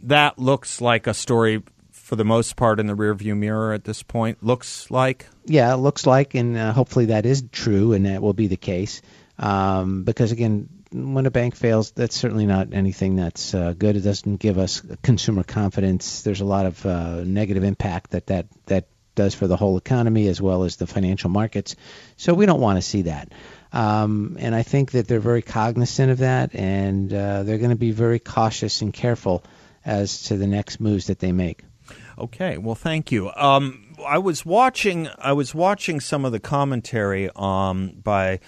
that 0.02 0.38
looks 0.38 0.80
like 0.80 1.06
a 1.06 1.14
story 1.14 1.62
for 1.90 2.16
the 2.16 2.24
most 2.24 2.56
part 2.56 2.80
in 2.80 2.86
the 2.86 2.94
rearview 2.94 3.36
mirror 3.36 3.72
at 3.72 3.84
this 3.84 4.02
point. 4.02 4.42
Looks 4.42 4.90
like. 4.90 5.26
Yeah, 5.44 5.72
it 5.74 5.76
looks 5.76 6.06
like, 6.06 6.34
and 6.34 6.56
uh, 6.56 6.72
hopefully 6.72 7.06
that 7.06 7.26
is 7.26 7.44
true, 7.52 7.92
and 7.92 8.06
that 8.06 8.22
will 8.22 8.32
be 8.32 8.46
the 8.46 8.56
case. 8.56 9.02
Um, 9.38 10.04
because 10.04 10.32
again, 10.32 10.68
when 10.92 11.26
a 11.26 11.30
bank 11.30 11.54
fails, 11.54 11.90
that's 11.92 12.16
certainly 12.16 12.46
not 12.46 12.72
anything 12.72 13.16
that's 13.16 13.54
uh, 13.54 13.74
good. 13.76 13.96
It 13.96 14.00
doesn't 14.00 14.36
give 14.36 14.58
us 14.58 14.82
consumer 15.02 15.42
confidence. 15.42 16.22
There's 16.22 16.40
a 16.40 16.46
lot 16.46 16.66
of 16.66 16.84
uh, 16.86 17.24
negative 17.24 17.64
impact 17.64 18.10
that 18.10 18.26
that 18.26 18.46
that 18.66 18.88
does 19.14 19.34
for 19.34 19.48
the 19.48 19.56
whole 19.56 19.76
economy 19.76 20.28
as 20.28 20.40
well 20.40 20.62
as 20.62 20.76
the 20.76 20.86
financial 20.86 21.28
markets. 21.28 21.74
So 22.16 22.34
we 22.34 22.46
don't 22.46 22.60
want 22.60 22.78
to 22.78 22.82
see 22.82 23.02
that. 23.02 23.32
Um, 23.72 24.36
and 24.38 24.54
I 24.54 24.62
think 24.62 24.92
that 24.92 25.08
they're 25.08 25.20
very 25.20 25.42
cognizant 25.42 26.10
of 26.10 26.18
that, 26.18 26.54
and 26.54 27.12
uh, 27.12 27.42
they're 27.42 27.58
going 27.58 27.70
to 27.70 27.76
be 27.76 27.90
very 27.90 28.18
cautious 28.18 28.80
and 28.80 28.94
careful 28.94 29.44
as 29.84 30.22
to 30.24 30.36
the 30.36 30.46
next 30.46 30.80
moves 30.80 31.08
that 31.08 31.18
they 31.18 31.32
make. 31.32 31.64
Okay, 32.18 32.58
well, 32.58 32.74
thank 32.74 33.12
you. 33.12 33.30
Um, 33.34 33.94
I 34.06 34.18
was 34.18 34.44
watching. 34.46 35.08
I 35.18 35.32
was 35.32 35.54
watching 35.54 36.00
some 36.00 36.24
of 36.24 36.32
the 36.32 36.40
commentary 36.40 37.30
um, 37.36 37.92
by 38.02 38.40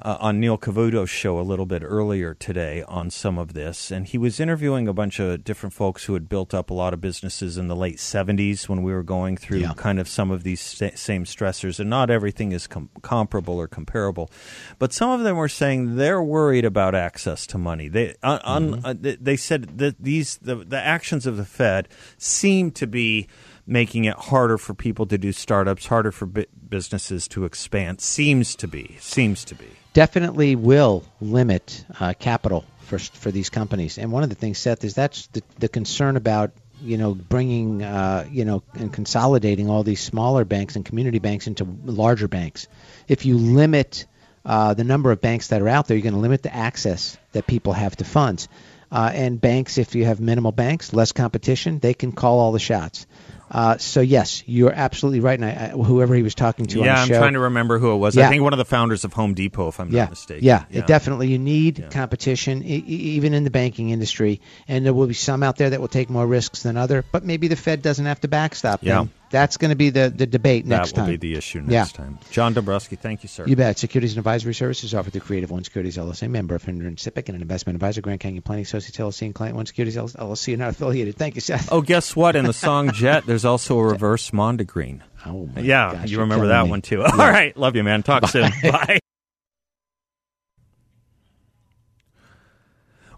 uh, 0.00 0.16
on 0.20 0.38
Neil 0.38 0.56
Cavuto's 0.56 1.10
show 1.10 1.40
a 1.40 1.42
little 1.42 1.66
bit 1.66 1.82
earlier 1.84 2.32
today 2.34 2.84
on 2.86 3.10
some 3.10 3.36
of 3.38 3.52
this, 3.54 3.90
and 3.90 4.06
he 4.06 4.16
was 4.18 4.38
interviewing 4.38 4.86
a 4.86 4.92
bunch 4.92 5.18
of 5.18 5.42
different 5.42 5.72
folks 5.72 6.04
who 6.04 6.14
had 6.14 6.28
built 6.28 6.54
up 6.54 6.70
a 6.70 6.74
lot 6.74 6.94
of 6.94 7.00
businesses 7.00 7.58
in 7.58 7.66
the 7.68 7.74
late 7.76 7.96
'70s 7.98 8.68
when 8.68 8.82
we 8.82 8.92
were 8.92 9.02
going 9.02 9.36
through 9.36 9.58
Yeah. 9.58 9.72
kind 9.76 9.98
of 9.98 10.08
some 10.08 10.30
of 10.30 10.44
these 10.44 10.60
sa- 10.60 10.90
same 10.94 11.24
stressors, 11.24 11.80
and 11.80 11.90
not 11.90 12.10
everything 12.10 12.52
is 12.52 12.66
com- 12.66 12.90
comparable 13.02 13.58
or 13.58 13.66
comparable, 13.66 14.30
but 14.78 14.92
some 14.92 15.10
of 15.10 15.20
them 15.22 15.36
were 15.36 15.48
saying 15.48 15.96
they're 15.96 16.22
worried 16.22 16.64
about 16.64 16.94
access 16.94 17.46
to 17.48 17.58
money. 17.58 17.88
They 17.88 18.14
on, 18.22 18.38
on, 18.40 18.80
uh, 18.84 18.94
they- 18.98 19.16
they 19.16 19.36
said 19.36 19.78
that 19.78 19.96
these 20.02 20.38
the, 20.38 20.56
the 20.56 20.78
actions 20.80 21.26
of 21.26 21.36
the 21.36 21.44
Fed 21.44 21.88
seem 22.18 22.70
to 22.72 22.86
be 22.86 23.26
making 23.66 24.04
it 24.04 24.14
harder 24.16 24.56
for 24.56 24.72
people 24.74 25.04
to 25.06 25.18
do 25.18 25.30
startups, 25.32 25.86
harder 25.86 26.10
for 26.12 26.24
bu- 26.26 26.44
businesses 26.70 27.28
to 27.28 27.44
expand. 27.44 28.00
Seems 28.00 28.54
to 28.56 28.66
be. 28.68 28.96
Seems 29.00 29.44
to 29.44 29.54
be. 29.54 29.66
Definitely 29.92 30.56
will 30.56 31.04
limit 31.20 31.84
uh, 32.00 32.14
capital 32.18 32.64
for 32.80 32.98
for 32.98 33.30
these 33.30 33.50
companies. 33.50 33.98
And 33.98 34.12
one 34.12 34.22
of 34.22 34.28
the 34.28 34.34
things, 34.34 34.58
Seth, 34.58 34.84
is 34.84 34.94
that's 34.94 35.26
the, 35.28 35.42
the 35.58 35.68
concern 35.68 36.16
about 36.16 36.50
you 36.80 36.96
know 36.96 37.14
bringing 37.14 37.82
uh, 37.82 38.26
you 38.30 38.44
know 38.44 38.62
and 38.74 38.92
consolidating 38.92 39.68
all 39.68 39.82
these 39.82 40.00
smaller 40.00 40.44
banks 40.44 40.76
and 40.76 40.84
community 40.84 41.18
banks 41.18 41.46
into 41.46 41.64
larger 41.84 42.28
banks. 42.28 42.66
If 43.06 43.26
you 43.26 43.36
limit 43.36 44.06
uh, 44.44 44.74
the 44.74 44.84
number 44.84 45.12
of 45.12 45.20
banks 45.20 45.48
that 45.48 45.62
are 45.62 45.68
out 45.68 45.86
there, 45.86 45.96
you're 45.96 46.02
going 46.02 46.14
to 46.14 46.20
limit 46.20 46.42
the 46.42 46.54
access 46.54 47.18
that 47.32 47.46
people 47.46 47.72
have 47.72 47.96
to 47.96 48.04
funds. 48.04 48.48
Uh, 48.90 49.10
and 49.12 49.38
banks, 49.38 49.76
if 49.76 49.94
you 49.94 50.06
have 50.06 50.18
minimal 50.18 50.52
banks, 50.52 50.94
less 50.94 51.12
competition, 51.12 51.78
they 51.78 51.92
can 51.92 52.12
call 52.12 52.38
all 52.38 52.52
the 52.52 52.58
shots. 52.58 53.06
Uh, 53.50 53.78
so 53.78 54.00
yes, 54.00 54.42
you're 54.46 54.72
absolutely 54.72 55.20
right. 55.20 55.38
And 55.38 55.44
I, 55.44 55.66
I, 55.66 55.68
whoever 55.70 56.14
he 56.14 56.22
was 56.22 56.34
talking 56.34 56.66
to 56.66 56.78
yeah, 56.78 56.80
on 56.80 56.86
the 56.86 56.92
I'm 57.00 57.08
show, 57.08 57.18
trying 57.18 57.32
to 57.34 57.40
remember 57.40 57.78
who 57.78 57.92
it 57.92 57.96
was. 57.96 58.16
Yeah. 58.16 58.26
I 58.26 58.30
think 58.30 58.42
one 58.42 58.52
of 58.52 58.58
the 58.58 58.64
founders 58.64 59.04
of 59.04 59.12
Home 59.14 59.34
Depot, 59.34 59.68
if 59.68 59.80
I'm 59.80 59.90
yeah, 59.90 60.02
not 60.04 60.10
mistaken. 60.10 60.44
Yeah, 60.44 60.64
it 60.70 60.86
definitely 60.86 61.28
you 61.28 61.38
need 61.38 61.88
competition, 61.90 62.62
e- 62.62 62.84
e- 62.86 62.92
even 63.16 63.34
in 63.34 63.44
the 63.44 63.50
banking 63.50 63.90
industry, 63.90 64.40
and 64.66 64.84
there 64.84 64.92
will 64.94 65.06
be 65.06 65.14
some 65.14 65.42
out 65.42 65.56
there 65.56 65.70
that 65.70 65.80
will 65.80 65.88
take 65.88 66.10
more 66.10 66.26
risks 66.26 66.62
than 66.62 66.76
other. 66.76 67.04
But 67.10 67.24
maybe 67.24 67.48
the 67.48 67.56
Fed 67.56 67.82
doesn't 67.82 68.04
have 68.06 68.20
to 68.20 68.28
backstop 68.28 68.82
Yeah. 68.82 68.98
them. 68.98 69.10
That's 69.30 69.56
going 69.58 69.70
to 69.70 69.76
be 69.76 69.90
the, 69.90 70.08
the 70.08 70.26
debate 70.26 70.64
That 70.66 70.76
next 70.78 70.92
time. 70.92 71.04
That 71.06 71.10
will 71.12 71.18
be 71.18 71.28
the 71.32 71.36
issue 71.38 71.58
Yeah. 71.68 71.80
next 71.80 71.94
time. 71.94 72.18
John 72.30 72.54
Dombroski, 72.54 72.98
thank 72.98 73.22
you, 73.22 73.28
sir. 73.28 73.44
You 73.46 73.56
bet. 73.56 73.78
Securities 73.78 74.12
and 74.12 74.18
advisory 74.18 74.54
services 74.54 74.94
offered 74.94 75.12
through 75.12 75.20
Creative 75.22 75.50
One 75.50 75.64
Securities 75.64 75.96
LLC, 75.98 76.28
member 76.30 76.54
of 76.54 76.62
FINRA 76.62 76.86
and 76.86 76.96
SIPC, 76.96 77.28
and 77.28 77.36
an 77.36 77.42
investment 77.42 77.74
advisor, 77.76 78.00
Grand 78.00 78.20
Canyon 78.20 78.42
Planning 78.42 78.62
Associates 78.62 78.96
LLC, 78.98 79.26
and 79.26 79.34
Client 79.34 79.56
One 79.56 79.66
Securities 79.66 79.96
LLC, 79.96 80.54
are 80.54 80.56
not 80.56 80.70
affiliated. 80.70 81.16
Thank 81.16 81.34
you, 81.34 81.40
Seth. 81.40 81.70
Oh, 81.72 81.80
guess 81.82 82.16
what? 82.16 82.36
In 82.36 82.44
the 82.46 82.52
song 82.54 82.90
Jet, 82.92 83.26
there's 83.26 83.44
also 83.44 83.78
a 83.78 83.84
reverse 83.84 84.30
Mondegreen. 84.30 85.00
Oh, 85.26 85.46
my 85.54 85.60
Yeah, 85.60 85.92
gosh, 85.92 86.10
you 86.10 86.20
remember 86.20 86.46
that 86.48 86.64
me. 86.64 86.70
one 86.70 86.82
too. 86.82 87.02
All 87.02 87.10
right, 87.10 87.56
love 87.56 87.76
you, 87.76 87.84
man. 87.84 88.02
Talk 88.02 88.28
soon. 88.28 88.50
Bye. 88.62 88.98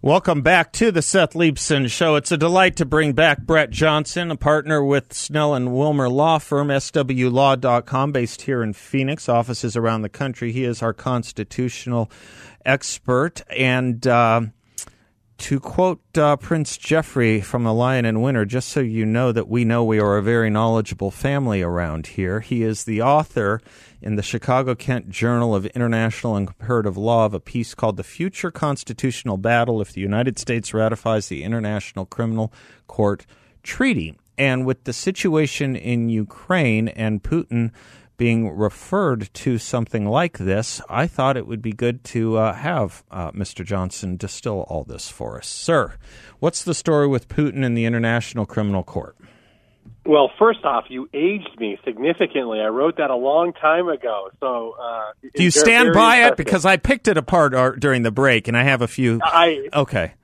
Welcome 0.03 0.41
back 0.41 0.73
to 0.73 0.91
the 0.91 1.03
Seth 1.03 1.35
Leibsohn 1.35 1.91
Show. 1.91 2.17
It's 2.17 2.33
a 2.33 2.39
delight 2.39 2.75
to 2.77 2.87
bring 2.87 3.13
back 3.13 3.43
Brett 3.43 3.69
Johnson, 3.69 4.31
a 4.31 4.37
partner 4.37 4.83
with 4.83 5.13
Snell 5.13 5.53
and 5.53 5.75
Wilmer 5.75 6.09
Law 6.09 6.39
Firm, 6.39 6.69
swlaw.com, 6.69 8.11
based 8.11 8.41
here 8.41 8.63
in 8.63 8.73
Phoenix, 8.73 9.29
offices 9.29 9.77
around 9.77 10.01
the 10.01 10.09
country. 10.09 10.53
He 10.53 10.65
is 10.65 10.83
our 10.83 10.95
constitutional 10.95 12.11
expert. 12.65 13.43
And 13.55 14.07
uh, 14.07 14.41
to 15.37 15.61
quote 15.61 16.01
uh, 16.17 16.37
Prince 16.37 16.79
Jeffrey 16.79 17.43
from 17.43 17.65
The 17.65 17.75
Lion 17.75 18.07
in 18.07 18.23
Winter, 18.23 18.47
just 18.47 18.71
so 18.71 18.81
you 18.81 19.05
know 19.05 19.33
that 19.33 19.49
we 19.49 19.67
know 19.67 19.85
we 19.85 20.01
are 20.01 20.17
a 20.17 20.23
very 20.23 20.49
knowledgeable 20.49 21.11
family 21.11 21.61
around 21.61 22.07
here, 22.07 22.41
he 22.41 22.63
is 22.63 22.85
the 22.85 23.03
author 23.03 23.61
in 24.03 24.17
the 24.17 24.23
Chicago 24.23 24.75
Kent 24.75 25.11
Journal 25.11 25.55
of 25.55 25.67
International 25.67 26.37
and 26.37 26.47
Comparative 26.47 26.97
Law 26.97 27.27
of 27.27 27.35
a 27.35 27.41
piece 27.41 27.75
called 27.75 27.97
The 27.97 28.05
Future 28.05 28.51
Constitutional 28.51 29.37
Battle 29.37 29.81
If 29.81 29.93
the 29.93 30.01
United 30.01 30.39
States 30.39 30.73
Ratifies 30.73 31.29
the 31.29 31.43
International 31.43 32.07
Criminal 32.07 32.53
Court 32.87 33.27
Treaty. 33.63 34.17
And 34.39 34.65
with 34.65 34.85
the 34.85 34.93
situation 34.93 35.77
in 35.77 36.09
Ukraine 36.09 36.89
and 36.89 37.23
Putin 37.23 37.73
being 38.17 38.55
referred 38.55 39.33
to 39.33 39.57
something 39.57 40.07
like 40.07 40.37
this, 40.37 40.81
I 40.91 41.07
thought 41.07 41.39
it 41.39 41.47
would 41.47 41.63
be 41.63 41.73
good 41.73 42.05
to 42.05 42.37
uh, 42.37 42.53
have 42.53 43.03
uh, 43.11 43.31
Mr. 43.33 43.65
Johnson 43.65 44.17
distill 44.17 44.67
all 44.69 44.85
this 44.85 45.09
for 45.09 45.39
us. 45.39 45.47
Sir, 45.47 45.95
what's 46.39 46.63
the 46.63 46.75
story 46.75 47.07
with 47.07 47.29
Putin 47.29 47.65
and 47.65 47.77
the 47.77 47.87
International 47.87 48.45
Criminal 48.45 48.83
Court? 48.83 49.17
Well, 50.11 50.33
first 50.41 50.65
off, 50.65 50.87
you 50.89 51.09
aged 51.15 51.61
me 51.61 51.79
significantly. 51.85 52.59
I 52.61 52.67
wrote 52.67 52.97
that 52.97 53.11
a 53.11 53.15
long 53.15 53.53
time 53.53 53.89
ago. 53.89 54.31
So, 54.41 54.73
uh, 54.73 55.13
do 55.37 55.45
you 55.45 55.53
stand 55.53 55.95
by 55.95 56.27
it? 56.27 56.37
Because 56.37 56.65
I 56.65 56.79
picked 56.79 57.07
it 57.07 57.17
apart 57.17 57.55
uh, 57.55 57.71
during 57.79 58.03
the 58.03 58.11
break, 58.11 58.49
and 58.49 58.57
I 58.57 58.65
have 58.65 58.83
a 58.83 58.89
few. 58.89 59.21
I 59.23 59.69
okay. 59.73 60.15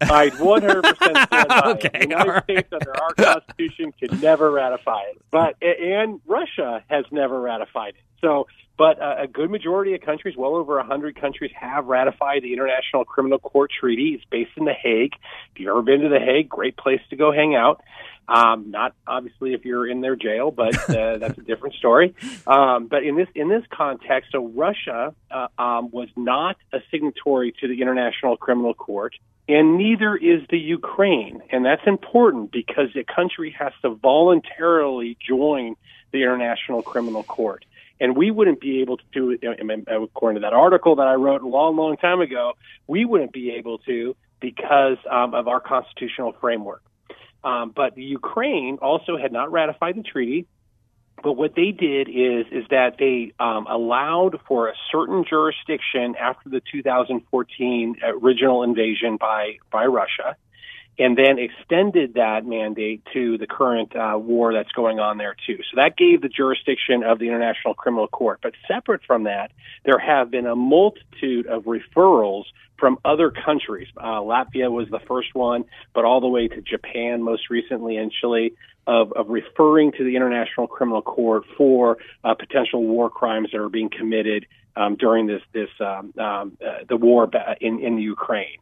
I 0.00 0.30
100% 0.30 0.94
stand 0.94 1.48
by 1.48 1.62
okay, 1.64 1.90
it. 1.92 1.92
The 1.94 2.08
United 2.10 2.30
right. 2.30 2.44
States 2.44 2.68
under 2.72 3.02
our 3.02 3.14
Constitution 3.14 3.92
could 3.98 4.22
never 4.22 4.52
ratify 4.52 5.00
it, 5.10 5.20
but 5.32 5.56
and 5.60 6.20
Russia 6.24 6.84
has 6.88 7.04
never 7.10 7.40
ratified 7.40 7.94
it. 7.94 8.02
So, 8.20 8.46
but 8.76 8.98
a 9.00 9.26
good 9.26 9.50
majority 9.50 9.94
of 9.94 10.00
countries, 10.02 10.36
well 10.38 10.54
over 10.54 10.78
a 10.78 10.84
hundred 10.84 11.20
countries, 11.20 11.50
have 11.60 11.86
ratified 11.86 12.44
the 12.44 12.52
International 12.52 13.04
Criminal 13.04 13.40
Court 13.40 13.72
Treaty. 13.80 14.14
It's 14.14 14.24
based 14.30 14.52
in 14.56 14.64
The 14.64 14.74
Hague. 14.80 15.14
If 15.52 15.58
you've 15.58 15.70
ever 15.70 15.82
been 15.82 16.02
to 16.02 16.08
The 16.08 16.20
Hague, 16.20 16.48
great 16.48 16.76
place 16.76 17.00
to 17.10 17.16
go 17.16 17.32
hang 17.32 17.56
out. 17.56 17.82
Um, 18.28 18.70
not 18.70 18.94
obviously 19.06 19.54
if 19.54 19.64
you're 19.64 19.86
in 19.86 20.02
their 20.02 20.14
jail, 20.14 20.50
but 20.50 20.76
uh, 20.90 21.16
that's 21.18 21.38
a 21.38 21.42
different 21.42 21.74
story. 21.76 22.14
Um, 22.46 22.86
but 22.86 23.02
in 23.02 23.16
this 23.16 23.28
in 23.34 23.48
this 23.48 23.64
context, 23.70 24.32
so 24.32 24.46
Russia 24.46 25.14
uh, 25.30 25.48
um, 25.58 25.90
was 25.90 26.08
not 26.16 26.56
a 26.72 26.78
signatory 26.90 27.52
to 27.60 27.68
the 27.68 27.80
International 27.80 28.36
Criminal 28.36 28.74
Court, 28.74 29.14
and 29.48 29.78
neither 29.78 30.14
is 30.14 30.42
the 30.50 30.58
Ukraine, 30.58 31.42
and 31.50 31.64
that's 31.64 31.86
important 31.86 32.52
because 32.52 32.88
a 32.94 33.04
country 33.04 33.54
has 33.58 33.72
to 33.82 33.90
voluntarily 33.94 35.16
join 35.26 35.74
the 36.12 36.22
International 36.22 36.82
Criminal 36.82 37.22
Court. 37.22 37.64
And 38.00 38.16
we 38.16 38.30
wouldn't 38.30 38.60
be 38.60 38.80
able 38.80 38.98
to 38.98 39.04
do 39.12 39.30
it, 39.30 39.42
according 39.42 40.36
to 40.36 40.46
that 40.46 40.52
article 40.52 40.96
that 40.96 41.08
I 41.08 41.14
wrote 41.14 41.42
a 41.42 41.48
long, 41.48 41.76
long 41.76 41.96
time 41.96 42.20
ago, 42.20 42.52
we 42.86 43.04
wouldn't 43.04 43.32
be 43.32 43.52
able 43.52 43.78
to 43.78 44.14
because 44.40 44.98
um, 45.10 45.34
of 45.34 45.48
our 45.48 45.60
constitutional 45.60 46.32
framework. 46.40 46.82
Um, 47.44 47.72
but 47.74 47.96
Ukraine 47.96 48.78
also 48.82 49.16
had 49.16 49.32
not 49.32 49.52
ratified 49.52 49.96
the 49.96 50.02
treaty. 50.02 50.46
But 51.22 51.32
what 51.32 51.54
they 51.54 51.72
did 51.72 52.08
is 52.08 52.46
is 52.52 52.64
that 52.70 52.96
they 52.98 53.32
um, 53.40 53.66
allowed 53.66 54.38
for 54.46 54.68
a 54.68 54.74
certain 54.92 55.24
jurisdiction 55.28 56.14
after 56.16 56.48
the 56.48 56.62
2014 56.70 57.96
original 58.04 58.62
invasion 58.62 59.16
by 59.16 59.58
by 59.70 59.86
Russia, 59.86 60.36
and 60.98 61.18
then 61.18 61.38
extended 61.38 62.14
that 62.14 62.46
mandate 62.46 63.02
to 63.12 63.36
the 63.36 63.46
current 63.46 63.96
uh, 63.96 64.16
war 64.16 64.52
that's 64.52 64.70
going 64.72 65.00
on 65.00 65.18
there 65.18 65.34
too. 65.46 65.58
So 65.70 65.76
that 65.76 65.96
gave 65.96 66.22
the 66.22 66.28
jurisdiction 66.28 67.02
of 67.02 67.18
the 67.18 67.26
International 67.26 67.74
Criminal 67.74 68.06
Court. 68.06 68.38
But 68.40 68.54
separate 68.68 69.02
from 69.04 69.24
that, 69.24 69.50
there 69.84 69.98
have 69.98 70.30
been 70.30 70.46
a 70.46 70.56
multitude 70.56 71.46
of 71.46 71.64
referrals 71.64 72.44
from 72.78 72.98
other 73.04 73.30
countries. 73.30 73.88
Uh, 73.96 74.20
Latvia 74.20 74.70
was 74.70 74.88
the 74.90 75.00
first 75.06 75.34
one, 75.34 75.64
but 75.94 76.04
all 76.04 76.20
the 76.20 76.28
way 76.28 76.48
to 76.48 76.60
Japan 76.60 77.22
most 77.22 77.50
recently 77.50 77.96
and 77.96 78.12
Chile 78.12 78.54
of, 78.88 79.12
of 79.12 79.28
referring 79.28 79.92
to 79.92 80.02
the 80.02 80.16
International 80.16 80.66
Criminal 80.66 81.02
Court 81.02 81.44
for 81.56 81.98
uh, 82.24 82.34
potential 82.34 82.82
war 82.82 83.10
crimes 83.10 83.50
that 83.52 83.60
are 83.60 83.68
being 83.68 83.90
committed 83.90 84.46
um, 84.76 84.96
during 84.96 85.26
this 85.26 85.42
this 85.52 85.68
um, 85.80 86.14
um, 86.18 86.56
uh, 86.64 86.84
the 86.88 86.96
war 86.96 87.30
in 87.60 87.80
in 87.80 87.96
the 87.96 88.02
Ukraine. 88.02 88.58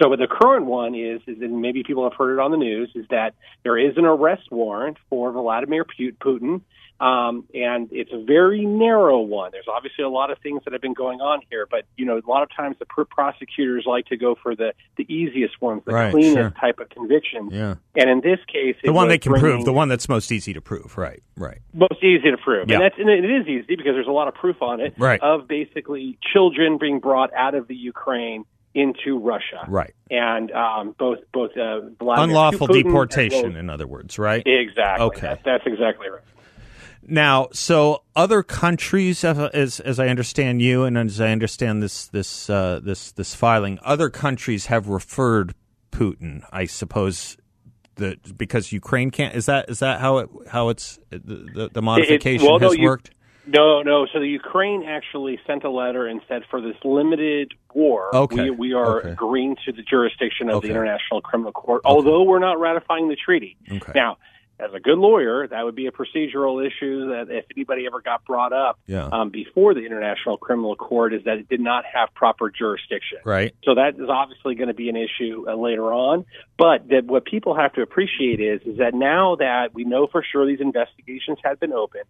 So, 0.00 0.14
the 0.14 0.28
current 0.28 0.66
one 0.66 0.94
is, 0.94 1.20
is, 1.26 1.42
and 1.42 1.60
maybe 1.60 1.82
people 1.82 2.04
have 2.04 2.16
heard 2.16 2.34
it 2.34 2.40
on 2.40 2.52
the 2.52 2.56
news, 2.56 2.90
is 2.94 3.06
that 3.10 3.34
there 3.64 3.76
is 3.76 3.96
an 3.96 4.04
arrest 4.04 4.50
warrant 4.50 4.98
for 5.08 5.32
Vladimir 5.32 5.84
Putin 5.84 6.60
um, 7.00 7.44
and 7.54 7.88
it's 7.92 8.12
a 8.12 8.22
very 8.22 8.66
narrow 8.66 9.20
one. 9.20 9.52
There's 9.52 9.68
obviously 9.74 10.04
a 10.04 10.10
lot 10.10 10.30
of 10.30 10.38
things 10.40 10.60
that 10.64 10.74
have 10.74 10.82
been 10.82 10.92
going 10.92 11.22
on 11.22 11.40
here, 11.48 11.66
but 11.70 11.86
you 11.96 12.04
know, 12.04 12.18
a 12.18 12.30
lot 12.30 12.42
of 12.42 12.54
times 12.54 12.76
the 12.78 12.84
pr- 12.84 13.04
prosecutors 13.04 13.84
like 13.86 14.06
to 14.06 14.18
go 14.18 14.36
for 14.42 14.54
the 14.54 14.74
the 14.96 15.10
easiest 15.12 15.62
ones, 15.62 15.82
the 15.86 15.94
right, 15.94 16.10
cleanest 16.10 16.34
sure. 16.34 16.50
type 16.60 16.78
of 16.78 16.90
conviction. 16.90 17.48
Yeah. 17.50 17.76
And 17.96 18.10
in 18.10 18.20
this 18.20 18.38
case, 18.46 18.76
the 18.84 18.92
one 18.92 19.08
they 19.08 19.16
can 19.16 19.32
prove, 19.32 19.64
the 19.64 19.69
one 19.72 19.88
that's 19.88 20.08
most 20.08 20.32
easy 20.32 20.52
to 20.52 20.60
prove. 20.60 20.96
Right. 20.96 21.22
Right. 21.36 21.58
Most 21.72 22.02
easy 22.02 22.30
to 22.30 22.36
prove, 22.36 22.68
yeah. 22.68 22.76
and 22.76 22.84
that's 22.84 22.94
and 22.98 23.08
it 23.08 23.24
is 23.24 23.46
easy 23.46 23.76
because 23.76 23.94
there's 23.94 24.06
a 24.06 24.12
lot 24.12 24.28
of 24.28 24.34
proof 24.34 24.60
on 24.62 24.80
it. 24.80 24.94
Right. 24.98 25.20
Of 25.20 25.48
basically 25.48 26.18
children 26.32 26.78
being 26.78 27.00
brought 27.00 27.32
out 27.34 27.54
of 27.54 27.68
the 27.68 27.76
Ukraine 27.76 28.44
into 28.74 29.18
Russia. 29.18 29.64
Right. 29.68 29.94
And 30.10 30.50
um, 30.52 30.94
both 30.98 31.18
both 31.32 31.56
uh, 31.56 31.80
unlawful 32.00 32.66
deportation, 32.66 33.56
in 33.56 33.70
other 33.70 33.86
words, 33.86 34.18
right? 34.18 34.42
Exactly. 34.46 35.06
Okay. 35.06 35.20
That, 35.20 35.40
that's 35.44 35.66
exactly 35.66 36.08
right. 36.08 36.22
Now, 37.02 37.48
so 37.52 38.02
other 38.14 38.42
countries, 38.42 39.24
as 39.24 39.80
as 39.80 39.98
I 39.98 40.08
understand 40.08 40.62
you, 40.62 40.84
and 40.84 40.96
as 40.96 41.20
I 41.20 41.30
understand 41.30 41.82
this 41.82 42.06
this 42.08 42.48
uh, 42.48 42.80
this 42.82 43.12
this 43.12 43.34
filing, 43.34 43.78
other 43.82 44.10
countries 44.10 44.66
have 44.66 44.88
referred 44.88 45.54
Putin. 45.90 46.42
I 46.52 46.66
suppose 46.66 47.36
that 48.00 48.36
because 48.36 48.72
Ukraine 48.72 49.10
can't. 49.10 49.34
Is 49.34 49.46
that 49.46 49.70
is 49.70 49.78
that 49.78 50.00
how 50.00 50.18
it 50.18 50.28
how 50.48 50.68
it's 50.68 50.98
the 51.10 51.70
the 51.72 51.82
modification 51.82 52.44
it, 52.44 52.50
well, 52.50 52.58
has 52.58 52.72
no, 52.72 52.72
you, 52.72 52.84
worked? 52.84 53.12
No, 53.46 53.82
no. 53.82 54.06
So 54.12 54.20
the 54.20 54.28
Ukraine 54.28 54.84
actually 54.84 55.40
sent 55.46 55.64
a 55.64 55.70
letter 55.70 56.06
and 56.06 56.20
said, 56.28 56.42
for 56.50 56.60
this 56.60 56.76
limited 56.84 57.52
war, 57.74 58.14
okay. 58.14 58.50
we, 58.50 58.50
we 58.50 58.72
are 58.74 58.98
okay. 59.00 59.10
agreeing 59.10 59.56
to 59.64 59.72
the 59.72 59.82
jurisdiction 59.82 60.48
of 60.48 60.56
okay. 60.56 60.68
the 60.68 60.74
International 60.74 61.20
Criminal 61.20 61.52
Court, 61.52 61.82
although 61.84 62.22
we're 62.22 62.38
not 62.38 62.60
ratifying 62.60 63.08
the 63.08 63.16
treaty. 63.16 63.56
Now, 63.94 64.18
as 64.62 64.74
a 64.74 64.80
good 64.80 64.98
lawyer, 64.98 65.48
that 65.48 65.64
would 65.64 65.74
be 65.74 65.86
a 65.86 65.92
procedural 65.92 66.64
issue 66.64 67.08
that 67.08 67.26
if 67.30 67.44
anybody 67.56 67.86
ever 67.86 68.00
got 68.00 68.24
brought 68.24 68.52
up 68.52 68.78
yeah. 68.86 69.08
um, 69.10 69.30
before 69.30 69.74
the 69.74 69.84
International 69.86 70.36
Criminal 70.36 70.76
Court 70.76 71.14
is 71.14 71.24
that 71.24 71.38
it 71.38 71.48
did 71.48 71.60
not 71.60 71.84
have 71.92 72.12
proper 72.14 72.50
jurisdiction. 72.50 73.18
Right. 73.24 73.54
So 73.64 73.74
that 73.74 73.94
is 73.98 74.08
obviously 74.08 74.54
going 74.54 74.68
to 74.68 74.74
be 74.74 74.88
an 74.88 74.96
issue 74.96 75.46
uh, 75.48 75.54
later 75.54 75.92
on. 75.92 76.26
But 76.58 76.88
that 76.88 77.06
what 77.06 77.24
people 77.24 77.56
have 77.56 77.72
to 77.74 77.82
appreciate 77.82 78.40
is 78.40 78.60
is 78.66 78.78
that 78.78 78.94
now 78.94 79.36
that 79.36 79.72
we 79.72 79.84
know 79.84 80.06
for 80.06 80.22
sure 80.30 80.46
these 80.46 80.60
investigations 80.60 81.38
have 81.42 81.58
been 81.58 81.72
open, 81.72 82.02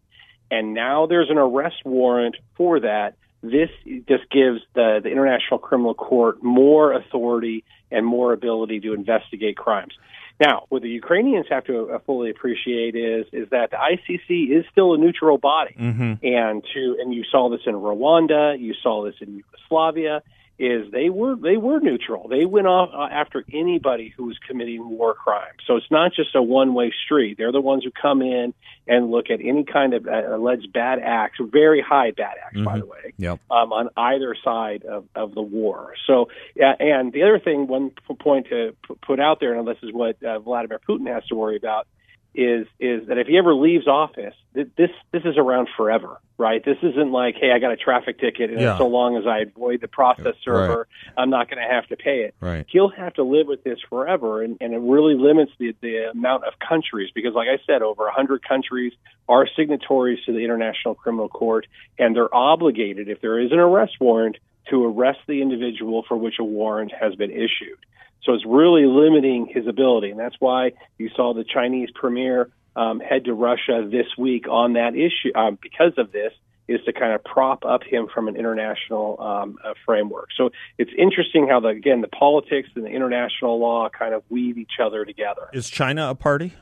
and 0.50 0.74
now 0.74 1.06
there's 1.06 1.30
an 1.30 1.38
arrest 1.38 1.76
warrant 1.84 2.36
for 2.56 2.80
that. 2.80 3.14
This 3.42 3.70
just 3.86 4.28
gives 4.30 4.60
the, 4.74 5.00
the 5.02 5.08
International 5.08 5.58
Criminal 5.58 5.94
Court 5.94 6.42
more 6.42 6.92
authority 6.92 7.64
and 7.90 8.04
more 8.04 8.32
ability 8.32 8.80
to 8.80 8.92
investigate 8.92 9.56
crimes. 9.56 9.94
Now, 10.40 10.64
what 10.70 10.80
the 10.80 10.88
Ukrainians 10.88 11.46
have 11.50 11.64
to 11.64 11.90
uh, 11.90 11.98
fully 12.06 12.30
appreciate 12.30 12.96
is 12.96 13.26
is 13.32 13.50
that 13.50 13.70
the 13.70 13.76
ICC 13.76 14.50
is 14.58 14.64
still 14.72 14.94
a 14.94 14.98
neutral 14.98 15.36
body, 15.36 15.76
mm-hmm. 15.78 16.14
and 16.24 16.64
to 16.74 16.96
and 16.98 17.12
you 17.12 17.24
saw 17.30 17.50
this 17.50 17.60
in 17.66 17.74
Rwanda, 17.74 18.58
you 18.58 18.74
saw 18.82 19.04
this 19.04 19.16
in 19.20 19.36
Yugoslavia. 19.36 20.22
Is 20.60 20.92
they 20.92 21.08
were 21.08 21.36
they 21.36 21.56
were 21.56 21.80
neutral. 21.80 22.28
They 22.28 22.44
went 22.44 22.66
off 22.66 22.90
uh, 22.92 23.08
after 23.10 23.42
anybody 23.50 24.12
who 24.14 24.24
was 24.24 24.36
committing 24.46 24.86
war 24.90 25.14
crimes. 25.14 25.60
So 25.66 25.76
it's 25.76 25.90
not 25.90 26.12
just 26.12 26.34
a 26.34 26.42
one 26.42 26.74
way 26.74 26.92
street. 27.02 27.38
They're 27.38 27.50
the 27.50 27.62
ones 27.62 27.82
who 27.82 27.90
come 27.90 28.20
in 28.20 28.52
and 28.86 29.10
look 29.10 29.30
at 29.30 29.40
any 29.40 29.64
kind 29.64 29.94
of 29.94 30.06
uh, 30.06 30.36
alleged 30.36 30.70
bad 30.70 30.98
acts, 30.98 31.38
very 31.40 31.80
high 31.80 32.10
bad 32.10 32.34
acts, 32.44 32.56
mm-hmm. 32.56 32.64
by 32.64 32.78
the 32.78 32.84
way, 32.84 33.14
yep. 33.16 33.40
um, 33.50 33.72
on 33.72 33.88
either 33.96 34.36
side 34.44 34.84
of, 34.84 35.06
of 35.14 35.34
the 35.34 35.40
war. 35.40 35.94
So, 36.06 36.28
uh, 36.60 36.74
and 36.78 37.10
the 37.12 37.22
other 37.22 37.38
thing, 37.38 37.66
one 37.66 37.92
point 38.18 38.48
to 38.48 38.76
put 39.00 39.18
out 39.18 39.40
there, 39.40 39.54
and 39.54 39.66
this 39.66 39.78
is 39.82 39.92
what 39.92 40.22
uh, 40.22 40.40
Vladimir 40.40 40.78
Putin 40.86 41.06
has 41.06 41.24
to 41.28 41.36
worry 41.36 41.56
about, 41.56 41.86
is 42.34 42.66
is 42.78 43.08
that 43.08 43.18
if 43.18 43.26
he 43.26 43.36
ever 43.38 43.54
leaves 43.54 43.88
office, 43.88 44.34
th- 44.54 44.68
this 44.76 44.90
this 45.12 45.22
is 45.24 45.36
around 45.36 45.68
forever, 45.76 46.20
right? 46.38 46.64
This 46.64 46.78
isn't 46.82 47.10
like, 47.10 47.34
hey, 47.40 47.50
I 47.52 47.58
got 47.58 47.72
a 47.72 47.76
traffic 47.76 48.20
ticket, 48.20 48.50
and 48.50 48.60
Yeah. 48.60 48.78
so 48.78 48.86
long 48.86 49.16
as 49.16 49.26
I 49.26 49.40
avoid 49.40 49.80
the 49.80 49.88
process 49.88 50.34
server, 50.44 50.86
Right. 51.06 51.14
I'm 51.16 51.30
not 51.30 51.50
going 51.50 51.60
to 51.62 51.68
have 51.72 51.86
to 51.88 51.96
pay 51.96 52.20
it. 52.22 52.34
Right. 52.40 52.64
He'll 52.68 52.88
have 52.90 53.14
to 53.14 53.24
live 53.24 53.46
with 53.48 53.64
this 53.64 53.78
forever, 53.88 54.42
and, 54.42 54.56
and 54.60 54.72
it 54.74 54.78
really 54.80 55.14
limits 55.14 55.52
the 55.58 55.74
the 55.80 56.10
amount 56.10 56.44
of 56.44 56.54
countries 56.58 57.10
because, 57.14 57.34
like 57.34 57.48
I 57.48 57.58
said, 57.66 57.82
over 57.82 58.06
a 58.06 58.12
hundred 58.12 58.42
countries 58.46 58.92
are 59.28 59.48
signatories 59.56 60.24
to 60.26 60.32
the 60.32 60.44
International 60.44 60.94
Criminal 60.94 61.28
Court, 61.28 61.66
and 61.98 62.14
they're 62.14 62.34
obligated 62.34 63.08
if 63.08 63.20
there 63.20 63.38
is 63.38 63.50
an 63.52 63.58
arrest 63.58 63.94
warrant 64.00 64.36
to 64.68 64.84
arrest 64.84 65.20
the 65.26 65.42
individual 65.42 66.04
for 66.06 66.16
which 66.16 66.34
a 66.38 66.44
warrant 66.44 66.92
has 66.92 67.14
been 67.14 67.30
issued. 67.30 67.78
So 68.22 68.34
it's 68.34 68.44
really 68.46 68.84
limiting 68.86 69.46
his 69.46 69.66
ability, 69.66 70.10
and 70.10 70.20
that's 70.20 70.36
why 70.38 70.72
you 70.98 71.08
saw 71.16 71.32
the 71.32 71.44
Chinese 71.44 71.88
premier 71.94 72.50
um, 72.76 73.00
head 73.00 73.24
to 73.24 73.34
Russia 73.34 73.88
this 73.90 74.06
week 74.18 74.46
on 74.48 74.74
that 74.74 74.94
issue. 74.94 75.34
Um, 75.34 75.58
because 75.60 75.92
of 75.96 76.12
this, 76.12 76.32
is 76.70 76.80
to 76.84 76.92
kind 76.92 77.12
of 77.12 77.24
prop 77.24 77.64
up 77.64 77.82
him 77.82 78.06
from 78.14 78.28
an 78.28 78.36
international 78.36 79.20
um, 79.20 79.58
uh, 79.64 79.74
framework. 79.84 80.28
So 80.36 80.50
it's 80.78 80.92
interesting 80.96 81.48
how 81.48 81.58
the 81.58 81.68
again 81.68 82.00
the 82.00 82.08
politics 82.08 82.68
and 82.76 82.84
the 82.84 82.90
international 82.90 83.58
law 83.58 83.88
kind 83.88 84.14
of 84.14 84.22
weave 84.30 84.56
each 84.56 84.78
other 84.82 85.04
together. 85.04 85.48
Is 85.52 85.68
China 85.68 86.10
a 86.10 86.14
party? 86.14 86.54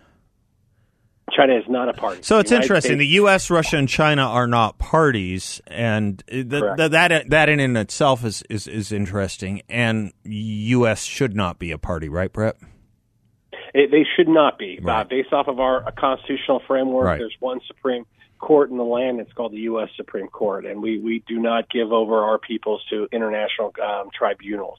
China 1.36 1.56
is 1.56 1.64
not 1.68 1.88
a 1.88 1.92
party. 1.92 2.22
So 2.22 2.38
it's 2.38 2.52
interesting. 2.52 2.90
States, 2.90 2.98
the 2.98 3.06
U.S., 3.06 3.50
Russia, 3.50 3.76
and 3.76 3.88
China 3.88 4.22
are 4.22 4.46
not 4.46 4.78
parties, 4.78 5.60
and 5.66 6.22
the, 6.28 6.74
the, 6.76 6.88
that 6.88 7.30
that 7.30 7.48
in 7.48 7.76
itself 7.76 8.24
is, 8.24 8.42
is 8.48 8.66
is 8.66 8.92
interesting. 8.92 9.62
And 9.68 10.12
U.S. 10.24 11.04
should 11.04 11.34
not 11.34 11.58
be 11.58 11.70
a 11.70 11.78
party, 11.78 12.08
right, 12.08 12.32
Brett? 12.32 12.56
It, 13.74 13.90
they 13.90 14.04
should 14.16 14.28
not 14.28 14.58
be. 14.58 14.78
Right. 14.80 15.00
Uh, 15.00 15.04
based 15.04 15.32
off 15.32 15.48
of 15.48 15.60
our 15.60 15.92
constitutional 15.92 16.62
framework, 16.66 17.06
right. 17.06 17.18
there's 17.18 17.36
one 17.40 17.60
Supreme 17.66 18.06
Court 18.38 18.70
in 18.70 18.76
the 18.76 18.84
land. 18.84 19.20
It's 19.20 19.32
called 19.32 19.52
the 19.52 19.58
U.S. 19.58 19.88
Supreme 19.96 20.28
Court, 20.28 20.64
and 20.64 20.82
we 20.82 20.98
we 20.98 21.22
do 21.26 21.38
not 21.38 21.68
give 21.70 21.92
over 21.92 22.22
our 22.22 22.38
peoples 22.38 22.82
to 22.90 23.08
international 23.12 23.72
um, 23.82 24.08
tribunals. 24.16 24.78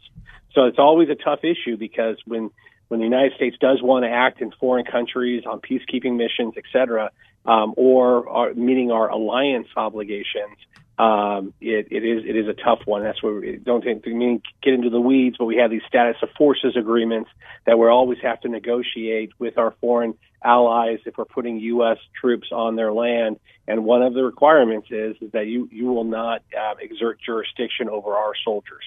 So 0.54 0.66
it's 0.66 0.80
always 0.80 1.10
a 1.10 1.16
tough 1.16 1.40
issue 1.44 1.78
because 1.78 2.18
when 2.26 2.50
when 2.90 3.00
the 3.00 3.06
United 3.06 3.34
States 3.36 3.56
does 3.60 3.82
want 3.82 4.04
to 4.04 4.10
act 4.10 4.42
in 4.42 4.52
foreign 4.60 4.86
countries 4.86 5.44
on 5.46 5.62
peacekeeping 5.62 6.18
missions, 6.18 6.56
et 6.58 6.64
cetera, 6.74 7.12
um, 7.46 7.74
or 7.78 8.54
meeting 8.54 8.92
our 8.92 9.10
alliance 9.10 9.68
obligations, 9.78 10.58
um, 10.98 11.54
it, 11.62 11.88
it 11.92 12.04
is 12.04 12.26
it 12.26 12.36
is 12.36 12.48
a 12.50 12.54
tough 12.54 12.82
one. 12.86 13.04
That's 13.04 13.24
where 13.24 13.36
we 13.36 13.56
don't 13.56 13.86
mean 14.06 14.42
get 14.62 14.74
into 14.74 14.90
the 14.90 15.00
weeds, 15.00 15.38
but 15.40 15.46
we 15.46 15.56
have 15.58 15.72
these 15.72 15.84
status 15.88 16.18
of 16.22 16.30
forces 16.38 16.76
agreements 16.76 17.30
that 17.66 17.80
we 17.80 17.88
always 17.88 18.20
have 18.22 18.42
to 18.42 18.50
negotiate 18.50 19.32
with 19.40 19.58
our 19.58 19.74
foreign 19.80 20.16
allies 20.44 21.00
if 21.06 21.18
we're 21.18 21.26
putting 21.26 21.58
U.S. 21.60 21.98
troops 22.20 22.48
on 22.52 22.76
their 22.76 22.94
land. 22.94 23.40
And 23.68 23.86
one 23.86 24.02
of 24.02 24.16
the 24.16 24.24
requirements 24.24 24.88
is, 24.90 25.16
is 25.22 25.32
that 25.32 25.46
you, 25.46 25.70
you 25.72 25.86
will 25.88 26.04
not 26.04 26.42
uh, 26.58 26.74
exert 26.80 27.20
jurisdiction 27.24 27.88
over 27.88 28.14
our 28.16 28.34
soldiers. 28.44 28.84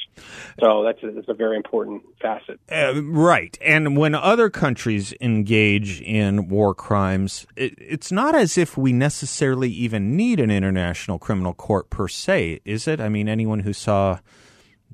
So 0.61 0.83
that's 0.83 1.01
a, 1.05 1.13
that's 1.13 1.29
a 1.29 1.35
very 1.35 1.57
important 1.57 2.03
facet. 2.21 2.59
Uh, 2.71 3.01
right. 3.05 3.57
And 3.63 3.97
when 3.97 4.15
other 4.15 4.51
countries 4.51 5.15
engage 5.21 6.01
in 6.01 6.49
war 6.49 6.75
crimes, 6.75 7.47
it, 7.55 7.75
it's 7.79 8.11
not 8.11 8.35
as 8.35 8.59
if 8.59 8.77
we 8.77 8.93
necessarily 8.93 9.71
even 9.71 10.17
need 10.17 10.41
an 10.41 10.51
international 10.51 11.21
criminal 11.21 11.55
court 11.55 11.89
per 11.89 12.09
se, 12.09 12.61
is 12.65 12.89
it? 12.89 13.01
I 13.01 13.09
mean, 13.09 13.29
anyone 13.29 13.61
who 13.61 13.73
saw 13.73 14.19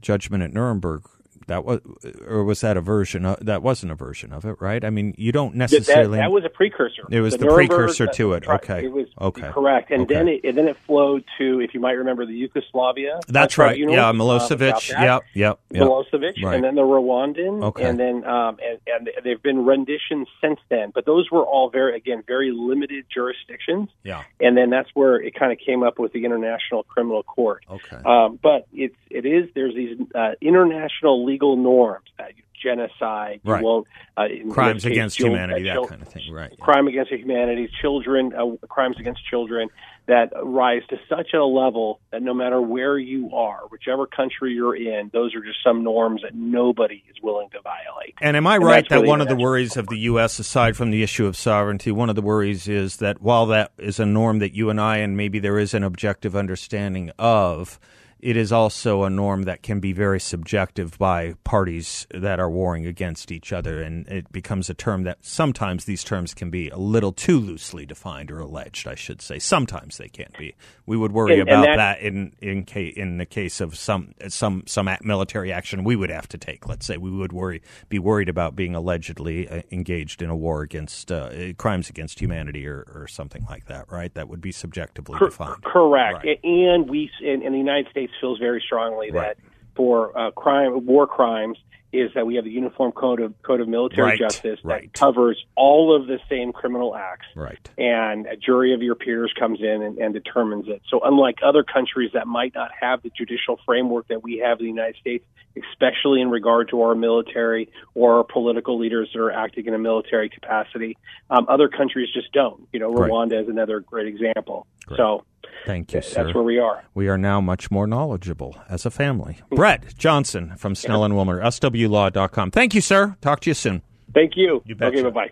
Judgment 0.01 0.43
at 0.43 0.53
Nuremberg 0.53 1.09
that 1.49 1.65
was, 1.65 1.81
or 2.27 2.45
was 2.45 2.61
that 2.61 2.77
a 2.77 2.81
version? 2.81 3.25
Of, 3.25 3.45
that 3.45 3.63
wasn't 3.63 3.93
a 3.93 3.95
version 3.95 4.33
of 4.33 4.45
it, 4.45 4.57
right? 4.61 4.85
I 4.85 4.91
mean, 4.91 5.15
you 5.19 5.33
don't 5.33 5.55
necessarily. 5.55 6.19
That, 6.19 6.25
that 6.25 6.33
was 6.33 6.45
a 6.45 6.49
precursor. 6.49 7.03
It 7.11 7.21
was 7.21 7.33
the, 7.33 7.47
the 7.47 7.53
precursor 7.53 8.07
to 8.07 8.35
it. 8.35 8.47
Okay. 8.47 8.85
It 8.85 8.93
was 8.93 9.07
okay. 9.21 9.51
Correct, 9.51 9.91
and 9.91 10.03
okay. 10.03 10.15
then 10.15 10.29
it 10.29 10.45
and 10.45 10.57
then 10.57 10.69
it 10.69 10.77
flowed 10.87 11.25
to, 11.39 11.61
if 11.61 11.75
you 11.75 11.81
might 11.81 11.93
remember, 11.93 12.25
the 12.25 12.35
Yugoslavia. 12.35 13.21
That's 13.29 13.59
right. 13.59 13.79
Yeah, 13.79 14.13
Milosevic. 14.13 14.95
Uh, 14.95 15.03
yep, 15.03 15.23
yep, 15.35 15.61
yep. 15.71 15.83
Milosevic, 15.83 16.43
right. 16.43 16.55
and 16.55 16.65
then 16.65 16.75
the 16.75 16.83
Rwandan. 16.83 17.65
Okay. 17.65 17.85
And 17.85 17.99
then 17.99 18.25
um, 18.25 18.59
and 18.63 18.79
and 18.87 19.11
they've 19.25 19.43
been 19.43 19.65
renditions 19.65 20.29
since 20.41 20.61
then, 20.69 20.93
but 20.95 21.07
those 21.07 21.31
were 21.31 21.45
all 21.45 21.71
very 21.71 21.97
again 21.97 22.23
very 22.27 22.53
limited 22.53 23.07
jurisdictions. 23.13 23.89
Yeah. 24.05 24.23
And 24.41 24.57
then 24.57 24.71
that's 24.71 24.91
where 24.95 25.17
it 25.17 25.35
kind 25.35 25.53
of 25.53 25.59
came 25.59 25.83
up 25.83 25.99
with 25.99 26.13
the 26.13 26.25
International 26.25 26.83
Criminal 26.83 27.23
Court. 27.23 27.65
Okay. 27.71 27.97
Um, 28.05 28.39
but 28.43 28.67
it's 28.73 28.97
it 29.11 29.25
is 29.25 29.49
there's 29.55 29.75
these 29.75 29.99
uh, 30.15 30.33
international 30.41 31.25
legal 31.25 31.38
legal 31.39 31.57
norms. 31.57 32.07
Uh, 32.19 32.25
genocide, 32.61 33.41
right. 33.45 33.61
you 33.61 33.65
won't 33.65 33.87
uh, 34.17 34.25
crimes 34.51 34.83
case, 34.83 34.91
against 34.91 35.17
humanity, 35.17 35.63
that 35.63 35.89
kind 35.89 36.03
of 36.03 36.09
thing, 36.09 36.33
right? 36.33 36.59
Crime 36.59 36.89
against 36.89 37.13
humanity, 37.13 37.71
children, 37.81 38.33
uh, 38.35 38.67
crimes 38.67 38.97
against 38.99 39.25
children 39.31 39.69
that 40.07 40.33
rise 40.43 40.83
to 40.89 40.97
such 41.09 41.35
a 41.35 41.45
level 41.45 42.01
that 42.11 42.21
no 42.21 42.35
matter 42.35 42.61
where 42.61 42.99
you 42.99 43.31
are, 43.33 43.61
whichever 43.71 44.07
country 44.07 44.55
you're 44.55 44.75
in, 44.75 45.09
those 45.13 45.35
are 45.37 45.41
just 45.41 45.59
some 45.63 45.85
norms 45.85 46.23
that 46.23 46.35
nobody 46.35 47.05
is 47.09 47.23
willing 47.23 47.49
to 47.51 47.61
violate. 47.61 48.15
And 48.21 48.37
am 48.37 48.47
I 48.47 48.57
and 48.57 48.65
right 48.65 48.89
that 48.89 49.05
one 49.05 49.21
of 49.21 49.29
the 49.29 49.37
worries 49.37 49.77
of 49.77 49.87
the 49.87 49.99
U.S., 49.99 50.39
aside 50.39 50.77
from 50.77 50.91
the 50.91 51.03
issue 51.03 51.27
of 51.27 51.37
sovereignty, 51.37 51.93
one 51.93 52.09
of 52.09 52.17
the 52.17 52.23
worries 52.23 52.67
is 52.67 52.97
that 52.97 53.23
while 53.23 53.47
that 53.47 53.73
is 53.79 54.01
a 54.01 54.07
norm 54.07 54.41
that 54.41 54.53
you 54.53 54.71
and 54.71 54.81
I, 54.81 54.97
and 54.97 55.17
maybe 55.17 55.39
there 55.39 55.59
is 55.59 55.75
an 55.75 55.85
objective 55.85 56.35
understanding 56.35 57.13
of, 57.19 57.79
it 58.21 58.37
is 58.37 58.53
also 58.53 59.05
a 59.05 59.11
norm 59.11 59.45
that 59.45 59.63
can 59.63 59.81
be 59.81 59.93
very 59.93 60.19
subjective 60.19 60.99
by 60.99 61.35
parties 61.45 62.07
that 62.13 62.41
are 62.41 62.51
warring 62.51 62.87
against 62.87 63.31
each 63.31 63.53
other, 63.53 63.81
and 63.81 64.09
it 64.09 64.31
becomes 64.33 64.69
a 64.69 64.75
term 64.75 65.05
that 65.05 65.19
sometimes 65.21 65.85
these 65.85 66.03
terms 66.03 66.35
can 66.35 66.51
be 66.51 66.69
a 66.69 66.77
little 66.77 67.13
too 67.13 67.39
loosely 67.39 67.87
defined 67.87 68.31
or 68.31 68.41
alleged. 68.41 68.89
I 68.89 68.95
should 68.95 69.23
say 69.23 69.39
sometimes 69.39 69.99
they 69.99 70.09
can't 70.09 70.37
be. 70.37 70.55
We 70.87 70.97
would 70.97 71.13
worry 71.13 71.39
and, 71.39 71.43
about 71.43 71.69
and 71.69 71.79
that, 71.79 71.99
that 71.99 72.01
in 72.01 72.33
in 72.41 72.65
case, 72.65 72.95
in 72.97 73.19
the 73.19 73.27
case 73.27 73.61
of 73.61 73.77
some 73.77 74.15
some 74.29 74.65
some 74.67 74.89
military 75.03 75.53
action 75.53 75.85
we 75.85 75.97
would 75.97 76.11
have 76.11 76.29
to 76.29 76.39
take. 76.39 76.69
Let's 76.69 76.87
say 76.87 76.97
we 76.97 77.11
would 77.11 77.33
worry 77.33 77.63
be 77.89 77.99
worried 77.99 78.29
about 78.29 78.57
being 78.57 78.75
allegedly 78.75 79.49
uh, 79.49 79.63
engaged 79.71 80.23
in 80.23 80.31
a 80.31 80.37
war 80.37 80.63
against 80.63 81.13
uh, 81.13 81.53
crimes 81.55 81.89
against 81.89 82.21
humanity 82.21 82.67
or, 82.67 82.85
or 82.95 83.07
something 83.07 83.47
like 83.49 83.67
that. 83.67 83.91
Right? 83.93 84.13
That 84.15 84.29
would 84.29 84.41
be 84.41 84.53
subjectively 84.53 85.19
defined. 85.19 85.63
Correct. 85.63 86.25
Right. 86.25 86.41
And 86.43 86.89
we 86.89 87.11
in, 87.21 87.43
in 87.43 87.53
the 87.53 87.59
United 87.59 87.91
States 87.91 88.08
Feels 88.21 88.39
very 88.39 88.63
strongly 88.65 89.11
right. 89.11 89.37
that 89.37 89.45
for 89.75 90.17
uh, 90.19 90.31
crime, 90.33 90.87
war 90.87 91.07
crimes, 91.07 91.59
is 91.93 92.11
that 92.15 92.27
we 92.27 92.35
have 92.35 92.45
a 92.45 92.51
uniform 92.51 92.93
code 92.93 93.21
of 93.21 93.41
code 93.43 93.61
of 93.61 93.69
military 93.69 94.11
right, 94.11 94.19
justice 94.19 94.61
that 94.63 94.69
right. 94.69 94.93
covers 94.93 95.43
all 95.57 95.97
of 95.97 96.07
the 96.07 96.19
same 96.29 96.53
criminal 96.53 96.95
acts. 96.95 97.27
Right. 97.35 97.59
And 97.79 98.27
a 98.27 98.37
jury 98.37 98.75
of 98.75 98.83
your 98.83 98.95
peers 98.95 99.33
comes 99.39 99.61
in 99.61 99.83
and, 99.83 99.99
and 99.99 100.13
determines 100.13 100.69
it. 100.69 100.83
So 100.91 101.01
unlike 101.03 101.39
other 101.43 101.63
countries 101.63 102.11
that 102.13 102.27
might 102.27 102.55
not 102.55 102.71
have 102.79 103.03
the 103.03 103.11
judicial 103.17 103.59
framework 103.65 104.09
that 104.09 104.23
we 104.23 104.39
have 104.45 104.59
in 104.61 104.67
the 104.67 104.71
United 104.71 104.97
States, 104.97 105.25
especially 105.57 106.21
in 106.21 106.29
regard 106.29 106.69
to 106.71 106.83
our 106.83 106.95
military 106.95 107.71
or 107.95 108.19
our 108.19 108.25
political 108.25 108.79
leaders 108.79 109.09
that 109.15 109.21
are 109.21 109.31
acting 109.33 109.67
in 109.67 109.73
a 109.73 109.79
military 109.79 110.29
capacity, 110.29 110.97
um, 111.31 111.47
other 111.49 111.69
countries 111.69 112.09
just 112.13 112.31
don't. 112.33 112.69
You 112.73 112.81
know, 112.81 112.93
Rwanda 112.93 113.33
right. 113.33 113.43
is 113.45 113.49
another 113.49 113.81
great 113.81 114.07
example. 114.07 114.67
Great. 114.89 114.97
So 114.97 115.25
Thank 115.67 115.93
you, 115.93 116.01
sir. 116.01 116.25
That's 116.25 116.35
where 116.35 116.45
we 116.45 116.59
are. 116.59 116.83
We 116.95 117.09
are 117.09 117.19
now 117.19 117.43
much 117.43 117.71
more 117.71 117.87
knowledgeable 117.87 118.57
as 118.71 118.87
a 118.87 118.91
family. 118.91 119.39
Brett 119.51 119.95
Johnson 119.99 120.55
from 120.57 120.75
Snell 120.75 121.05
and 121.05 121.15
Wilmer, 121.15 121.43
swlaw.com. 121.43 122.51
Thank 122.51 122.75
you, 122.75 122.81
sir. 122.81 123.17
Talk 123.21 123.41
to 123.41 123.51
you 123.51 123.55
soon. 123.55 123.83
Thank 124.15 124.33
you. 124.37 124.63
You 124.65 124.75
betcha. 124.75 124.99
Okay, 124.99 125.03
bye 125.03 125.11
bye. 125.11 125.31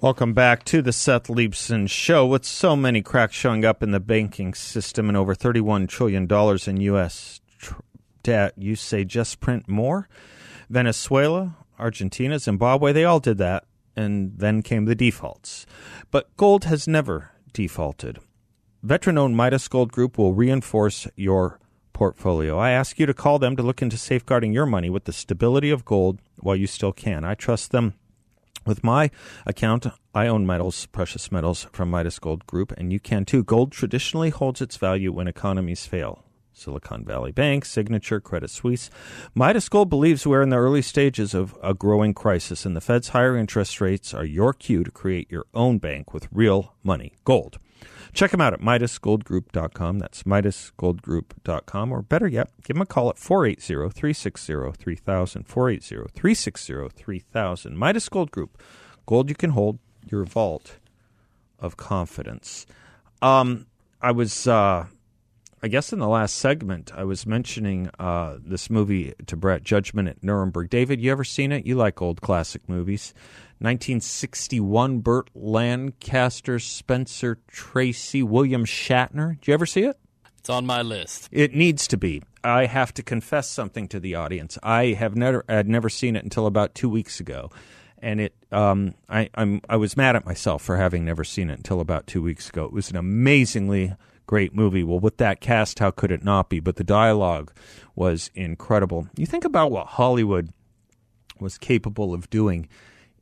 Welcome 0.00 0.32
back 0.32 0.64
to 0.66 0.80
the 0.80 0.92
Seth 0.92 1.24
Leibsohn 1.24 1.90
Show. 1.90 2.26
With 2.26 2.44
so 2.44 2.74
many 2.76 3.02
cracks 3.02 3.34
showing 3.34 3.64
up 3.64 3.82
in 3.82 3.90
the 3.90 4.00
banking 4.00 4.54
system 4.54 5.08
and 5.08 5.16
over 5.16 5.34
$31 5.34 5.88
trillion 5.88 6.28
in 6.66 6.80
U.S. 6.82 7.40
debt, 8.22 8.54
you 8.56 8.76
say 8.76 9.04
just 9.04 9.40
print 9.40 9.68
more? 9.68 10.08
Venezuela, 10.70 11.56
Argentina, 11.78 12.38
Zimbabwe, 12.38 12.92
they 12.92 13.04
all 13.04 13.18
did 13.20 13.38
that 13.38 13.64
and 14.00 14.38
then 14.38 14.62
came 14.62 14.86
the 14.86 14.94
defaults. 14.94 15.66
But 16.10 16.36
gold 16.36 16.64
has 16.64 16.88
never 16.88 17.30
defaulted. 17.52 18.18
Veteran 18.82 19.18
owned 19.18 19.36
Midas 19.36 19.68
Gold 19.68 19.92
Group 19.92 20.16
will 20.16 20.32
reinforce 20.32 21.06
your 21.14 21.60
portfolio. 21.92 22.58
I 22.58 22.70
ask 22.70 22.98
you 22.98 23.04
to 23.04 23.12
call 23.12 23.38
them 23.38 23.56
to 23.56 23.62
look 23.62 23.82
into 23.82 23.98
safeguarding 23.98 24.54
your 24.54 24.64
money 24.64 24.88
with 24.88 25.04
the 25.04 25.12
stability 25.12 25.70
of 25.70 25.84
gold 25.84 26.20
while 26.38 26.56
you 26.56 26.66
still 26.66 26.92
can. 26.92 27.24
I 27.24 27.34
trust 27.34 27.72
them. 27.72 27.94
With 28.66 28.82
my 28.84 29.10
account, 29.46 29.86
I 30.14 30.26
own 30.26 30.46
metals, 30.46 30.86
precious 30.86 31.30
metals 31.30 31.66
from 31.72 31.90
Midas 31.90 32.18
Gold 32.18 32.46
Group, 32.46 32.72
and 32.72 32.92
you 32.92 33.00
can 33.00 33.24
too. 33.24 33.44
Gold 33.44 33.72
traditionally 33.72 34.30
holds 34.30 34.60
its 34.60 34.76
value 34.76 35.12
when 35.12 35.28
economies 35.28 35.86
fail. 35.86 36.24
Silicon 36.60 37.04
Valley 37.04 37.32
Bank, 37.32 37.64
Signature, 37.64 38.20
Credit 38.20 38.50
Suisse. 38.50 38.90
Midas 39.34 39.68
Gold 39.68 39.88
believes 39.88 40.26
we're 40.26 40.42
in 40.42 40.50
the 40.50 40.56
early 40.56 40.82
stages 40.82 41.34
of 41.34 41.56
a 41.62 41.74
growing 41.74 42.14
crisis, 42.14 42.66
and 42.66 42.76
the 42.76 42.80
Fed's 42.80 43.08
higher 43.08 43.36
interest 43.36 43.80
rates 43.80 44.12
are 44.12 44.24
your 44.24 44.52
cue 44.52 44.84
to 44.84 44.90
create 44.90 45.30
your 45.30 45.46
own 45.54 45.78
bank 45.78 46.12
with 46.12 46.28
real 46.30 46.74
money, 46.82 47.14
gold. 47.24 47.58
Check 48.12 48.32
them 48.32 48.40
out 48.40 48.52
at 48.52 48.60
MidasGoldGroup.com. 48.60 49.98
That's 49.98 50.24
MidasGoldGroup.com. 50.24 51.92
Or 51.92 52.02
better 52.02 52.26
yet, 52.28 52.50
give 52.64 52.74
them 52.74 52.82
a 52.82 52.86
call 52.86 53.08
at 53.08 53.18
480 53.18 53.90
360 53.90 54.72
3000. 54.72 55.44
480 55.44 56.10
360 56.12 56.88
3000. 56.88 57.78
Midas 57.78 58.08
Gold 58.08 58.30
Group. 58.30 58.60
Gold 59.06 59.28
you 59.28 59.34
can 59.34 59.50
hold, 59.50 59.78
your 60.06 60.24
vault 60.24 60.78
of 61.58 61.76
confidence. 61.76 62.66
Um, 63.22 63.66
I 64.00 64.12
was. 64.12 64.46
Uh, 64.46 64.86
I 65.62 65.68
guess 65.68 65.92
in 65.92 65.98
the 65.98 66.08
last 66.08 66.36
segment, 66.36 66.90
I 66.94 67.04
was 67.04 67.26
mentioning 67.26 67.90
uh, 67.98 68.38
this 68.42 68.70
movie 68.70 69.12
to 69.26 69.36
Brett, 69.36 69.62
Judgment 69.62 70.08
at 70.08 70.22
Nuremberg. 70.24 70.70
David, 70.70 71.02
you 71.02 71.12
ever 71.12 71.24
seen 71.24 71.52
it? 71.52 71.66
You 71.66 71.74
like 71.74 72.00
old 72.00 72.22
classic 72.22 72.66
movies. 72.66 73.12
1961, 73.58 75.00
Burt 75.00 75.28
Lancaster, 75.34 76.58
Spencer 76.58 77.38
Tracy, 77.46 78.22
William 78.22 78.64
Shatner. 78.64 79.38
Did 79.38 79.48
you 79.48 79.54
ever 79.54 79.66
see 79.66 79.82
it? 79.82 79.98
It's 80.38 80.48
on 80.48 80.64
my 80.64 80.80
list. 80.80 81.28
It 81.30 81.54
needs 81.54 81.86
to 81.88 81.98
be. 81.98 82.22
I 82.42 82.64
have 82.64 82.94
to 82.94 83.02
confess 83.02 83.46
something 83.46 83.86
to 83.88 84.00
the 84.00 84.14
audience. 84.14 84.58
I 84.62 84.92
have 84.92 85.14
never 85.14 85.44
had 85.46 85.68
never 85.68 85.90
seen 85.90 86.16
it 86.16 86.24
until 86.24 86.46
about 86.46 86.74
two 86.74 86.88
weeks 86.88 87.20
ago, 87.20 87.50
and 87.98 88.18
it 88.18 88.34
um, 88.50 88.94
I 89.10 89.28
I'm 89.34 89.60
I 89.68 89.76
was 89.76 89.94
mad 89.98 90.16
at 90.16 90.24
myself 90.24 90.62
for 90.62 90.78
having 90.78 91.04
never 91.04 91.22
seen 91.22 91.50
it 91.50 91.58
until 91.58 91.82
about 91.82 92.06
two 92.06 92.22
weeks 92.22 92.48
ago. 92.48 92.64
It 92.64 92.72
was 92.72 92.88
an 92.88 92.96
amazingly 92.96 93.92
great 94.30 94.54
movie. 94.54 94.84
Well, 94.84 95.00
with 95.00 95.16
that 95.16 95.40
cast, 95.40 95.80
how 95.80 95.90
could 95.90 96.12
it 96.12 96.22
not 96.22 96.48
be? 96.48 96.60
But 96.60 96.76
the 96.76 96.84
dialogue 96.84 97.52
was 97.96 98.30
incredible. 98.36 99.08
You 99.16 99.26
think 99.26 99.44
about 99.44 99.72
what 99.72 99.88
Hollywood 99.88 100.50
was 101.40 101.58
capable 101.58 102.14
of 102.14 102.30
doing 102.30 102.68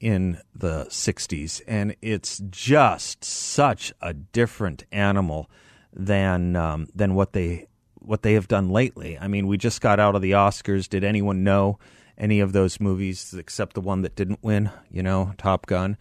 in 0.01 0.39
the 0.55 0.85
60s, 0.91 1.63
and 1.67 1.97
it's 2.03 2.43
just 2.51 3.25
such 3.25 3.91
a 4.03 4.13
different 4.13 4.85
animal 4.93 5.49
than 5.95 6.55
um, 6.57 6.89
than 6.95 7.15
what 7.15 7.33
they 7.33 7.69
what 7.95 8.21
they 8.21 8.35
have 8.35 8.47
done 8.47 8.69
lately. 8.69 9.19
I 9.19 9.29
mean, 9.29 9.47
we 9.47 9.57
just 9.57 9.81
got 9.81 9.99
out 9.99 10.15
of 10.15 10.21
the 10.21 10.33
Oscars. 10.33 10.91
Did 10.91 11.05
anyone 11.05 11.43
know 11.43 11.79
any 12.19 12.41
of 12.41 12.53
those 12.53 12.81
movies 12.81 13.33
except 13.33 13.73
the 13.73 13.81
one 13.81 14.03
that 14.03 14.15
didn't 14.15 14.41
win? 14.43 14.71
You 14.91 15.03
know, 15.03 15.33
Top 15.39 15.65
Gun. 15.65 15.97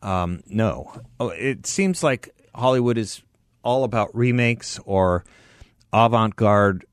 Um, 0.00 0.42
no, 0.46 0.98
oh, 1.20 1.28
it 1.28 1.66
seems 1.66 2.02
like 2.02 2.30
Hollywood 2.54 2.96
is 2.96 3.20
all 3.66 3.82
about 3.82 4.14
remakes 4.14 4.78
or 4.86 5.24
avant-garde 5.92 6.84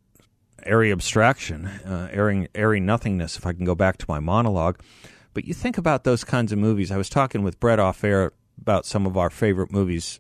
airy 0.66 0.92
abstraction, 0.92 1.68
uh, 1.68 2.10
airing, 2.12 2.48
airy 2.56 2.80
nothingness. 2.80 3.38
If 3.38 3.46
I 3.46 3.54
can 3.54 3.64
go 3.64 3.76
back 3.76 3.98
to 3.98 4.06
my 4.08 4.20
monologue, 4.20 4.80
but 5.36 5.46
you 5.46 5.54
think 5.54 5.78
about 5.78 6.04
those 6.04 6.24
kinds 6.24 6.52
of 6.52 6.58
movies. 6.58 6.92
I 6.92 6.98
was 6.98 7.10
talking 7.10 7.44
with 7.44 7.60
Brett 7.60 7.80
off 7.80 8.04
air 8.04 8.34
about 8.60 8.88
some 8.88 9.06
of 9.06 9.18
our 9.18 9.30
favorite 9.30 9.72
movies, 9.72 10.20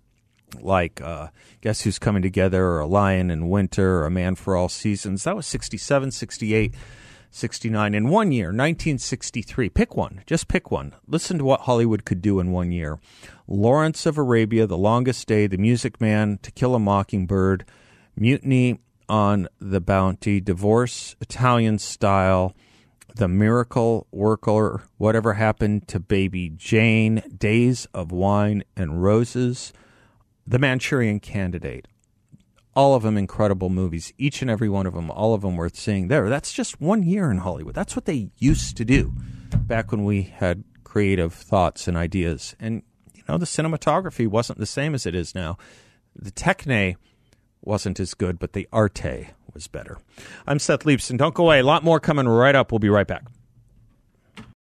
like 0.60 1.02
uh, 1.02 1.30
Guess 1.62 1.82
Who's 1.82 1.98
Coming 1.98 2.22
Together, 2.22 2.64
or 2.64 2.82
A 2.82 2.88
Lion 2.88 3.32
in 3.32 3.50
Winter, 3.50 4.02
or 4.02 4.06
A 4.06 4.12
Man 4.12 4.36
for 4.36 4.56
All 4.56 4.70
Seasons. 4.70 5.24
That 5.24 5.36
was 5.36 5.48
67, 5.48 6.12
68, 6.12 6.76
69. 7.32 7.96
In 7.96 8.10
one 8.10 8.32
year, 8.32 8.48
1963. 8.48 9.70
Pick 9.70 9.96
one. 9.96 10.22
Just 10.28 10.48
pick 10.48 10.70
one. 10.70 10.94
Listen 11.08 11.40
to 11.40 11.46
what 11.46 11.62
Hollywood 11.62 12.06
could 12.06 12.22
do 12.22 12.40
in 12.40 12.52
one 12.52 12.72
year. 12.72 13.00
Lawrence 13.48 14.06
of 14.06 14.18
Arabia, 14.18 14.66
The 14.66 14.78
Longest 14.78 15.28
Day, 15.28 15.48
The 15.48 15.58
Music 15.58 16.00
Man, 16.00 16.40
To 16.44 16.52
Kill 16.52 16.76
a 16.76 16.80
Mockingbird, 16.80 17.66
Mutiny 18.16 18.80
on 19.10 19.48
the 19.60 19.82
Bounty, 19.82 20.40
Divorce, 20.40 21.16
Italian 21.20 21.78
Style, 21.80 22.56
The 23.16 23.28
Miracle 23.28 24.08
Worker, 24.12 24.84
Whatever 24.98 25.34
Happened 25.34 25.88
to 25.90 26.00
Baby 26.00 26.52
Jane, 26.56 27.22
Days 27.38 27.86
of 27.94 28.12
Wine 28.12 28.64
and 28.78 29.04
Roses, 29.04 29.74
The 30.48 30.60
Manchurian 30.60 31.20
Candidate. 31.20 31.88
All 32.76 32.96
of 32.96 33.04
them 33.04 33.18
incredible 33.18 33.70
movies, 33.70 34.14
each 34.18 34.42
and 34.42 34.50
every 34.50 34.70
one 34.70 34.88
of 34.88 34.94
them, 34.94 35.12
all 35.12 35.34
of 35.34 35.42
them 35.42 35.58
worth 35.58 35.76
seeing. 35.76 36.08
There, 36.08 36.30
that's 36.30 36.54
just 36.54 36.82
one 36.82 37.04
year 37.04 37.30
in 37.30 37.40
Hollywood. 37.40 37.76
That's 37.76 37.96
what 37.96 38.06
they 38.06 38.32
used 38.38 38.78
to 38.78 38.86
do 38.86 39.14
back 39.54 39.92
when 39.92 40.06
we 40.06 40.24
had 40.24 40.64
creative 40.84 41.34
thoughts 41.34 41.88
and 41.88 41.96
ideas. 41.96 42.56
And 42.60 42.82
you 43.28 43.34
know, 43.34 43.38
the 43.38 43.46
cinematography 43.46 44.28
wasn't 44.28 44.60
the 44.60 44.66
same 44.66 44.94
as 44.94 45.06
it 45.06 45.16
is 45.16 45.34
now. 45.34 45.58
The 46.16 46.32
techne 46.32 46.96
wasn't 47.62 48.00
as 48.00 48.14
good, 48.14 48.40
but 48.40 48.54
the 48.54 48.68
arte 48.72 49.30
was 49.54 49.68
better. 49.68 49.98
I'm 50.46 50.60
Seth 50.60 50.82
Leibsohn. 50.84 51.18
Don't 51.18 51.34
go 51.34 51.46
away. 51.46 51.60
A 51.60 51.64
lot 51.64 51.84
more 51.84 52.00
coming 52.00 52.28
right 52.28 52.56
up. 52.56 52.72
We'll 52.72 52.80
be 52.80 52.90
right 52.90 53.08
back. 53.08 53.24